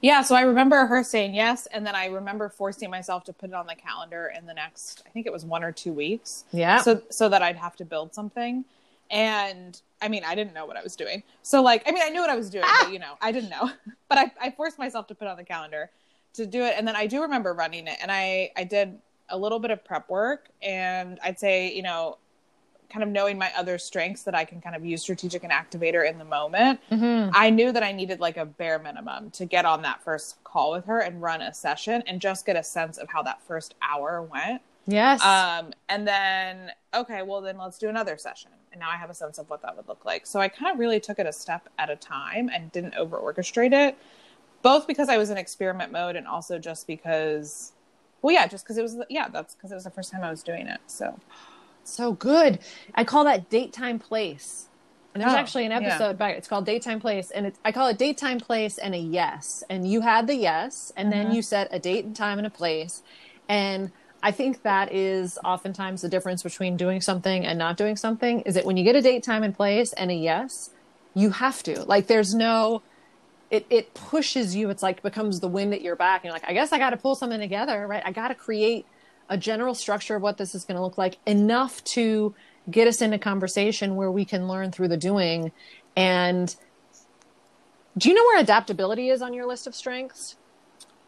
Yeah, 0.00 0.22
so 0.22 0.36
I 0.36 0.42
remember 0.42 0.86
her 0.86 1.02
saying 1.02 1.34
yes, 1.34 1.66
and 1.66 1.84
then 1.84 1.96
I 1.96 2.06
remember 2.06 2.48
forcing 2.48 2.90
myself 2.90 3.24
to 3.24 3.32
put 3.32 3.50
it 3.50 3.54
on 3.54 3.66
the 3.66 3.74
calendar 3.74 4.32
in 4.36 4.46
the 4.46 4.54
next, 4.54 5.02
I 5.04 5.10
think 5.10 5.26
it 5.26 5.32
was 5.32 5.44
one 5.44 5.64
or 5.64 5.72
two 5.72 5.92
weeks. 5.92 6.44
Yeah. 6.52 6.80
So 6.82 7.02
so 7.10 7.28
that 7.28 7.42
I'd 7.42 7.56
have 7.56 7.74
to 7.76 7.84
build 7.84 8.14
something, 8.14 8.64
and 9.10 9.80
I 10.00 10.06
mean, 10.08 10.22
I 10.24 10.36
didn't 10.36 10.54
know 10.54 10.66
what 10.66 10.76
I 10.76 10.82
was 10.82 10.94
doing. 10.94 11.24
So 11.42 11.62
like, 11.62 11.82
I 11.86 11.90
mean, 11.90 12.02
I 12.04 12.10
knew 12.10 12.20
what 12.20 12.30
I 12.30 12.36
was 12.36 12.50
doing, 12.50 12.64
ah! 12.66 12.80
but 12.84 12.92
you 12.92 13.00
know, 13.00 13.14
I 13.20 13.32
didn't 13.32 13.50
know. 13.50 13.70
But 14.08 14.18
I, 14.18 14.32
I 14.48 14.50
forced 14.50 14.78
myself 14.78 15.06
to 15.06 15.14
put 15.14 15.26
on 15.26 15.38
the 15.38 15.44
calendar, 15.44 15.90
to 16.34 16.46
do 16.46 16.62
it. 16.62 16.74
And 16.76 16.86
then 16.86 16.96
i 16.96 17.06
do 17.06 17.22
remember 17.22 17.52
running 17.52 17.86
it 17.86 17.98
and 18.00 18.10
i 18.10 18.50
i 18.56 18.64
did 18.64 18.98
a 19.28 19.36
little 19.36 19.58
bit 19.58 19.70
of 19.70 19.84
prep 19.84 20.08
work 20.10 20.48
and 20.62 21.18
i'd 21.24 21.38
say 21.38 21.72
you 21.72 21.82
know 21.82 22.18
kind 22.90 23.02
of 23.02 23.08
knowing 23.08 23.38
my 23.38 23.50
other 23.56 23.78
strengths 23.78 24.22
that 24.24 24.34
i 24.34 24.44
can 24.44 24.60
kind 24.60 24.76
of 24.76 24.84
use 24.84 25.00
strategic 25.00 25.42
and 25.42 25.52
activator 25.52 26.08
in 26.08 26.18
the 26.18 26.24
moment 26.24 26.78
mm-hmm. 26.90 27.30
i 27.34 27.48
knew 27.48 27.72
that 27.72 27.82
i 27.82 27.92
needed 27.92 28.20
like 28.20 28.36
a 28.36 28.44
bare 28.44 28.78
minimum 28.78 29.30
to 29.30 29.46
get 29.46 29.64
on 29.64 29.82
that 29.82 30.02
first 30.02 30.42
call 30.52 30.72
with 30.72 30.84
her 30.84 31.00
and 31.00 31.22
run 31.22 31.40
a 31.40 31.52
session 31.52 32.02
and 32.06 32.20
just 32.20 32.44
get 32.44 32.56
a 32.56 32.62
sense 32.62 32.98
of 32.98 33.08
how 33.08 33.22
that 33.22 33.42
first 33.42 33.74
hour 33.82 34.22
went. 34.22 34.60
Yes. 34.86 35.22
Um 35.22 35.72
and 35.88 36.06
then 36.06 36.72
okay 36.92 37.22
well 37.22 37.40
then 37.40 37.56
let's 37.56 37.78
do 37.78 37.88
another 37.88 38.18
session. 38.18 38.50
And 38.70 38.80
now 38.80 38.90
i 38.90 38.96
have 38.96 39.10
a 39.10 39.14
sense 39.14 39.38
of 39.38 39.48
what 39.48 39.62
that 39.62 39.76
would 39.76 39.88
look 39.88 40.04
like. 40.04 40.26
So 40.26 40.40
i 40.40 40.48
kind 40.48 40.72
of 40.72 40.78
really 40.78 41.00
took 41.00 41.18
it 41.18 41.26
a 41.26 41.32
step 41.32 41.68
at 41.78 41.88
a 41.88 41.96
time 41.96 42.50
and 42.52 42.70
didn't 42.72 42.94
over 42.94 43.16
orchestrate 43.16 43.72
it 43.72 43.96
both 44.62 44.86
because 44.86 45.08
I 45.08 45.18
was 45.18 45.30
in 45.30 45.36
experiment 45.36 45.92
mode 45.92 46.16
and 46.16 46.26
also 46.26 46.58
just 46.58 46.86
because, 46.86 47.72
well, 48.22 48.32
yeah, 48.32 48.46
just 48.46 48.64
because 48.64 48.78
it 48.78 48.82
was, 48.82 48.96
yeah, 49.10 49.28
that's 49.28 49.54
because 49.54 49.72
it 49.72 49.74
was 49.74 49.84
the 49.84 49.90
first 49.90 50.12
time 50.12 50.22
I 50.22 50.30
was 50.30 50.42
doing 50.42 50.66
it. 50.66 50.80
So, 50.86 51.18
so 51.84 52.12
good. 52.12 52.60
I 52.94 53.04
call 53.04 53.24
that 53.24 53.50
date, 53.50 53.72
time, 53.72 53.98
place. 53.98 54.68
And 55.14 55.22
there's 55.22 55.32
oh, 55.34 55.36
actually 55.36 55.66
an 55.66 55.72
episode 55.72 56.06
yeah. 56.06 56.12
back. 56.12 56.36
It's 56.36 56.48
called 56.48 56.64
Date 56.64 56.82
Time 56.82 56.98
Place, 56.98 57.30
and 57.30 57.46
it's 57.46 57.58
I 57.64 57.72
call 57.72 57.88
it 57.88 57.98
Date 57.98 58.16
Time 58.16 58.40
Place 58.40 58.78
and 58.78 58.94
a 58.94 58.98
yes. 58.98 59.62
And 59.68 59.86
you 59.86 60.00
had 60.00 60.26
the 60.26 60.34
yes, 60.34 60.90
and 60.96 61.12
mm-hmm. 61.12 61.24
then 61.24 61.34
you 61.34 61.42
set 61.42 61.68
a 61.70 61.78
date 61.78 62.06
and 62.06 62.16
time 62.16 62.38
and 62.38 62.46
a 62.46 62.50
place. 62.50 63.02
And 63.46 63.92
I 64.22 64.30
think 64.30 64.62
that 64.62 64.90
is 64.90 65.38
oftentimes 65.44 66.00
the 66.00 66.08
difference 66.08 66.42
between 66.42 66.78
doing 66.78 67.02
something 67.02 67.44
and 67.44 67.58
not 67.58 67.76
doing 67.76 67.96
something. 67.96 68.40
Is 68.42 68.54
that 68.54 68.64
when 68.64 68.78
you 68.78 68.84
get 68.84 68.96
a 68.96 69.02
date, 69.02 69.22
time, 69.22 69.42
and 69.42 69.54
place 69.54 69.92
and 69.92 70.10
a 70.10 70.14
yes, 70.14 70.70
you 71.12 71.30
have 71.30 71.62
to. 71.64 71.84
Like, 71.84 72.06
there's 72.06 72.34
no 72.34 72.82
it 73.52 73.66
it 73.68 73.94
pushes 73.94 74.56
you. 74.56 74.70
It's 74.70 74.82
like 74.82 75.02
becomes 75.02 75.38
the 75.38 75.46
wind 75.46 75.74
at 75.74 75.82
your 75.82 75.94
back. 75.94 76.22
And 76.22 76.24
you're 76.24 76.32
like, 76.32 76.48
I 76.48 76.54
guess 76.54 76.72
I 76.72 76.78
got 76.78 76.90
to 76.90 76.96
pull 76.96 77.14
something 77.14 77.38
together, 77.38 77.86
right? 77.86 78.02
I 78.04 78.10
got 78.10 78.28
to 78.28 78.34
create 78.34 78.86
a 79.28 79.36
general 79.36 79.74
structure 79.74 80.16
of 80.16 80.22
what 80.22 80.38
this 80.38 80.54
is 80.54 80.64
going 80.64 80.76
to 80.76 80.82
look 80.82 80.98
like 80.98 81.18
enough 81.26 81.84
to 81.84 82.34
get 82.70 82.88
us 82.88 83.02
into 83.02 83.18
conversation 83.18 83.94
where 83.94 84.10
we 84.10 84.24
can 84.24 84.48
learn 84.48 84.72
through 84.72 84.88
the 84.88 84.96
doing. 84.96 85.52
And 85.94 86.54
do 87.96 88.08
you 88.08 88.14
know 88.14 88.22
where 88.22 88.40
adaptability 88.40 89.10
is 89.10 89.20
on 89.20 89.34
your 89.34 89.46
list 89.46 89.66
of 89.66 89.74
strengths? 89.74 90.36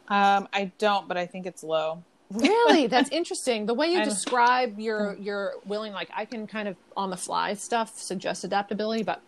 Um, 0.09 0.47
I 0.53 0.71
don't, 0.79 1.09
but 1.09 1.17
I 1.17 1.25
think 1.25 1.47
it's 1.47 1.65
low. 1.65 2.03
really, 2.31 2.87
that's 2.89 3.09
interesting. 3.09 3.65
The 3.65 3.75
way 3.75 3.89
you 3.89 4.05
describe 4.05 4.79
your 4.79 5.17
your 5.17 5.55
willing, 5.65 5.95
like 5.95 6.11
I 6.15 6.27
can 6.27 6.47
kind 6.47 6.69
of 6.69 6.77
on 6.95 7.09
the 7.09 7.17
fly 7.17 7.55
stuff 7.55 7.99
suggest 7.99 8.45
adaptability, 8.45 9.03
but 9.03 9.23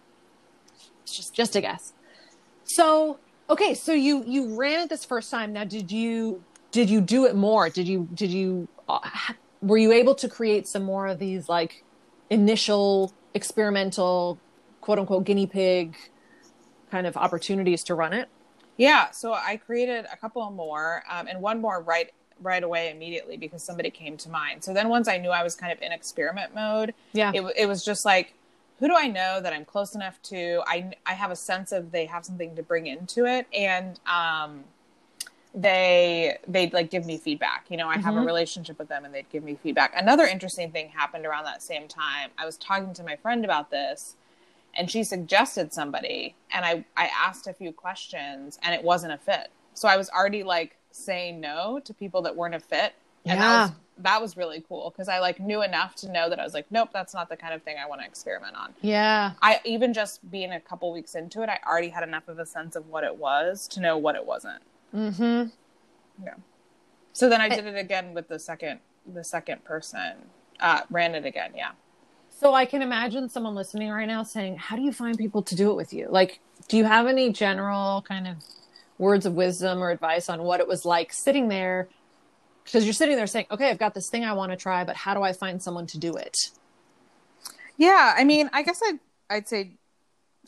it's 1.03 1.17
just 1.17 1.33
just 1.33 1.57
a 1.57 1.63
guess. 1.63 1.95
So 2.77 3.19
okay, 3.49 3.73
so 3.73 3.93
you 3.93 4.23
you 4.27 4.55
ran 4.55 4.81
it 4.81 4.91
this 4.91 5.03
first 5.03 5.31
time. 5.31 5.55
Now, 5.55 5.65
did 5.65 5.91
you 5.91 6.45
did 6.73 6.91
you 6.91 7.01
do 7.01 7.25
it 7.25 7.35
more? 7.35 7.71
Did 7.71 7.89
you 7.89 8.07
did 8.13 8.31
you 8.31 8.69
uh, 8.87 8.99
were 9.63 9.79
you 9.79 9.93
able 9.93 10.15
to 10.17 10.29
create 10.29 10.69
some 10.69 10.83
more 10.83 11.07
of 11.07 11.19
these 11.19 11.49
like 11.49 11.83
initial 12.29 13.15
experimental 13.33 14.39
quote 14.83 14.99
unquote 14.99 15.25
guinea 15.25 15.47
pig 15.47 15.97
kind 16.91 17.07
of 17.07 17.17
opportunities 17.17 17.83
to 17.85 17.95
run 17.95 18.13
it? 18.13 18.29
Yeah, 18.77 19.11
so 19.11 19.33
I 19.33 19.57
created 19.57 20.05
a 20.13 20.17
couple 20.19 20.51
more, 20.51 21.03
um, 21.11 21.29
and 21.29 21.41
one 21.41 21.63
more 21.63 21.81
right 21.81 22.11
right 22.43 22.63
away 22.63 22.91
immediately 22.91 23.39
because 23.39 23.63
somebody 23.63 23.91
came 23.91 24.19
to 24.19 24.29
mind. 24.29 24.63
So 24.63 24.75
then 24.75 24.91
once 24.91 25.09
I 25.09 25.17
knew 25.17 25.31
I 25.31 25.43
was 25.43 25.57
kind 25.57 25.73
of 25.73 25.81
in 25.81 25.93
experiment 25.93 26.55
mode, 26.55 26.93
Yeah. 27.15 27.33
it, 27.35 27.41
it 27.57 27.67
was 27.67 27.83
just 27.83 28.05
like, 28.05 28.35
who 28.79 28.89
do 28.89 28.95
I 28.97 29.07
know 29.09 29.41
that 29.41 29.53
I'm 29.53 29.65
close 29.65 29.95
enough 29.95 30.21
to? 30.25 30.63
I 30.67 30.93
I 31.07 31.15
have 31.15 31.31
a 31.31 31.37
sense 31.37 31.73
of 31.73 31.93
they 31.93 32.07
have 32.07 32.25
something 32.25 32.55
to 32.57 32.63
bring 32.63 32.87
into 32.87 33.25
it, 33.25 33.47
and 33.53 33.99
um, 34.07 34.65
they 35.55 36.37
they'd 36.47 36.73
like 36.73 36.91
give 36.91 37.07
me 37.07 37.17
feedback. 37.17 37.67
You 37.71 37.79
know, 37.79 37.89
I 37.89 37.97
have 37.99 38.17
a 38.17 38.21
Mhm. 38.21 38.27
relationship 38.27 38.79
with 38.79 38.89
them, 38.89 39.05
and 39.05 39.15
they'd 39.15 39.29
give 39.31 39.43
me 39.45 39.55
feedback. 39.63 39.93
Another 39.97 40.25
interesting 40.27 40.71
thing 40.73 40.91
happened 40.91 41.25
around 41.27 41.45
that 41.45 41.63
same 41.63 41.89
time. 41.89 42.31
I 42.39 42.45
was 42.45 42.57
talking 42.57 42.93
to 42.95 43.03
my 43.03 43.17
friend 43.17 43.45
about 43.45 43.71
this, 43.71 44.17
and 44.75 44.91
she 44.91 45.05
suggested 45.05 45.73
somebody, 45.73 46.35
and 46.51 46.65
I 46.65 46.85
I 46.97 47.07
asked 47.09 47.47
a 47.47 47.55
few 47.55 47.73
questions, 47.73 48.59
and 48.63 48.75
it 48.75 48.83
wasn't 48.83 49.13
a 49.15 49.19
fit. 49.19 49.51
So 49.75 49.89
I 49.89 49.97
was 49.97 50.11
already 50.11 50.43
like 50.43 50.77
saying 50.91 51.41
no 51.41 51.81
to 51.81 51.95
people 51.95 52.23
that 52.23 52.37
weren't 52.37 52.55
a 52.55 52.61
fit, 52.61 52.95
and 53.27 53.41
that 53.41 53.49
Yeah. 53.51 53.59
was 53.69 53.73
that 53.99 54.21
was 54.21 54.37
really 54.37 54.63
cool 54.69 54.91
because 54.91 55.09
I 55.09 55.21
like 55.21 55.41
knew 55.41 55.63
enough 55.63 55.95
to 55.97 56.13
know 56.13 56.29
that 56.29 56.39
I 56.39 56.45
was 56.45 56.55
like, 56.55 56.67
nope, 56.71 56.91
that's 56.93 57.15
not 57.15 57.29
the 57.29 57.37
kind 57.37 57.55
of 57.55 57.63
thing 57.63 57.77
I 57.83 57.89
want 57.89 58.03
to 58.03 58.07
experiment 58.07 58.57
on. 58.57 58.75
Yeah. 58.83 59.33
I 59.41 59.61
even 59.65 59.95
just 59.95 60.31
being 60.31 60.53
a 60.53 60.61
couple 60.61 60.93
weeks 60.93 61.15
into 61.15 61.43
it, 61.43 61.49
I 61.49 61.59
already 61.67 61.89
had 61.89 62.03
enough 62.03 62.29
of 62.29 62.39
a 62.39 62.47
sense 62.47 62.77
of 62.77 62.89
what 62.89 63.05
it 63.05 63.17
was 63.17 63.67
to 63.69 63.81
know 63.81 63.97
what 63.97 64.15
it 64.15 64.27
wasn't. 64.27 64.63
Mm-hmm. 64.95 65.49
Yeah. 66.25 66.35
So 67.13 67.29
then 67.29 67.41
I 67.41 67.49
did 67.49 67.67
it 67.67 67.77
again 67.77 68.13
with 68.13 68.29
the 68.29 68.39
second 68.39 68.81
the 69.07 69.25
second 69.25 69.65
person. 69.65 70.13
Uh, 70.61 70.81
ran 70.91 71.15
it 71.15 71.25
again, 71.25 71.53
yeah. 71.55 71.73
So 72.31 72.53
I 72.53 72.67
can 72.67 72.83
imagine 72.83 73.29
someone 73.29 73.55
listening 73.55 73.91
right 73.91 74.07
now 74.07 74.23
saying, 74.23 74.57
"How 74.57 74.77
do 74.77 74.83
you 74.83 74.93
find 74.93 75.17
people 75.17 75.43
to 75.43 75.55
do 75.55 75.71
it 75.71 75.75
with 75.75 75.93
you?" 75.93 76.09
Like, 76.11 76.41
do 76.69 76.77
you 76.77 76.85
have 76.85 77.07
any 77.07 77.33
general 77.33 78.03
kind 78.03 78.27
of 78.27 78.37
words 78.99 79.27
of 79.27 79.35
wisdom 79.35 79.83
or 79.83 79.91
advice 79.91 80.29
on 80.29 80.43
what 80.43 80.61
it 80.61 80.69
was 80.69 80.85
like 80.85 81.13
sitting 81.13 81.49
there? 81.49 81.89
Because 82.67 82.85
you're 82.85 82.93
sitting 82.93 83.17
there 83.17 83.27
saying, 83.27 83.47
"Okay, 83.51 83.71
I've 83.71 83.79
got 83.79 83.95
this 83.95 84.11
thing 84.11 84.25
I 84.25 84.35
want 84.35 84.53
to 84.53 84.57
try, 84.57 84.85
but 84.85 84.97
how 84.97 85.15
do 85.15 85.23
I 85.23 85.33
find 85.33 85.63
someone 85.63 85.87
to 85.89 85.99
do 85.99 86.15
it?" 86.17 86.37
Yeah, 87.79 88.15
I 88.17 88.25
mean, 88.25 88.51
I 88.53 88.63
guess 88.63 88.81
I'd 88.85 88.99
I'd 89.31 89.49
say 89.49 89.73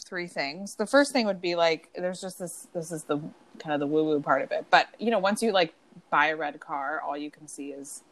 three 0.04 0.26
things. 0.28 0.74
The 0.76 0.86
first 0.86 1.12
thing 1.12 1.26
would 1.26 1.40
be 1.40 1.54
like 1.54 1.88
there's 1.94 2.20
just 2.20 2.38
this 2.38 2.68
this 2.74 2.92
is 2.92 3.04
the 3.04 3.18
kind 3.58 3.72
of 3.74 3.80
the 3.80 3.86
woo 3.86 4.04
woo 4.04 4.20
part 4.20 4.42
of 4.42 4.52
it. 4.52 4.66
But 4.70 4.88
you 4.98 5.10
know, 5.10 5.18
once 5.18 5.42
you 5.42 5.52
like 5.52 5.74
buy 6.10 6.26
a 6.28 6.36
red 6.36 6.60
car, 6.60 7.00
all 7.00 7.16
you 7.16 7.30
can 7.30 7.48
see 7.48 7.70
is 7.70 8.02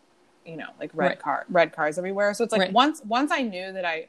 you 0.44 0.56
know, 0.56 0.68
like 0.78 0.90
red 0.94 1.08
Right. 1.08 1.18
car 1.18 1.44
red 1.48 1.72
cars 1.72 1.98
everywhere. 1.98 2.32
So 2.34 2.44
it's 2.44 2.52
like 2.52 2.60
Right. 2.60 2.72
once 2.72 3.02
once 3.04 3.32
I 3.32 3.42
knew 3.42 3.72
that 3.72 3.84
I 3.84 4.08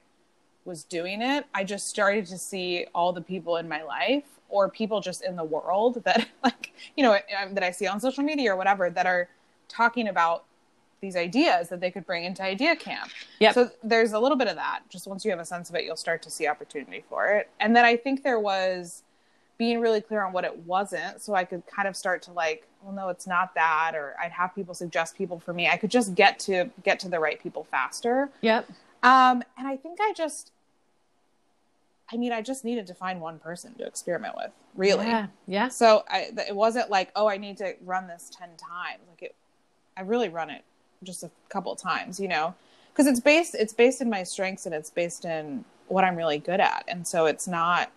was 0.65 0.83
doing 0.83 1.21
it, 1.21 1.45
I 1.53 1.63
just 1.63 1.87
started 1.87 2.25
to 2.27 2.37
see 2.37 2.85
all 2.93 3.13
the 3.13 3.21
people 3.21 3.57
in 3.57 3.67
my 3.67 3.81
life 3.83 4.25
or 4.49 4.69
people 4.69 5.01
just 5.01 5.23
in 5.23 5.35
the 5.35 5.43
world 5.43 6.03
that 6.03 6.27
like, 6.43 6.73
you 6.95 7.03
know, 7.03 7.13
um, 7.41 7.53
that 7.55 7.63
I 7.63 7.71
see 7.71 7.87
on 7.87 7.99
social 7.99 8.23
media 8.23 8.53
or 8.53 8.55
whatever 8.55 8.89
that 8.89 9.05
are 9.05 9.29
talking 9.67 10.07
about 10.07 10.45
these 11.01 11.15
ideas 11.15 11.69
that 11.69 11.79
they 11.79 11.91
could 11.91 12.05
bring 12.05 12.23
into 12.23 12.41
idea 12.41 12.75
camp. 12.75 13.11
Yeah. 13.39 13.51
So 13.51 13.69
there's 13.83 14.13
a 14.13 14.19
little 14.19 14.37
bit 14.37 14.47
of 14.47 14.55
that. 14.55 14.81
Just 14.89 15.07
once 15.07 15.23
you 15.23 15.31
have 15.31 15.39
a 15.39 15.45
sense 15.45 15.69
of 15.69 15.75
it, 15.75 15.83
you'll 15.83 15.95
start 15.95 16.21
to 16.23 16.29
see 16.29 16.47
opportunity 16.47 17.03
for 17.07 17.27
it. 17.27 17.49
And 17.59 17.75
then 17.75 17.85
I 17.85 17.95
think 17.97 18.23
there 18.23 18.39
was 18.39 19.03
being 19.57 19.79
really 19.79 20.01
clear 20.01 20.23
on 20.23 20.33
what 20.33 20.43
it 20.43 20.55
wasn't 20.65 21.21
so 21.21 21.33
I 21.33 21.43
could 21.43 21.63
kind 21.67 21.87
of 21.87 21.95
start 21.95 22.21
to 22.23 22.31
like, 22.31 22.67
well 22.83 22.93
no, 22.93 23.09
it's 23.09 23.27
not 23.27 23.55
that 23.55 23.93
or 23.95 24.15
I'd 24.21 24.31
have 24.31 24.53
people 24.53 24.73
suggest 24.73 25.17
people 25.17 25.39
for 25.39 25.53
me. 25.53 25.67
I 25.67 25.77
could 25.77 25.91
just 25.91 26.15
get 26.15 26.39
to 26.39 26.69
get 26.83 26.99
to 27.01 27.09
the 27.09 27.19
right 27.19 27.41
people 27.41 27.63
faster. 27.69 28.29
Yep. 28.41 28.69
Um 29.03 29.43
and 29.57 29.67
I 29.67 29.75
think 29.75 29.99
I 29.99 30.13
just 30.15 30.51
I 32.11 32.17
mean, 32.17 32.31
I 32.31 32.41
just 32.41 32.63
needed 32.63 32.87
to 32.87 32.93
find 32.93 33.19
one 33.19 33.37
person 33.37 33.73
to 33.75 33.85
experiment 33.85 34.35
with, 34.37 34.51
really. 34.75 35.07
Yeah. 35.07 35.27
Yeah. 35.45 35.67
So 35.67 36.05
I, 36.07 36.29
it 36.47 36.55
wasn't 36.55 36.89
like, 36.89 37.11
oh, 37.17 37.27
I 37.27 37.35
need 37.35 37.57
to 37.57 37.75
run 37.83 38.07
this 38.07 38.31
10 38.33 38.49
times. 38.55 39.01
Like 39.09 39.23
it, 39.23 39.35
I 39.97 40.01
really 40.01 40.29
run 40.29 40.49
it 40.49 40.63
just 41.03 41.23
a 41.23 41.31
couple 41.49 41.71
of 41.71 41.79
times, 41.79 42.19
you 42.19 42.27
know, 42.27 42.55
because 42.91 43.07
it's 43.07 43.19
based, 43.19 43.55
it's 43.55 43.73
based 43.73 44.01
in 44.01 44.09
my 44.09 44.23
strengths 44.23 44.65
and 44.65 44.73
it's 44.73 44.89
based 44.89 45.25
in 45.25 45.65
what 45.87 46.03
I'm 46.03 46.15
really 46.15 46.39
good 46.39 46.59
at. 46.59 46.83
And 46.87 47.07
so 47.07 47.25
it's 47.25 47.47
not, 47.47 47.91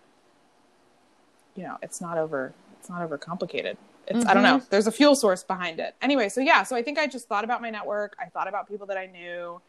you 1.55 1.63
know, 1.63 1.77
it's 1.81 2.01
not 2.01 2.17
over, 2.17 2.53
it's 2.79 2.89
not 2.89 3.01
over 3.01 3.17
complicated. 3.17 3.77
It's, 4.07 4.25
I 4.25 4.33
don't 4.33 4.43
know. 4.43 4.57
Mm-hmm. 4.57 4.65
There's 4.69 4.87
a 4.87 4.91
fuel 4.91 5.15
source 5.15 5.43
behind 5.43 5.79
it. 5.79 5.95
Anyway. 6.01 6.29
So 6.29 6.41
yeah. 6.41 6.63
So 6.63 6.75
I 6.75 6.83
think 6.83 6.97
I 6.97 7.07
just 7.07 7.27
thought 7.27 7.43
about 7.43 7.61
my 7.61 7.69
network. 7.69 8.15
I 8.19 8.25
thought 8.25 8.47
about 8.47 8.67
people 8.67 8.87
that 8.87 8.97
I 8.97 9.05
knew. 9.05 9.61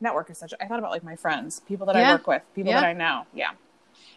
Network 0.00 0.30
is 0.30 0.38
such, 0.38 0.54
I 0.60 0.66
thought 0.66 0.78
about 0.78 0.90
like 0.90 1.04
my 1.04 1.16
friends, 1.16 1.60
people 1.68 1.86
that 1.86 1.96
I 1.96 2.12
work 2.12 2.26
with, 2.26 2.42
people 2.54 2.72
Yeah. 2.72 2.80
that 2.80 2.86
I 2.86 2.92
know. 2.92 3.26
Yeah. 3.34 3.50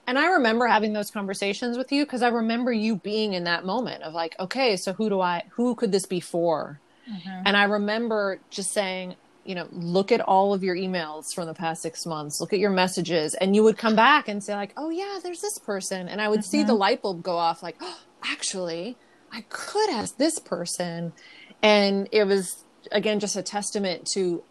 And 0.08 0.18
I 0.18 0.28
remember 0.28 0.68
having 0.68 0.94
those 0.94 1.12
conversations 1.12 1.78
with 1.78 1.92
you 1.92 2.06
because 2.06 2.22
I 2.22 2.30
remember 2.30 2.72
you 2.72 2.96
being 2.96 3.34
in 3.34 3.44
that 3.46 3.66
moment 3.66 4.04
of 4.04 4.14
like, 4.14 4.36
okay, 4.40 4.78
so 4.78 4.94
who 4.94 5.10
do 5.10 5.20
I, 5.20 5.44
who 5.52 5.76
could 5.76 5.92
this 5.92 6.06
be 6.06 6.20
for? 6.20 6.80
Mm-hmm. 7.12 7.44
And 7.46 7.58
I 7.58 7.64
remember 7.64 8.40
just 8.50 8.72
saying, 8.72 9.16
you 9.46 9.56
know, 9.56 9.68
look 9.72 10.12
at 10.12 10.22
all 10.22 10.54
of 10.54 10.64
your 10.64 10.76
emails 10.76 11.34
from 11.34 11.48
the 11.48 11.54
past 11.54 11.82
six 11.82 12.06
months, 12.06 12.40
look 12.40 12.54
at 12.54 12.60
your 12.60 12.70
messages, 12.70 13.34
and 13.36 13.56
you 13.56 13.64
would 13.64 13.78
come 13.78 13.96
back 13.96 14.28
and 14.28 14.44
say, 14.44 14.56
like, 14.56 14.74
oh, 14.78 14.90
yeah, 14.90 15.20
there's 15.22 15.42
this 15.42 15.58
person. 15.58 16.08
And 16.08 16.22
I 16.22 16.30
would 16.30 16.46
see 16.46 16.64
the 16.64 16.72
mm-hmm. 16.72 16.80
light 16.80 17.02
bulb 17.02 17.24
go 17.24 17.36
off, 17.36 17.62
like, 17.62 17.76
oh, 17.82 18.00
actually, 18.24 18.96
I 19.32 19.42
could 19.50 19.90
ask 19.90 20.18
this 20.18 20.40
person. 20.40 21.14
And 21.62 22.08
it 22.12 22.26
was, 22.26 22.64
again, 22.92 23.20
just 23.20 23.36
a 23.36 23.42
testament 23.42 24.08
to, 24.14 24.44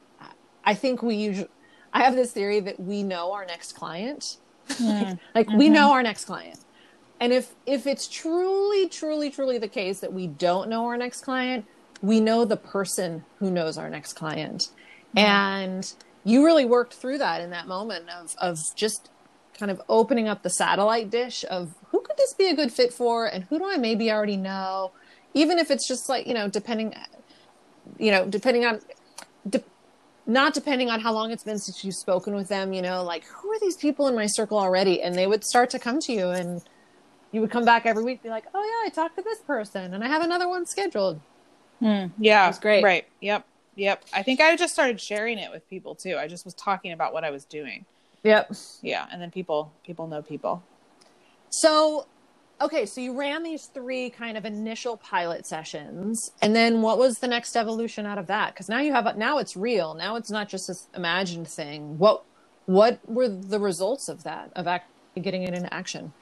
I 0.65 0.75
think 0.75 1.03
we 1.03 1.17
usually, 1.17 1.49
I 1.93 2.03
have 2.03 2.15
this 2.15 2.33
theory 2.33 2.61
that 2.61 2.79
we 2.79 3.03
know 3.03 3.33
our 3.33 3.47
next 3.47 3.73
client. 3.73 4.37
like, 4.81 5.49
we 5.49 5.67
mm-hmm. 5.67 5.73
know 5.73 5.93
our 5.93 6.03
next 6.03 6.27
client. 6.27 6.59
And 7.23 7.33
if 7.33 7.55
if 7.67 7.87
it's 7.87 8.09
truly, 8.09 8.89
truly, 8.89 9.31
truly 9.31 9.57
the 9.57 9.69
case 9.69 10.01
that 10.01 10.13
we 10.13 10.27
don't 10.27 10.69
know 10.69 10.87
our 10.87 10.97
next 10.97 11.21
client, 11.21 11.65
we 12.03 12.21
know 12.21 12.45
the 12.45 12.57
person 12.57 13.25
who 13.39 13.51
knows 13.51 13.79
our 13.79 13.89
next 13.89 14.15
client. 14.15 14.69
Mm-hmm. 15.17 15.19
And 15.19 15.93
you 16.25 16.45
really 16.45 16.65
worked 16.65 16.95
through 16.95 17.19
that 17.19 17.41
in 17.41 17.51
that 17.51 17.67
moment 17.67 18.11
of 18.11 18.35
of 18.39 18.59
just 18.77 19.11
kind 19.59 19.71
of 19.71 19.81
opening 19.89 20.29
up 20.29 20.43
the 20.43 20.51
satellite 20.51 21.11
dish 21.11 21.45
of 21.51 21.75
who 21.91 22.01
could 22.01 22.17
this 22.17 22.35
be 22.35 22.49
a 22.49 22.55
good 22.55 22.73
fit 22.73 22.93
for 22.93 23.27
and 23.27 23.45
who 23.45 23.59
do 23.59 23.71
I 23.71 23.77
maybe 23.77 24.11
already 24.11 24.37
know, 24.37 24.93
even 25.35 25.59
if 25.59 25.71
it's 25.71 25.87
just 25.87 26.09
like, 26.09 26.27
you 26.27 26.35
know, 26.35 26.49
depending 26.49 26.95
you 27.99 28.11
know, 28.11 28.27
depending 28.27 28.65
on 28.65 28.81
de- 29.49 29.63
not 30.27 30.55
depending 30.55 30.89
on 30.89 31.01
how 31.01 31.13
long 31.13 31.31
it's 31.31 31.43
been 31.43 31.59
since 31.59 31.85
you've 31.85 31.95
spoken 31.95 32.35
with 32.35 32.49
them, 32.49 32.73
you 32.73 32.83
know, 32.83 33.03
like 33.03 33.25
who 33.25 33.51
are 33.53 33.61
these 33.61 33.77
people 33.77 34.07
in 34.09 34.15
my 34.15 34.27
circle 34.27 34.59
already? 34.59 35.03
And 35.03 35.15
they 35.15 35.27
would 35.27 35.45
start 35.45 35.71
to 35.71 35.79
come 35.79 35.99
to 36.01 36.13
you 36.13 36.31
and 36.31 36.63
you 37.33 37.41
would 37.41 37.51
come 37.51 37.65
back 37.65 37.87
every 37.87 38.05
week, 38.05 38.23
be 38.23 38.29
like, 38.29 38.45
oh 38.55 38.63
yeah, 38.63 38.87
I 38.87 38.91
talked 38.91 39.17
to 39.17 39.23
this 39.23 39.41
person 39.41 39.95
and 39.95 40.05
I 40.05 40.09
have 40.09 40.23
another 40.23 40.49
one 40.49 40.67
scheduled. 40.67 41.21
Mm, 41.83 42.13
yeah, 42.19 42.45
It 42.45 42.49
was 42.49 42.59
great. 42.61 42.85
Right. 42.85 43.07
Yep. 43.21 43.47
Yep. 43.77 44.05
I 44.15 44.23
think 44.23 44.41
I 44.41 44.57
just 44.57 44.75
started 44.75 45.01
sharing 45.01 45.39
it 45.39 45.51
with 45.51 45.69
people 45.69 45.95
too. 45.95 46.17
I 46.19 46.29
just 46.29 46.45
was 46.45 46.55
talking 46.55 46.93
about 46.93 47.13
what 47.13 47.25
I 47.25 47.31
was 47.31 47.45
doing. 47.45 47.87
Yep. 48.25 48.53
Yeah, 48.83 49.07
and 49.13 49.21
then 49.23 49.31
people 49.31 49.73
people 49.85 50.07
know 50.07 50.23
people. 50.23 50.63
So, 51.51 52.07
okay, 52.61 52.87
so 52.87 53.01
you 53.01 53.19
ran 53.19 53.43
these 53.43 53.67
three 53.67 54.11
kind 54.11 54.39
of 54.39 54.45
initial 54.45 54.97
pilot 54.97 55.47
sessions, 55.47 56.33
and 56.43 56.55
then 56.57 56.83
what 56.83 56.99
was 56.99 57.19
the 57.21 57.29
next 57.29 57.57
evolution 57.57 58.07
out 58.07 58.19
of 58.19 58.29
that? 58.29 58.55
Because 58.55 58.69
now 58.69 58.81
you 58.81 58.93
have 58.93 59.17
now 59.17 59.39
it's 59.39 59.57
real. 59.57 59.95
Now 59.95 60.17
it's 60.17 60.31
not 60.31 60.49
just 60.49 60.69
this 60.69 60.89
imagined 60.95 61.49
thing. 61.49 61.99
What 61.99 62.25
what 62.67 63.01
were 63.09 63.29
the 63.29 63.61
results 63.61 64.09
of 64.09 64.25
that 64.25 64.53
of 64.57 64.67
actually 64.69 65.23
getting 65.23 65.43
it 65.45 65.55
into 65.55 65.73
action? 65.75 66.13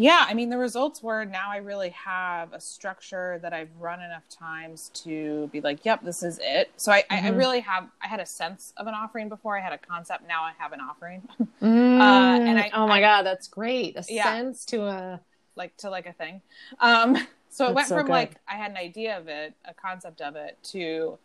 Yeah, 0.00 0.24
I 0.28 0.32
mean 0.34 0.48
the 0.48 0.56
results 0.58 1.02
were 1.02 1.24
now 1.24 1.50
I 1.50 1.56
really 1.56 1.90
have 1.90 2.52
a 2.52 2.60
structure 2.60 3.40
that 3.42 3.52
I've 3.52 3.68
run 3.80 4.00
enough 4.00 4.28
times 4.28 4.90
to 5.02 5.48
be 5.48 5.60
like, 5.60 5.84
yep, 5.84 6.04
this 6.04 6.22
is 6.22 6.38
it. 6.40 6.70
So 6.76 6.92
I, 6.92 6.98
I, 7.10 7.18
I 7.18 7.30
Mhm. 7.32 7.36
really 7.36 7.58
have 7.60 7.88
I 8.00 8.06
had 8.06 8.20
a 8.20 8.26
sense 8.26 8.72
of 8.76 8.86
an 8.86 8.94
offering 8.94 9.28
before. 9.28 9.58
I 9.58 9.60
had 9.60 9.72
a 9.72 9.78
concept. 9.78 10.22
Now 10.28 10.44
I 10.44 10.52
have 10.56 10.72
an 10.72 10.80
offering, 10.80 11.22
and 11.60 12.58
I- 12.60 12.70
oh 12.72 12.86
my 12.86 12.98
I- 12.98 13.00
god, 13.00 13.22
that's 13.24 13.48
great. 13.48 13.96
A 13.96 14.04
Yeah. 14.08 14.22
sense 14.24 14.64
to 14.66 14.84
a 14.86 15.20
like 15.56 15.76
to 15.78 15.90
like 15.90 16.06
a 16.06 16.12
thing. 16.12 16.42
Um, 16.78 17.16
so 17.50 17.68
it 17.68 17.74
went 17.74 17.88
so 17.88 17.96
from 17.96 18.06
good. 18.06 18.12
like 18.12 18.36
I 18.46 18.54
had 18.54 18.70
an 18.70 18.76
idea 18.76 19.18
of 19.18 19.26
it, 19.26 19.52
a 19.64 19.74
concept 19.74 20.20
of 20.20 20.36
it, 20.36 20.56
to 20.74 21.18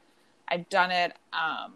I've 0.48 0.68
done 0.70 0.90
it. 0.90 1.14
Um, 1.32 1.74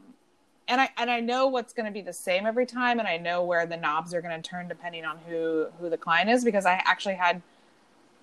and 0.67 0.81
I 0.81 0.89
and 0.97 1.09
I 1.09 1.19
know 1.19 1.47
what's 1.47 1.73
going 1.73 1.85
to 1.85 1.91
be 1.91 2.01
the 2.01 2.13
same 2.13 2.45
every 2.45 2.65
time, 2.65 2.99
and 2.99 3.07
I 3.07 3.17
know 3.17 3.43
where 3.43 3.65
the 3.65 3.77
knobs 3.77 4.13
are 4.13 4.21
going 4.21 4.41
to 4.41 4.47
turn 4.47 4.67
depending 4.67 5.05
on 5.05 5.17
who 5.27 5.67
who 5.79 5.89
the 5.89 5.97
client 5.97 6.29
is 6.29 6.43
because 6.43 6.65
I 6.65 6.81
actually 6.85 7.15
had 7.15 7.41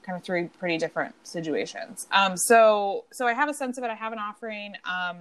kind 0.03 0.17
of 0.17 0.23
three 0.23 0.45
pretty 0.45 0.77
different 0.79 1.15
situations. 1.27 2.07
Um, 2.13 2.37
so 2.37 3.05
so 3.13 3.27
I 3.27 3.33
have 3.33 3.49
a 3.49 3.55
sense 3.55 3.79
of 3.79 3.85
it. 3.85 3.91
I 3.91 3.95
have 3.95 4.13
an 4.13 4.19
offering. 4.19 4.75
Um, 4.85 5.17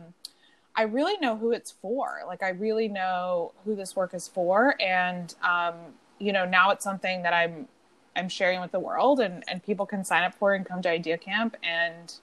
I 0.76 0.84
really 0.84 1.18
know 1.20 1.38
who 1.38 1.52
it's 1.52 1.72
for. 1.72 2.22
Like 2.28 2.44
I 2.44 2.50
really 2.50 2.88
know 2.88 3.54
who 3.64 3.76
this 3.76 3.96
work 3.96 4.14
is 4.14 4.28
for, 4.28 4.76
and 4.82 5.34
um, 5.42 5.76
you 6.20 6.34
know 6.34 6.46
now 6.46 6.72
it's 6.72 6.84
something 6.84 7.24
that 7.24 7.34
I'm 7.34 7.68
I'm 8.16 8.30
sharing 8.30 8.60
with 8.60 8.72
the 8.72 8.80
world, 8.80 9.20
and 9.20 9.44
and 9.48 9.64
people 9.64 9.86
can 9.86 10.04
sign 10.04 10.24
up 10.24 10.34
for 10.34 10.54
and 10.54 10.66
come 10.66 10.82
to 10.82 10.90
Idea 10.90 11.18
Camp, 11.18 11.56
and 11.64 12.14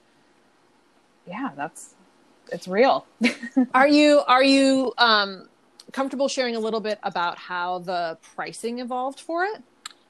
yeah, 1.27 1.51
that's 1.57 1.95
it's 2.53 2.69
real. 2.69 3.07
Are 3.75 3.89
you 3.89 4.21
are 4.27 4.43
you 4.43 4.93
um, 4.99 5.49
comfortable 5.93 6.29
sharing 6.29 6.57
a 6.57 6.61
little 6.61 6.81
bit 6.81 6.99
about 7.03 7.39
how 7.39 7.81
the 7.81 8.19
pricing 8.35 8.79
evolved 8.79 9.21
for 9.21 9.45
it? 9.45 9.63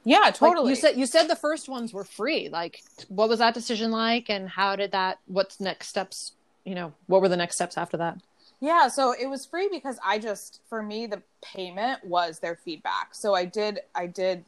Yeah, 0.03 0.31
totally. 0.31 0.65
Like 0.65 0.69
you 0.69 0.75
said 0.75 0.97
you 0.97 1.05
said 1.05 1.27
the 1.27 1.35
first 1.35 1.69
ones 1.69 1.93
were 1.93 2.03
free. 2.03 2.49
Like 2.49 2.81
what 3.07 3.29
was 3.29 3.39
that 3.39 3.53
decision 3.53 3.91
like 3.91 4.29
and 4.29 4.49
how 4.49 4.75
did 4.75 4.91
that 4.91 5.19
what's 5.27 5.59
next 5.59 5.87
steps, 5.87 6.33
you 6.65 6.75
know, 6.75 6.93
what 7.07 7.21
were 7.21 7.29
the 7.29 7.37
next 7.37 7.55
steps 7.55 7.77
after 7.77 7.97
that? 7.97 8.17
Yeah, 8.59 8.89
so 8.89 9.13
it 9.19 9.27
was 9.27 9.45
free 9.45 9.69
because 9.71 9.97
I 10.05 10.19
just 10.19 10.61
for 10.69 10.81
me 10.81 11.07
the 11.07 11.21
payment 11.43 12.03
was 12.03 12.39
their 12.39 12.55
feedback. 12.55 13.13
So 13.13 13.33
I 13.33 13.45
did 13.45 13.79
I 13.93 14.07
did 14.07 14.45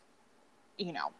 you 0.78 0.94
know 0.94 1.12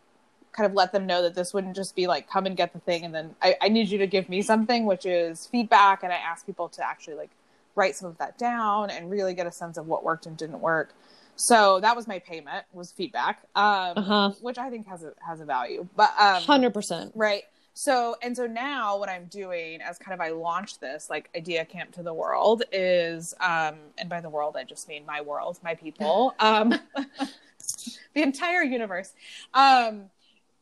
kind 0.54 0.66
of 0.66 0.74
let 0.74 0.92
them 0.92 1.06
know 1.06 1.22
that 1.22 1.36
this 1.36 1.54
wouldn't 1.54 1.76
just 1.76 1.96
be 1.96 2.08
like 2.08 2.30
come 2.30 2.46
and 2.46 2.56
get 2.56 2.74
the 2.74 2.80
thing 2.80 3.04
and 3.04 3.14
then 3.14 3.36
I, 3.42 3.56
I 3.62 3.70
need 3.70 3.90
you 3.90 3.98
to 3.98 4.08
give 4.08 4.30
me 4.30 4.42
something 4.42 4.86
which 4.86 5.06
is 5.06 5.48
feedback 5.48 6.04
and 6.04 6.14
I 6.14 6.18
asked 6.18 6.46
people 6.46 6.70
to 6.70 6.88
actually 6.88 7.16
like 7.16 7.32
write 7.76 7.96
some 7.96 8.10
of 8.10 8.18
that 8.18 8.38
down 8.38 8.90
and 8.90 9.10
really 9.10 9.34
get 9.34 9.48
a 9.48 9.52
sense 9.52 9.78
of 9.78 9.88
what 9.88 10.04
worked 10.04 10.26
and 10.26 10.38
didn't 10.38 10.60
work. 10.60 10.94
So 11.36 11.80
that 11.80 11.96
was 11.96 12.08
my 12.08 12.20
payment 12.20 12.66
was 12.74 12.92
feedback, 12.92 13.40
um, 13.56 13.94
uh-huh. 13.98 14.32
which 14.42 14.58
I 14.58 14.70
think 14.70 14.88
has 14.88 15.04
a 15.04 15.14
has 15.26 15.40
a 15.40 15.46
value. 15.46 15.88
But 15.96 16.12
um, 16.20 16.44
hundred 16.44 16.74
percent 16.74 17.12
right. 17.16 17.44
So 17.74 18.16
and 18.22 18.38
so 18.38 18.46
now 18.46 19.00
what 19.00 19.10
I'm 19.10 19.26
doing 19.26 19.82
as 19.82 19.98
kind 19.98 20.14
of 20.14 20.22
I 20.22 20.30
launch 20.30 20.80
this 20.80 21.10
like 21.10 21.30
idea 21.36 21.66
camp 21.66 21.92
to 21.94 22.04
the 22.04 22.14
world 22.14 22.64
is 22.72 23.34
um, 23.40 23.78
and 23.98 24.10
by 24.10 24.22
the 24.22 24.30
world 24.30 24.56
I 24.56 24.64
just 24.64 24.88
mean 24.88 25.06
my 25.08 25.22
world, 25.22 25.60
my 25.64 25.74
people, 25.74 26.36
um, 26.40 26.70
the 28.14 28.22
entire 28.22 28.62
universe. 28.62 29.14
Um, 29.56 30.12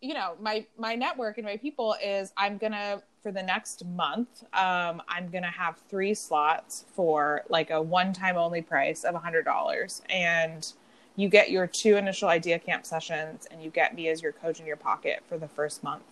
you 0.01 0.13
know 0.13 0.33
my 0.41 0.65
my 0.77 0.95
network 0.95 1.37
and 1.37 1.45
my 1.45 1.57
people 1.57 1.95
is 2.03 2.33
i'm 2.35 2.57
gonna 2.57 3.01
for 3.21 3.31
the 3.31 3.43
next 3.43 3.85
month 3.85 4.43
um, 4.53 5.01
i'm 5.07 5.29
gonna 5.29 5.49
have 5.51 5.77
three 5.89 6.13
slots 6.13 6.85
for 6.95 7.43
like 7.49 7.69
a 7.69 7.81
one 7.81 8.11
time 8.11 8.35
only 8.37 8.61
price 8.61 9.03
of 9.03 9.15
a 9.15 9.19
hundred 9.19 9.45
dollars. 9.45 10.01
And 10.09 10.71
you 11.15 11.29
get 11.29 11.51
your 11.51 11.67
two 11.67 11.97
initial 11.97 12.29
idea 12.29 12.57
camp 12.57 12.85
sessions 12.85 13.47
and 13.51 13.61
you 13.61 13.69
get 13.69 13.93
me 13.93 14.07
as 14.07 14.21
your 14.21 14.31
coach 14.31 14.59
in 14.59 14.65
your 14.65 14.77
pocket 14.77 15.21
for 15.27 15.37
the 15.37 15.47
first 15.47 15.83
month 15.83 16.03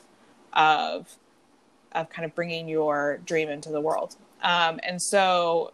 of 0.54 1.16
of 1.94 2.10
kind 2.10 2.26
of 2.26 2.36
bringing 2.36 2.68
your 2.68 3.20
dream 3.26 3.50
into 3.50 3.70
the 3.70 3.82
world. 3.82 4.16
Um, 4.44 4.80
and 4.84 5.02
so 5.02 5.74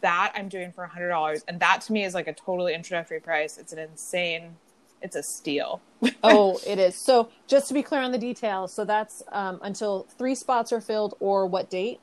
that 0.00 0.32
i'm 0.34 0.48
doing 0.48 0.72
for 0.72 0.84
a 0.84 0.88
hundred 0.88 1.08
dollars. 1.08 1.44
And 1.48 1.60
that 1.60 1.80
to 1.82 1.92
me 1.92 2.04
is 2.04 2.14
like 2.14 2.28
a 2.28 2.32
totally 2.32 2.74
introductory 2.74 3.20
price. 3.20 3.58
It's 3.58 3.72
an 3.72 3.78
insane 3.78 4.56
it's 5.02 5.16
a 5.16 5.22
steal. 5.22 5.80
oh, 6.22 6.58
it 6.66 6.78
is. 6.78 6.94
So 6.94 7.30
just 7.46 7.68
to 7.68 7.74
be 7.74 7.82
clear 7.82 8.00
on 8.00 8.12
the 8.12 8.18
details, 8.18 8.72
so 8.72 8.84
that's 8.84 9.22
um, 9.32 9.60
until 9.62 10.06
three 10.18 10.34
spots 10.34 10.72
are 10.72 10.80
filled, 10.80 11.14
or 11.20 11.46
what 11.46 11.70
date? 11.70 12.00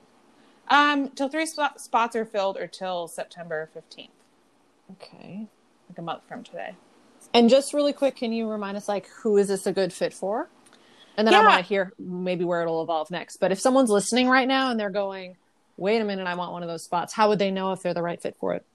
Um, 0.69 1.09
till 1.09 1.29
three 1.29 1.45
sp- 1.45 1.77
spots 1.77 2.15
are 2.15 2.25
filled, 2.25 2.57
or 2.57 2.67
till 2.67 3.07
September 3.07 3.69
fifteenth. 3.73 4.11
Okay, 4.91 5.47
like 5.89 5.97
a 5.97 6.01
month 6.01 6.23
from 6.27 6.43
today. 6.43 6.75
And 7.33 7.49
just 7.49 7.73
really 7.73 7.93
quick, 7.93 8.15
can 8.15 8.31
you 8.31 8.47
remind 8.47 8.77
us, 8.77 8.87
like, 8.87 9.07
who 9.07 9.37
is 9.37 9.47
this 9.47 9.65
a 9.65 9.71
good 9.71 9.91
fit 9.91 10.13
for? 10.13 10.49
And 11.17 11.27
then 11.27 11.33
yeah. 11.33 11.41
I 11.41 11.45
want 11.45 11.57
to 11.59 11.63
hear 11.63 11.93
maybe 11.97 12.43
where 12.43 12.61
it'll 12.61 12.81
evolve 12.81 13.11
next. 13.11 13.37
But 13.37 13.51
if 13.51 13.59
someone's 13.59 13.89
listening 13.89 14.27
right 14.27 14.47
now 14.47 14.71
and 14.71 14.79
they're 14.79 14.89
going, 14.89 15.37
"Wait 15.77 15.99
a 15.99 16.05
minute, 16.05 16.27
I 16.27 16.35
want 16.35 16.51
one 16.51 16.63
of 16.63 16.69
those 16.69 16.83
spots," 16.83 17.13
how 17.13 17.29
would 17.29 17.39
they 17.39 17.51
know 17.51 17.71
if 17.71 17.81
they're 17.81 17.93
the 17.93 18.01
right 18.01 18.21
fit 18.21 18.35
for 18.35 18.53
it? 18.53 18.65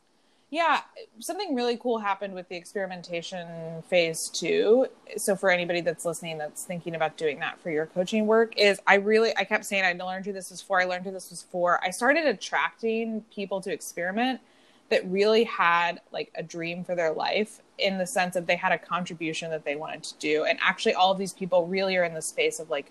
Yeah, 0.50 0.80
something 1.18 1.54
really 1.54 1.76
cool 1.76 1.98
happened 1.98 2.32
with 2.32 2.48
the 2.48 2.56
experimentation 2.56 3.82
phase 3.88 4.28
two. 4.28 4.86
So 5.18 5.36
for 5.36 5.50
anybody 5.50 5.82
that's 5.82 6.06
listening 6.06 6.38
that's 6.38 6.64
thinking 6.64 6.94
about 6.94 7.18
doing 7.18 7.38
that 7.40 7.60
for 7.60 7.70
your 7.70 7.84
coaching 7.84 8.26
work 8.26 8.56
is 8.56 8.80
I 8.86 8.94
really 8.94 9.36
I 9.36 9.44
kept 9.44 9.66
saying 9.66 9.84
I 9.84 9.92
learned 9.92 10.24
who 10.24 10.32
this 10.32 10.50
was 10.50 10.62
for, 10.62 10.80
I 10.80 10.86
learned 10.86 11.04
who 11.04 11.10
this 11.10 11.28
was 11.28 11.42
for. 11.42 11.84
I 11.84 11.90
started 11.90 12.24
attracting 12.24 13.26
people 13.34 13.60
to 13.60 13.70
experiment 13.70 14.40
that 14.88 15.06
really 15.06 15.44
had 15.44 16.00
like 16.12 16.32
a 16.34 16.42
dream 16.42 16.82
for 16.82 16.94
their 16.94 17.12
life 17.12 17.60
in 17.76 17.98
the 17.98 18.06
sense 18.06 18.32
that 18.32 18.46
they 18.46 18.56
had 18.56 18.72
a 18.72 18.78
contribution 18.78 19.50
that 19.50 19.66
they 19.66 19.76
wanted 19.76 20.02
to 20.02 20.14
do. 20.18 20.44
And 20.44 20.58
actually 20.62 20.94
all 20.94 21.12
of 21.12 21.18
these 21.18 21.34
people 21.34 21.66
really 21.66 21.94
are 21.98 22.04
in 22.04 22.14
the 22.14 22.22
space 22.22 22.58
of 22.58 22.70
like 22.70 22.90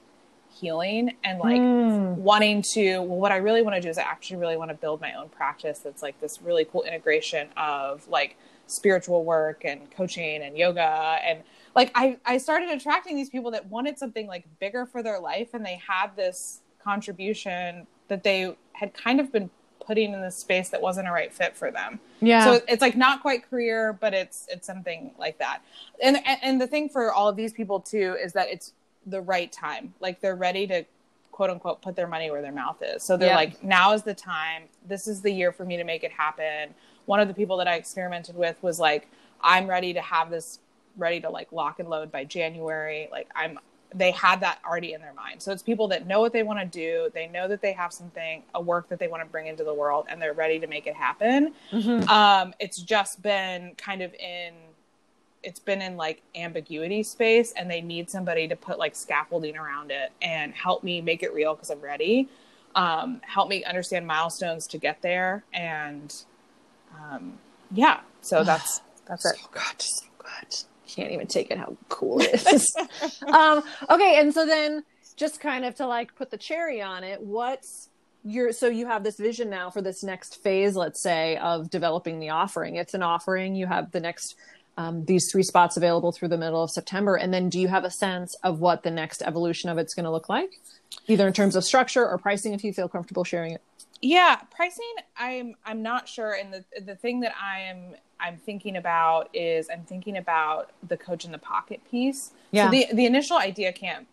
healing 0.60 1.16
and 1.24 1.40
like 1.40 1.60
mm. 1.60 2.16
wanting 2.16 2.62
to 2.62 3.00
well 3.00 3.18
what 3.18 3.32
i 3.32 3.38
really 3.38 3.62
want 3.62 3.76
to 3.76 3.82
do 3.82 3.90
is 3.90 3.98
i 3.98 4.02
actually 4.02 4.38
really 4.38 4.58
want 4.58 4.70
to 4.70 4.76
build 4.76 5.00
my 5.02 5.14
own 5.14 5.30
practice 5.30 5.80
that's 5.80 6.02
like 6.02 6.20
this 6.22 6.42
really 6.42 6.66
cool 6.66 6.84
integration 6.84 7.48
of 7.58 8.08
like 8.08 8.38
spiritual 8.68 9.24
work 9.24 9.64
and 9.64 9.90
coaching 9.92 10.42
and 10.42 10.58
yoga 10.58 11.18
and 11.24 11.42
like 11.76 11.92
i 11.96 12.18
i 12.26 12.38
started 12.38 12.70
attracting 12.70 13.16
these 13.16 13.30
people 13.30 13.52
that 13.52 13.66
wanted 13.68 13.98
something 13.98 14.28
like 14.28 14.46
bigger 14.60 14.86
for 14.86 15.02
their 15.02 15.20
life 15.20 15.50
and 15.54 15.66
they 15.66 15.80
had 15.88 16.16
this 16.16 16.62
contribution 16.84 17.88
that 18.08 18.24
they 18.24 18.56
had 18.74 18.94
kind 18.94 19.20
of 19.20 19.32
been 19.32 19.50
putting 19.88 20.14
in 20.14 20.22
this 20.22 20.36
space 20.36 20.70
that 20.70 20.82
wasn't 20.82 21.08
a 21.08 21.12
right 21.12 21.34
fit 21.34 21.56
for 21.56 21.72
them. 21.72 22.00
Yeah. 22.20 22.44
So 22.44 22.62
it's 22.68 22.82
like 22.82 22.98
not 22.98 23.22
quite 23.22 23.50
career, 23.50 23.94
but 23.94 24.14
it's 24.14 24.46
it's 24.52 24.68
something 24.68 25.12
like 25.18 25.40
that. 25.40 25.62
And 26.04 26.18
and 26.44 26.62
the 26.62 26.68
thing 26.68 26.90
for 26.90 27.12
all 27.12 27.30
of 27.30 27.38
these 27.38 27.54
people 27.54 27.80
too 27.80 28.18
is 28.22 28.34
that 28.34 28.50
it's 28.50 28.74
the 29.08 29.22
right 29.22 29.52
time. 29.52 29.94
Like 30.00 30.22
they're 30.22 30.36
ready 30.36 30.68
to 30.68 30.86
quote 31.32 31.50
unquote 31.50 31.82
put 31.82 31.96
their 31.96 32.08
money 32.08 32.32
where 32.32 32.42
their 32.42 32.52
mouth 32.52 32.78
is. 32.82 33.04
So 33.04 33.18
they're 33.18 33.30
yeah. 33.30 33.36
like, 33.36 33.64
now 33.64 33.94
is 33.94 34.04
the 34.04 34.14
time. 34.14 34.64
This 34.88 35.08
is 35.08 35.22
the 35.22 35.32
year 35.32 35.52
for 35.52 35.66
me 35.66 35.78
to 35.78 35.84
make 35.84 36.04
it 36.04 36.12
happen. 36.12 36.74
One 37.06 37.20
of 37.20 37.28
the 37.28 37.34
people 37.34 37.58
that 37.58 37.68
I 37.68 37.76
experimented 37.76 38.36
with 38.36 38.62
was 38.62 38.80
like, 38.80 39.08
I'm 39.42 39.68
ready 39.68 39.94
to 39.94 40.02
have 40.02 40.30
this 40.30 40.60
ready 40.98 41.20
to 41.22 41.30
like 41.30 41.52
lock 41.52 41.80
and 41.80 41.90
load 41.90 42.12
by 42.12 42.26
January. 42.26 43.08
Like 43.12 43.30
I'm 43.36 43.60
they 43.96 44.12
had 44.12 44.42
that 44.42 44.60
already 44.66 44.94
in 44.94 45.02
their 45.02 45.14
mind. 45.14 45.42
So 45.42 45.52
it's 45.52 45.64
people 45.64 45.88
that 45.90 46.08
know 46.08 46.20
what 46.20 46.34
they 46.34 46.44
want 46.44 46.60
to 46.60 46.66
do. 46.66 47.10
They 47.14 47.28
know 47.28 47.48
that 47.48 47.62
they 47.62 47.72
have 47.74 47.94
something, 47.94 48.44
a 48.54 48.62
work 48.62 48.90
that 48.90 49.00
they 49.00 49.08
want 49.08 49.24
to 49.24 49.30
bring 49.30 49.48
into 49.48 49.64
the 49.64 49.74
world, 49.74 50.08
and 50.10 50.22
they're 50.22 50.34
ready 50.34 50.60
to 50.60 50.68
make 50.68 50.88
it 50.88 50.96
happen. 50.96 51.54
Mm-hmm. 51.72 52.10
Um, 52.10 52.54
it's 52.60 52.82
just 52.82 53.22
been 53.22 53.74
kind 53.78 54.02
of 54.02 54.14
in 54.16 54.54
it's 55.44 55.60
been 55.60 55.82
in 55.82 55.98
like 55.98 56.22
ambiguity 56.36 57.04
space 57.04 57.54
and 57.56 57.70
they 57.70 57.82
need 57.82 58.10
somebody 58.10 58.48
to 58.48 58.56
put 58.56 58.80
like 58.80 58.96
scaffolding 58.96 59.58
around 59.58 59.92
it 59.92 60.12
and 60.22 60.54
help 60.54 60.84
me 60.84 61.02
make 61.02 61.24
it 61.24 61.34
real 61.34 61.54
because 61.54 61.70
I'm 61.70 61.82
ready. 61.82 62.28
Um, 62.76 63.22
help 63.24 63.50
me 63.50 63.64
understand 63.64 64.06
milestones 64.06 64.68
to 64.68 64.78
get 64.78 65.02
there. 65.02 65.44
And 65.54 66.14
um, 66.96 67.38
yeah, 67.72 68.02
so 68.22 68.44
that's 68.44 68.82
that's 69.08 69.24
so 69.24 69.30
it. 69.30 69.38
So 69.38 69.48
good, 69.52 69.82
so 69.82 70.06
good. 70.18 70.56
Can't 70.88 71.12
even 71.12 71.28
take 71.28 71.52
it 71.52 71.58
how 71.58 71.76
cool 71.90 72.22
it 72.22 72.46
is. 72.54 72.76
um, 73.34 73.64
okay, 73.90 74.20
and 74.20 74.34
so 74.34 74.46
then 74.46 74.84
just 75.16 75.40
kind 75.40 75.66
of 75.66 75.76
to 75.76 75.88
like 75.88 76.16
put 76.16 76.32
the 76.32 76.38
cherry 76.38 76.82
on 76.82 77.04
it, 77.04 77.22
what's 77.22 77.90
your 78.24 78.52
so 78.52 78.68
you 78.68 78.86
have 78.86 79.04
this 79.04 79.18
vision 79.18 79.50
now 79.50 79.70
for 79.70 79.82
this 79.82 80.04
next 80.04 80.42
phase, 80.44 80.76
let's 80.76 81.02
say, 81.02 81.38
of 81.38 81.70
developing 81.70 82.20
the 82.20 82.30
offering. 82.30 82.76
It's 82.76 82.94
an 82.94 83.04
offering. 83.04 83.56
You 83.56 83.68
have 83.68 83.92
the 83.92 84.00
next 84.00 84.36
um, 84.78 85.06
these 85.06 85.30
three 85.32 85.44
spots 85.44 85.76
available 85.76 86.12
through 86.12 86.28
the 86.30 86.38
middle 86.38 86.64
of 86.64 86.70
September. 86.70 87.16
And 87.16 87.34
then 87.34 87.50
do 87.50 87.60
you 87.60 87.68
have 87.68 87.84
a 87.84 87.92
sense 87.92 88.36
of 88.44 88.60
what 88.60 88.84
the 88.84 88.92
next 88.92 89.22
evolution 89.24 89.70
of 89.70 89.78
it's 89.78 89.94
going 89.94 90.06
to 90.06 90.12
look 90.12 90.30
like, 90.30 90.60
either 91.08 91.28
in 91.28 91.34
terms 91.34 91.56
of 91.56 91.64
structure 91.66 92.08
or 92.08 92.18
pricing, 92.18 92.54
if 92.54 92.64
you 92.64 92.72
feel 92.72 92.88
comfortable 92.88 93.24
sharing 93.24 93.54
it? 93.54 93.62
Yeah, 94.02 94.36
pricing. 94.56 94.94
I'm 95.18 95.56
I'm 95.66 95.82
not 95.82 96.08
sure, 96.08 96.34
and 96.34 96.54
the 96.54 96.64
the 96.80 96.96
thing 96.96 97.22
that 97.22 97.34
I 97.42 97.62
am 97.62 97.96
I'm 98.20 98.38
thinking 98.38 98.78
about 98.78 99.30
is 99.34 99.70
I'm 99.74 99.84
thinking 99.86 100.18
about 100.18 100.70
the 100.88 100.98
coach 100.98 101.26
in 101.26 101.32
the 101.32 101.40
pocket 101.40 101.82
piece. 101.90 102.32
Yeah. 102.52 102.66
So 102.66 102.72
the 102.72 102.86
the 102.94 103.06
initial 103.08 103.38
idea 103.38 103.74
camp, 103.74 104.08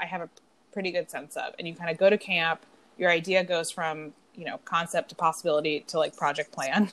I 0.00 0.06
have 0.06 0.20
a 0.20 0.28
pretty 0.72 0.90
good 0.90 1.12
sense 1.12 1.36
of, 1.36 1.54
and 1.60 1.68
you 1.68 1.76
kind 1.76 1.90
of 1.90 1.96
go 1.96 2.10
to 2.10 2.18
camp. 2.18 2.66
Your 2.98 3.10
idea 3.10 3.44
goes 3.44 3.70
from 3.70 4.14
you 4.34 4.44
know 4.44 4.58
concept 4.64 5.10
to 5.10 5.14
possibility 5.14 5.84
to 5.86 5.98
like 5.98 6.16
project 6.16 6.50
plan 6.50 6.90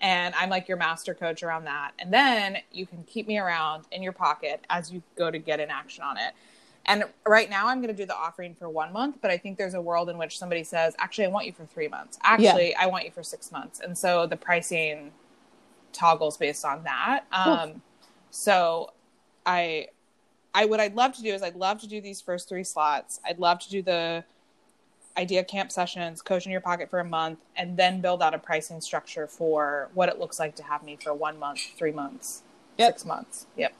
and 0.00 0.34
I'm 0.34 0.50
like 0.50 0.68
your 0.68 0.76
master 0.76 1.14
coach 1.14 1.42
around 1.42 1.64
that. 1.64 1.92
And 1.98 2.12
then 2.12 2.58
you 2.72 2.86
can 2.86 3.02
keep 3.04 3.26
me 3.26 3.38
around 3.38 3.84
in 3.90 4.02
your 4.02 4.12
pocket 4.12 4.64
as 4.70 4.92
you 4.92 5.02
go 5.16 5.30
to 5.30 5.38
get 5.38 5.60
in 5.60 5.70
action 5.70 6.04
on 6.04 6.16
it. 6.16 6.34
And 6.86 7.04
right 7.26 7.50
now, 7.50 7.68
I'm 7.68 7.82
going 7.82 7.94
to 7.94 8.02
do 8.02 8.06
the 8.06 8.16
offering 8.16 8.54
for 8.54 8.70
one 8.70 8.92
month, 8.94 9.18
but 9.20 9.30
I 9.30 9.36
think 9.36 9.58
there's 9.58 9.74
a 9.74 9.80
world 9.80 10.08
in 10.08 10.16
which 10.16 10.38
somebody 10.38 10.64
says, 10.64 10.94
"Actually, 10.98 11.26
I 11.26 11.28
want 11.28 11.44
you 11.44 11.52
for 11.52 11.66
three 11.66 11.88
months. 11.88 12.18
Actually, 12.22 12.70
yeah. 12.70 12.80
I 12.80 12.86
want 12.86 13.04
you 13.04 13.10
for 13.10 13.22
six 13.22 13.52
months." 13.52 13.80
And 13.80 13.96
so 13.96 14.26
the 14.26 14.36
pricing 14.36 15.12
toggles 15.92 16.38
based 16.38 16.64
on 16.64 16.84
that. 16.84 17.24
Um, 17.30 17.82
so, 18.30 18.92
I, 19.44 19.88
I 20.54 20.64
what 20.64 20.80
I'd 20.80 20.94
love 20.94 21.14
to 21.16 21.22
do 21.22 21.34
is 21.34 21.42
I'd 21.42 21.56
love 21.56 21.78
to 21.82 21.86
do 21.86 22.00
these 22.00 22.22
first 22.22 22.48
three 22.48 22.64
slots. 22.64 23.20
I'd 23.26 23.38
love 23.38 23.58
to 23.60 23.68
do 23.68 23.82
the 23.82 24.24
idea 25.18 25.42
camp 25.42 25.72
sessions, 25.72 26.22
coach 26.22 26.46
in 26.46 26.52
your 26.52 26.60
pocket 26.60 26.88
for 26.88 27.00
a 27.00 27.04
month, 27.04 27.40
and 27.56 27.76
then 27.76 28.00
build 28.00 28.22
out 28.22 28.34
a 28.34 28.38
pricing 28.38 28.80
structure 28.80 29.26
for 29.26 29.90
what 29.92 30.08
it 30.08 30.18
looks 30.18 30.38
like 30.38 30.54
to 30.56 30.62
have 30.62 30.82
me 30.82 30.96
for 31.02 31.12
one 31.12 31.38
month, 31.38 31.60
three 31.76 31.92
months, 31.92 32.42
yep. 32.78 32.92
six 32.92 33.04
months. 33.04 33.46
Yep. 33.56 33.74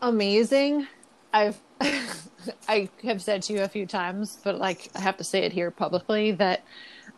Amazing. 0.00 0.86
I've 1.32 1.60
I 2.68 2.88
have 3.02 3.20
said 3.20 3.42
to 3.42 3.52
you 3.52 3.62
a 3.62 3.68
few 3.68 3.86
times, 3.86 4.38
but 4.42 4.58
like 4.58 4.90
I 4.94 5.00
have 5.00 5.18
to 5.18 5.24
say 5.24 5.40
it 5.44 5.52
here 5.52 5.70
publicly 5.70 6.32
that 6.32 6.64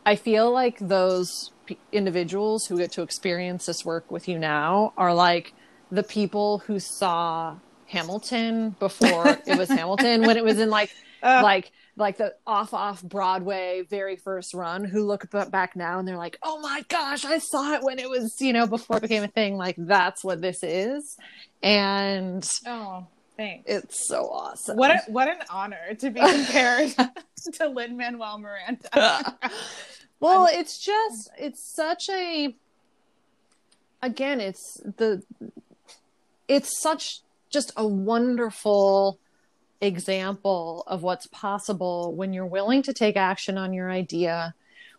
I 0.04 0.16
feel 0.16 0.50
like 0.50 0.78
those 0.80 1.52
p- 1.66 1.78
individuals 1.92 2.66
who 2.66 2.78
get 2.78 2.90
to 2.92 3.02
experience 3.02 3.66
this 3.66 3.84
work 3.84 4.10
with 4.10 4.26
you 4.28 4.38
now 4.38 4.92
are 4.96 5.14
like 5.14 5.52
the 5.90 6.02
people 6.02 6.58
who 6.58 6.80
saw 6.80 7.56
Hamilton 7.86 8.76
before 8.80 9.38
it 9.46 9.56
was 9.56 9.68
Hamilton 9.80 10.22
when 10.22 10.36
it 10.36 10.44
was 10.44 10.58
in 10.58 10.70
like 10.70 10.90
uh, 11.22 11.40
like 11.42 11.72
like 11.96 12.16
the 12.18 12.34
off 12.46 12.72
off 12.74 13.02
Broadway 13.02 13.82
very 13.88 14.16
first 14.16 14.54
run 14.54 14.84
who 14.84 15.04
look 15.04 15.30
back 15.50 15.76
now 15.76 15.98
and 15.98 16.08
they're 16.08 16.16
like, 16.16 16.38
"Oh 16.42 16.60
my 16.60 16.84
gosh, 16.88 17.24
I 17.24 17.38
saw 17.38 17.74
it 17.74 17.82
when 17.82 17.98
it 17.98 18.08
was, 18.08 18.40
you 18.40 18.52
know, 18.52 18.66
before 18.66 18.96
it 18.96 19.02
became 19.02 19.22
a 19.22 19.28
thing." 19.28 19.56
Like 19.56 19.76
that's 19.78 20.24
what 20.24 20.40
this 20.40 20.62
is. 20.62 21.16
And 21.62 22.48
oh, 22.66 23.06
thanks. 23.36 23.64
It's 23.66 24.08
so 24.08 24.28
awesome. 24.30 24.76
What 24.76 24.90
a, 24.90 25.00
what 25.10 25.28
an 25.28 25.38
honor 25.50 25.94
to 25.98 26.10
be 26.10 26.20
compared 26.20 26.94
to 27.54 27.68
Lin 27.68 27.96
Manuel 27.96 28.38
Miranda. 28.38 29.36
well, 30.20 30.48
it's 30.50 30.78
just 30.78 31.30
it's 31.38 31.74
such 31.74 32.08
a 32.10 32.54
again, 34.02 34.40
it's 34.40 34.80
the 34.96 35.22
it's 36.48 36.80
such 36.80 37.20
just 37.50 37.72
a 37.76 37.86
wonderful 37.86 39.18
example 39.80 40.84
of 40.86 41.02
what's 41.02 41.26
possible 41.26 42.14
when 42.14 42.32
you're 42.32 42.46
willing 42.46 42.82
to 42.82 42.92
take 42.92 43.16
action 43.16 43.56
on 43.56 43.72
your 43.72 43.90
idea, 43.90 44.54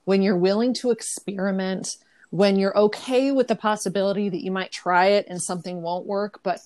when 0.06 0.22
you're 0.22 0.38
willing 0.38 0.74
to 0.76 0.92
experiment, 0.92 1.98
when 2.32 2.58
you're 2.58 2.78
okay 2.78 3.32
with 3.32 3.48
the 3.48 3.56
possibility 3.56 4.30
that 4.30 4.44
you 4.44 4.52
might 4.52 4.72
try 4.72 5.08
it 5.08 5.26
and 5.28 5.42
something 5.42 5.82
won't 5.82 6.06
work, 6.06 6.40
but 6.44 6.60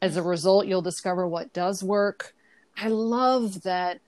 as 0.00 0.16
a 0.16 0.22
result, 0.22 0.66
you'll 0.66 0.82
discover 0.82 1.26
what 1.26 1.52
does 1.52 1.82
work. 1.82 2.34
I 2.76 2.88
love 2.88 3.62
that 3.62 4.00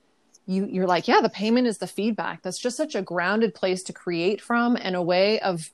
you 0.47 0.67
you're 0.67 0.87
like, 0.87 1.09
yeah, 1.09 1.21
the 1.21 1.29
payment 1.29 1.67
is 1.67 1.79
the 1.79 1.87
feedback. 1.87 2.43
That's 2.43 2.59
just 2.59 2.77
such 2.77 2.95
a 2.95 3.03
grounded 3.03 3.55
place 3.55 3.83
to 3.85 3.93
create 3.93 4.41
from 4.41 4.77
and 4.77 4.97
a 4.97 5.03
way 5.03 5.41
of 5.41 5.71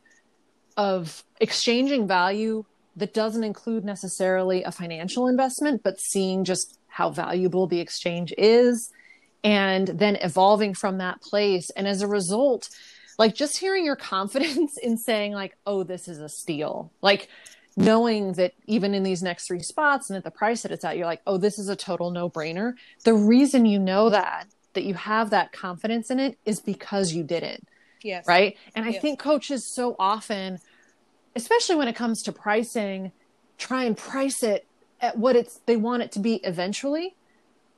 of 0.77 1.25
exchanging 1.41 2.07
value 2.07 2.65
that 2.97 3.15
doesn't 3.15 3.45
include 3.45 3.85
necessarily 3.85 4.63
a 4.63 4.73
financial 4.73 5.29
investment, 5.29 5.83
but 5.83 6.01
seeing 6.01 6.45
just 6.45 6.79
how 6.97 7.11
valuable 7.11 7.67
the 7.67 7.81
exchange 7.81 8.33
is 8.39 8.91
and 9.45 9.89
then 9.89 10.17
evolving 10.17 10.73
from 10.73 10.99
that 10.99 11.21
place. 11.21 11.69
And 11.71 11.87
as 11.87 12.01
a 12.01 12.09
result, 12.09 12.71
like 13.19 13.35
just 13.35 13.59
hearing 13.59 13.85
your 13.85 13.97
confidence 14.15 14.79
in 14.79 14.97
saying, 14.97 15.33
like, 15.33 15.57
oh, 15.67 15.83
this 15.83 16.09
is 16.09 16.19
a 16.19 16.29
steal, 16.29 16.91
like 17.03 17.29
knowing 17.77 18.33
that 18.33 18.55
even 18.67 18.95
in 18.95 19.03
these 19.03 19.23
next 19.23 19.47
three 19.47 19.61
spots 19.61 20.09
and 20.09 20.17
at 20.17 20.25
the 20.25 20.31
price 20.31 20.63
that 20.63 20.73
it's 20.73 20.85
at, 20.85 20.97
you're 20.97 21.07
like, 21.07 21.21
oh, 21.27 21.37
this 21.37 21.59
is 21.59 21.69
a 21.69 21.77
total 21.77 22.11
no 22.11 22.31
brainer. 22.31 22.73
The 23.05 23.13
reason 23.13 23.67
you 23.67 23.79
know 23.79 24.09
that, 24.09 24.47
that 24.73 24.85
you 24.85 24.95
have 24.95 25.31
that 25.31 25.53
confidence 25.53 26.11
in 26.11 26.19
it 26.19 26.39
is 26.47 26.61
because 26.61 27.13
you 27.13 27.23
did 27.23 27.43
it. 27.43 27.63
Yes. 28.03 28.27
Right. 28.27 28.57
And 28.75 28.87
I 28.87 28.91
yes. 28.91 29.03
think 29.03 29.19
coaches 29.19 29.67
so 29.67 29.97
often 29.99 30.61
especially 31.37 31.77
when 31.77 31.87
it 31.87 31.95
comes 31.95 32.23
to 32.23 32.33
pricing, 32.33 33.13
try 33.59 33.85
and 33.85 33.97
price 33.97 34.43
it 34.43 34.67
at 35.01 35.19
what 35.19 35.37
it's 35.37 35.61
they 35.67 35.77
want 35.77 36.03
it 36.03 36.13
to 36.13 36.19
be 36.19 36.37
eventually, 36.37 37.15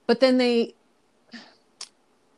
but 0.07 0.21
then 0.21 0.39
they 0.39 0.75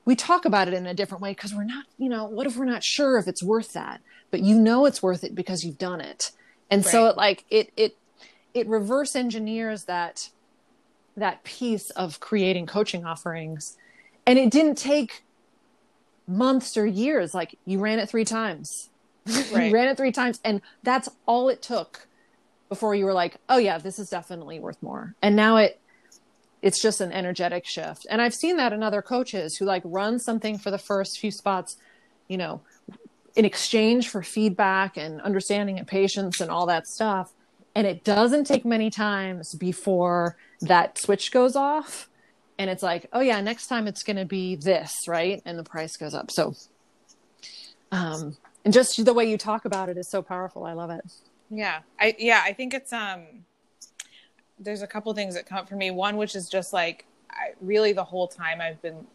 we 0.04 0.16
talk 0.16 0.44
about 0.44 0.68
it 0.68 0.74
in 0.74 0.86
a 0.86 0.94
different 0.94 1.22
way 1.22 1.32
because 1.32 1.54
we're 1.54 1.64
not, 1.64 1.84
you 1.98 2.08
know, 2.08 2.24
what 2.24 2.46
if 2.46 2.56
we're 2.56 2.64
not 2.64 2.82
sure 2.82 3.18
if 3.18 3.28
it's 3.28 3.42
worth 3.42 3.72
that? 3.74 4.00
But 4.30 4.40
you 4.40 4.58
know 4.58 4.86
it's 4.86 5.02
worth 5.02 5.22
it 5.22 5.34
because 5.34 5.64
you've 5.64 5.78
done 5.78 6.00
it. 6.00 6.32
And 6.70 6.84
right. 6.84 6.90
so 6.90 7.06
it 7.06 7.16
like 7.16 7.44
it 7.50 7.72
it 7.76 7.96
it 8.54 8.66
reverse 8.66 9.14
engineers 9.14 9.84
that 9.84 10.30
that 11.16 11.44
piece 11.44 11.90
of 11.90 12.20
creating 12.20 12.66
coaching 12.66 13.04
offerings. 13.04 13.76
And 14.26 14.38
it 14.38 14.50
didn't 14.50 14.76
take 14.76 15.24
months 16.26 16.76
or 16.76 16.86
years. 16.86 17.34
Like 17.34 17.58
you 17.66 17.78
ran 17.78 17.98
it 17.98 18.08
three 18.08 18.24
times 18.24 18.90
Right. 19.52 19.68
you 19.68 19.74
ran 19.74 19.88
it 19.88 19.96
three 19.96 20.12
times, 20.12 20.40
and 20.44 20.62
that's 20.82 21.08
all 21.26 21.48
it 21.48 21.62
took 21.62 22.06
before 22.70 22.94
you 22.94 23.04
were 23.04 23.12
like, 23.12 23.36
"Oh 23.50 23.58
yeah, 23.58 23.76
this 23.76 23.98
is 23.98 24.08
definitely 24.08 24.58
worth 24.58 24.82
more." 24.82 25.14
And 25.20 25.36
now 25.36 25.58
it 25.58 25.78
it's 26.62 26.80
just 26.80 27.00
an 27.00 27.12
energetic 27.12 27.66
shift. 27.66 28.06
And 28.10 28.20
I've 28.20 28.34
seen 28.34 28.56
that 28.56 28.72
in 28.72 28.82
other 28.82 29.02
coaches 29.02 29.56
who 29.56 29.64
like 29.64 29.82
run 29.84 30.18
something 30.18 30.58
for 30.58 30.70
the 30.70 30.78
first 30.78 31.18
few 31.18 31.30
spots, 31.30 31.76
you 32.28 32.36
know, 32.36 32.60
in 33.34 33.44
exchange 33.44 34.08
for 34.08 34.22
feedback 34.22 34.96
and 34.96 35.20
understanding 35.22 35.78
and 35.78 35.86
patience 35.86 36.40
and 36.40 36.50
all 36.50 36.66
that 36.66 36.86
stuff. 36.86 37.32
And 37.74 37.86
it 37.86 38.04
doesn't 38.04 38.44
take 38.44 38.64
many 38.64 38.90
times 38.90 39.54
before 39.54 40.36
that 40.60 40.98
switch 40.98 41.30
goes 41.32 41.56
off. 41.56 42.08
And 42.58 42.68
it's 42.68 42.82
like, 42.82 43.06
oh 43.12 43.20
yeah, 43.20 43.40
next 43.40 43.68
time 43.68 43.86
it's 43.86 44.02
going 44.02 44.16
to 44.16 44.26
be 44.26 44.56
this, 44.56 44.92
right? 45.08 45.40
And 45.46 45.58
the 45.58 45.64
price 45.64 45.96
goes 45.96 46.14
up. 46.14 46.30
So, 46.30 46.54
um, 47.90 48.36
and 48.64 48.74
just 48.74 49.02
the 49.02 49.14
way 49.14 49.30
you 49.30 49.38
talk 49.38 49.64
about 49.64 49.88
it 49.88 49.96
is 49.96 50.10
so 50.10 50.20
powerful. 50.20 50.66
I 50.66 50.74
love 50.74 50.90
it. 50.90 51.00
Yeah. 51.50 51.80
I, 51.98 52.14
yeah, 52.18 52.42
I 52.44 52.52
think 52.52 52.74
it's, 52.74 52.92
um, 52.92 53.22
there's 54.58 54.82
a 54.82 54.86
couple 54.86 55.12
things 55.14 55.34
that 55.34 55.46
come 55.46 55.58
up 55.58 55.68
for 55.68 55.76
me. 55.76 55.90
One, 55.90 56.16
which 56.16 56.36
is 56.36 56.48
just 56.48 56.72
like, 56.72 57.06
I 57.30 57.52
really 57.60 57.92
the 57.92 58.04
whole 58.04 58.28
time 58.28 58.60
I've 58.60 58.80
been 58.82 59.06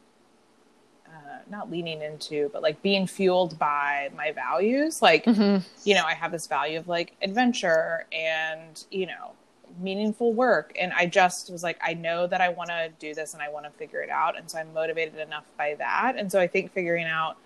uh, 1.08 1.40
not 1.50 1.72
leaning 1.72 2.02
into, 2.02 2.50
but 2.52 2.62
like 2.62 2.82
being 2.82 3.08
fueled 3.08 3.58
by 3.58 4.10
my 4.16 4.32
values. 4.32 5.02
Like, 5.02 5.26
mm-hmm. 5.26 5.66
you 5.84 5.96
know, 5.96 6.04
I 6.04 6.14
have 6.14 6.32
this 6.32 6.48
value 6.48 6.80
of 6.80 6.88
like 6.88 7.16
adventure 7.22 8.06
and, 8.12 8.84
you 8.92 9.06
know, 9.06 9.34
meaningful 9.80 10.34
work. 10.34 10.74
And 10.80 10.94
I 10.94 11.06
just 11.06 11.52
was 11.52 11.64
like, 11.64 11.78
I 11.82 11.94
know 11.94 12.28
that 12.28 12.42
I 12.42 12.50
want 12.50 12.70
to 12.70 12.90
do 13.00 13.14
this 13.14 13.34
and 13.34 13.42
I 13.42 13.50
want 13.50 13.66
to 13.66 13.72
figure 13.72 14.02
it 14.02 14.10
out. 14.10 14.38
And 14.38 14.50
so 14.50 14.58
I'm 14.58 14.74
motivated 14.74 15.20
enough 15.20 15.46
by 15.58 15.76
that. 15.76 16.16
And 16.18 16.32
so 16.32 16.40
I 16.40 16.48
think 16.48 16.74
figuring 16.74 17.06
out 17.06 17.38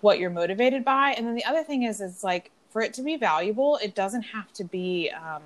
what 0.00 0.18
you're 0.18 0.30
motivated 0.30 0.84
by. 0.84 1.12
And 1.12 1.26
then 1.26 1.34
the 1.34 1.44
other 1.44 1.62
thing 1.62 1.84
is, 1.84 2.00
is 2.00 2.22
like 2.22 2.50
for 2.74 2.82
it 2.82 2.92
to 2.92 3.02
be 3.02 3.16
valuable, 3.16 3.78
it 3.80 3.94
doesn't 3.94 4.22
have 4.22 4.52
to 4.52 4.64
be 4.64 5.08
um, 5.10 5.42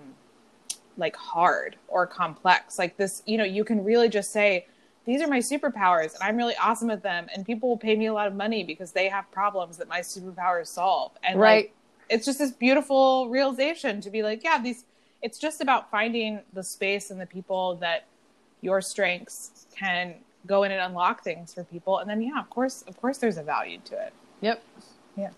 like 0.97 1.15
hard 1.15 1.77
or 1.87 2.07
complex. 2.07 2.79
Like 2.79 2.97
this, 2.97 3.23
you 3.27 3.37
know, 3.37 3.45
you 3.45 3.65
can 3.65 3.85
really 3.85 4.09
just 4.09 4.33
say, 4.33 4.67
these 5.05 5.21
are 5.21 5.29
my 5.29 5.41
superpowers 5.41 6.15
and 6.15 6.23
I'm 6.23 6.39
really 6.39 6.57
awesome 6.57 6.89
at 6.89 7.03
them. 7.03 7.27
And 7.35 7.45
people 7.45 7.69
will 7.69 7.77
pay 7.77 7.97
me 7.97 8.07
a 8.07 8.15
lot 8.15 8.29
of 8.29 8.35
money 8.35 8.65
because 8.65 8.93
they 8.93 9.11
have 9.11 9.31
problems 9.31 9.77
that 9.77 9.89
my 9.89 10.01
superpowers 10.01 10.69
solve. 10.69 11.13
And 11.23 11.39
right. 11.39 11.67
like, 11.67 11.75
it's 12.09 12.25
just 12.25 12.39
this 12.39 12.51
beautiful 12.51 13.29
realization 13.29 14.01
to 14.01 14.09
be 14.09 14.23
like, 14.23 14.43
yeah, 14.43 14.59
these, 14.59 14.87
it's 15.21 15.39
just 15.39 15.61
about 15.61 15.91
finding 15.91 16.41
the 16.55 16.63
space 16.63 17.11
and 17.11 17.21
the 17.21 17.27
people 17.27 17.75
that 17.77 18.07
your 18.63 18.81
strengths 18.81 19.67
can 19.77 20.15
go 20.47 20.63
in 20.63 20.73
and 20.73 20.81
unlock 20.81 21.25
things 21.25 21.53
for 21.53 21.63
people. 21.65 21.99
And 21.99 22.09
then, 22.09 22.23
yeah, 22.23 22.41
of 22.41 22.49
course, 22.49 22.85
of 22.89 22.99
course 22.99 23.19
there's 23.19 23.37
a 23.37 23.43
value 23.43 23.81
to 23.85 24.07
it. 24.07 24.15
Yep. 24.41 24.63
Yeah. 25.15 25.31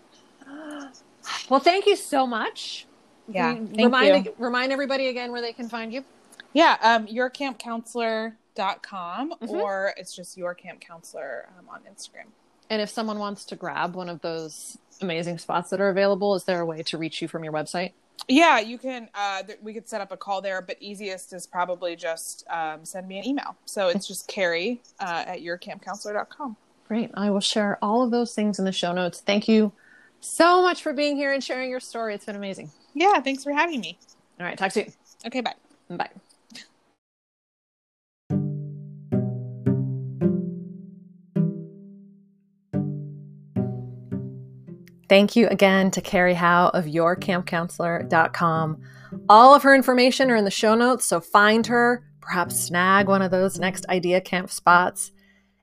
Well, 1.48 1.60
thank 1.60 1.86
you 1.86 1.96
so 1.96 2.26
much. 2.26 2.86
Yeah. 3.28 3.58
remind 3.76 4.26
you. 4.26 4.34
remind 4.38 4.72
everybody 4.72 5.08
again 5.08 5.32
where 5.32 5.40
they 5.40 5.52
can 5.52 5.68
find 5.68 5.92
you. 5.92 6.04
Yeah, 6.52 6.76
um 6.82 7.06
yourcampcounselor.com 7.06 9.30
mm-hmm. 9.30 9.50
or 9.50 9.94
it's 9.96 10.14
just 10.14 10.36
your 10.36 10.54
camp 10.54 10.80
counselor 10.80 11.48
um, 11.58 11.68
on 11.68 11.80
Instagram. 11.82 12.26
And 12.68 12.82
if 12.82 12.90
someone 12.90 13.18
wants 13.18 13.44
to 13.46 13.56
grab 13.56 13.94
one 13.94 14.08
of 14.08 14.20
those 14.20 14.78
amazing 15.00 15.38
spots 15.38 15.70
that 15.70 15.80
are 15.80 15.88
available, 15.88 16.34
is 16.34 16.44
there 16.44 16.60
a 16.60 16.66
way 16.66 16.82
to 16.84 16.98
reach 16.98 17.22
you 17.22 17.28
from 17.28 17.42
your 17.42 17.52
website? 17.52 17.92
Yeah, 18.28 18.60
you 18.60 18.78
can. 18.78 19.08
Uh, 19.14 19.42
th- 19.42 19.58
we 19.62 19.72
could 19.72 19.88
set 19.88 20.00
up 20.00 20.12
a 20.12 20.16
call 20.16 20.40
there, 20.40 20.62
but 20.62 20.76
easiest 20.80 21.32
is 21.32 21.46
probably 21.46 21.96
just 21.96 22.44
um, 22.48 22.84
send 22.84 23.08
me 23.08 23.18
an 23.18 23.26
email. 23.26 23.56
So 23.64 23.88
it's 23.88 24.06
just 24.06 24.28
Kari 24.28 24.80
uh, 25.00 25.24
at 25.26 25.40
yourcampcounselor.com. 25.40 26.56
Great. 26.86 27.10
I 27.14 27.30
will 27.30 27.40
share 27.40 27.78
all 27.82 28.02
of 28.02 28.10
those 28.10 28.34
things 28.34 28.58
in 28.58 28.64
the 28.64 28.72
show 28.72 28.92
notes. 28.92 29.20
Thank 29.20 29.48
you 29.48 29.72
so 30.20 30.62
much 30.62 30.82
for 30.82 30.92
being 30.92 31.16
here 31.16 31.32
and 31.32 31.42
sharing 31.42 31.70
your 31.70 31.80
story. 31.80 32.14
It's 32.14 32.24
been 32.24 32.36
amazing. 32.36 32.70
Yeah, 32.94 33.20
thanks 33.20 33.42
for 33.44 33.52
having 33.52 33.80
me. 33.80 33.98
All 34.38 34.46
right, 34.46 34.56
talk 34.56 34.72
soon. 34.72 34.92
Okay, 35.26 35.40
bye. 35.40 35.54
Bye. 35.88 36.10
Thank 45.08 45.34
you 45.34 45.48
again 45.48 45.90
to 45.90 46.00
Kari 46.00 46.34
Howe 46.34 46.68
of 46.68 46.84
yourcampcounselor.com. 46.84 48.80
All 49.28 49.54
of 49.54 49.64
her 49.64 49.74
information 49.74 50.30
are 50.30 50.36
in 50.36 50.44
the 50.44 50.52
show 50.52 50.76
notes, 50.76 51.04
so 51.04 51.20
find 51.20 51.66
her, 51.66 52.04
perhaps 52.20 52.60
snag 52.60 53.08
one 53.08 53.20
of 53.20 53.32
those 53.32 53.58
next 53.58 53.84
idea 53.88 54.20
camp 54.20 54.52
spots. 54.52 55.10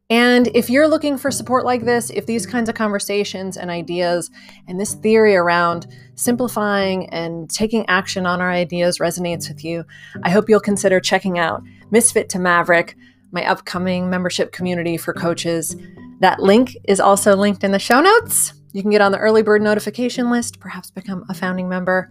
And 0.09 0.47
if 0.55 0.69
you're 0.69 0.87
looking 0.87 1.17
for 1.17 1.31
support 1.31 1.65
like 1.65 1.83
this, 1.83 2.09
if 2.11 2.25
these 2.25 2.45
kinds 2.45 2.69
of 2.69 2.75
conversations 2.75 3.57
and 3.57 3.69
ideas 3.69 4.31
and 4.67 4.79
this 4.79 4.93
theory 4.93 5.35
around 5.35 5.87
simplifying 6.15 7.09
and 7.09 7.49
taking 7.49 7.87
action 7.89 8.25
on 8.25 8.39
our 8.39 8.49
ideas 8.49 8.99
resonates 8.99 9.49
with 9.49 9.65
you, 9.65 9.83
I 10.23 10.29
hope 10.29 10.47
you'll 10.47 10.61
consider 10.61 11.01
checking 11.01 11.37
out 11.37 11.61
Misfit 11.91 12.29
to 12.29 12.39
Maverick, 12.39 12.95
my 13.31 13.45
upcoming 13.45 14.09
membership 14.09 14.53
community 14.53 14.95
for 14.95 15.13
coaches. 15.13 15.75
That 16.21 16.39
link 16.39 16.77
is 16.85 17.01
also 17.01 17.35
linked 17.35 17.65
in 17.65 17.71
the 17.71 17.79
show 17.79 17.99
notes. 17.99 18.53
You 18.71 18.81
can 18.81 18.91
get 18.91 19.01
on 19.01 19.11
the 19.11 19.17
early 19.17 19.41
bird 19.41 19.61
notification 19.61 20.31
list, 20.31 20.59
perhaps 20.59 20.89
become 20.89 21.25
a 21.27 21.33
founding 21.33 21.67
member. 21.67 22.09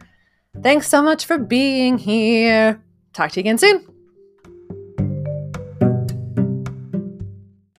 Thanks 0.62 0.88
so 0.88 1.02
much 1.02 1.24
for 1.24 1.38
being 1.38 1.96
here. 1.96 2.82
Talk 3.14 3.32
to 3.32 3.40
you 3.40 3.42
again 3.42 3.58
soon. 3.58 3.95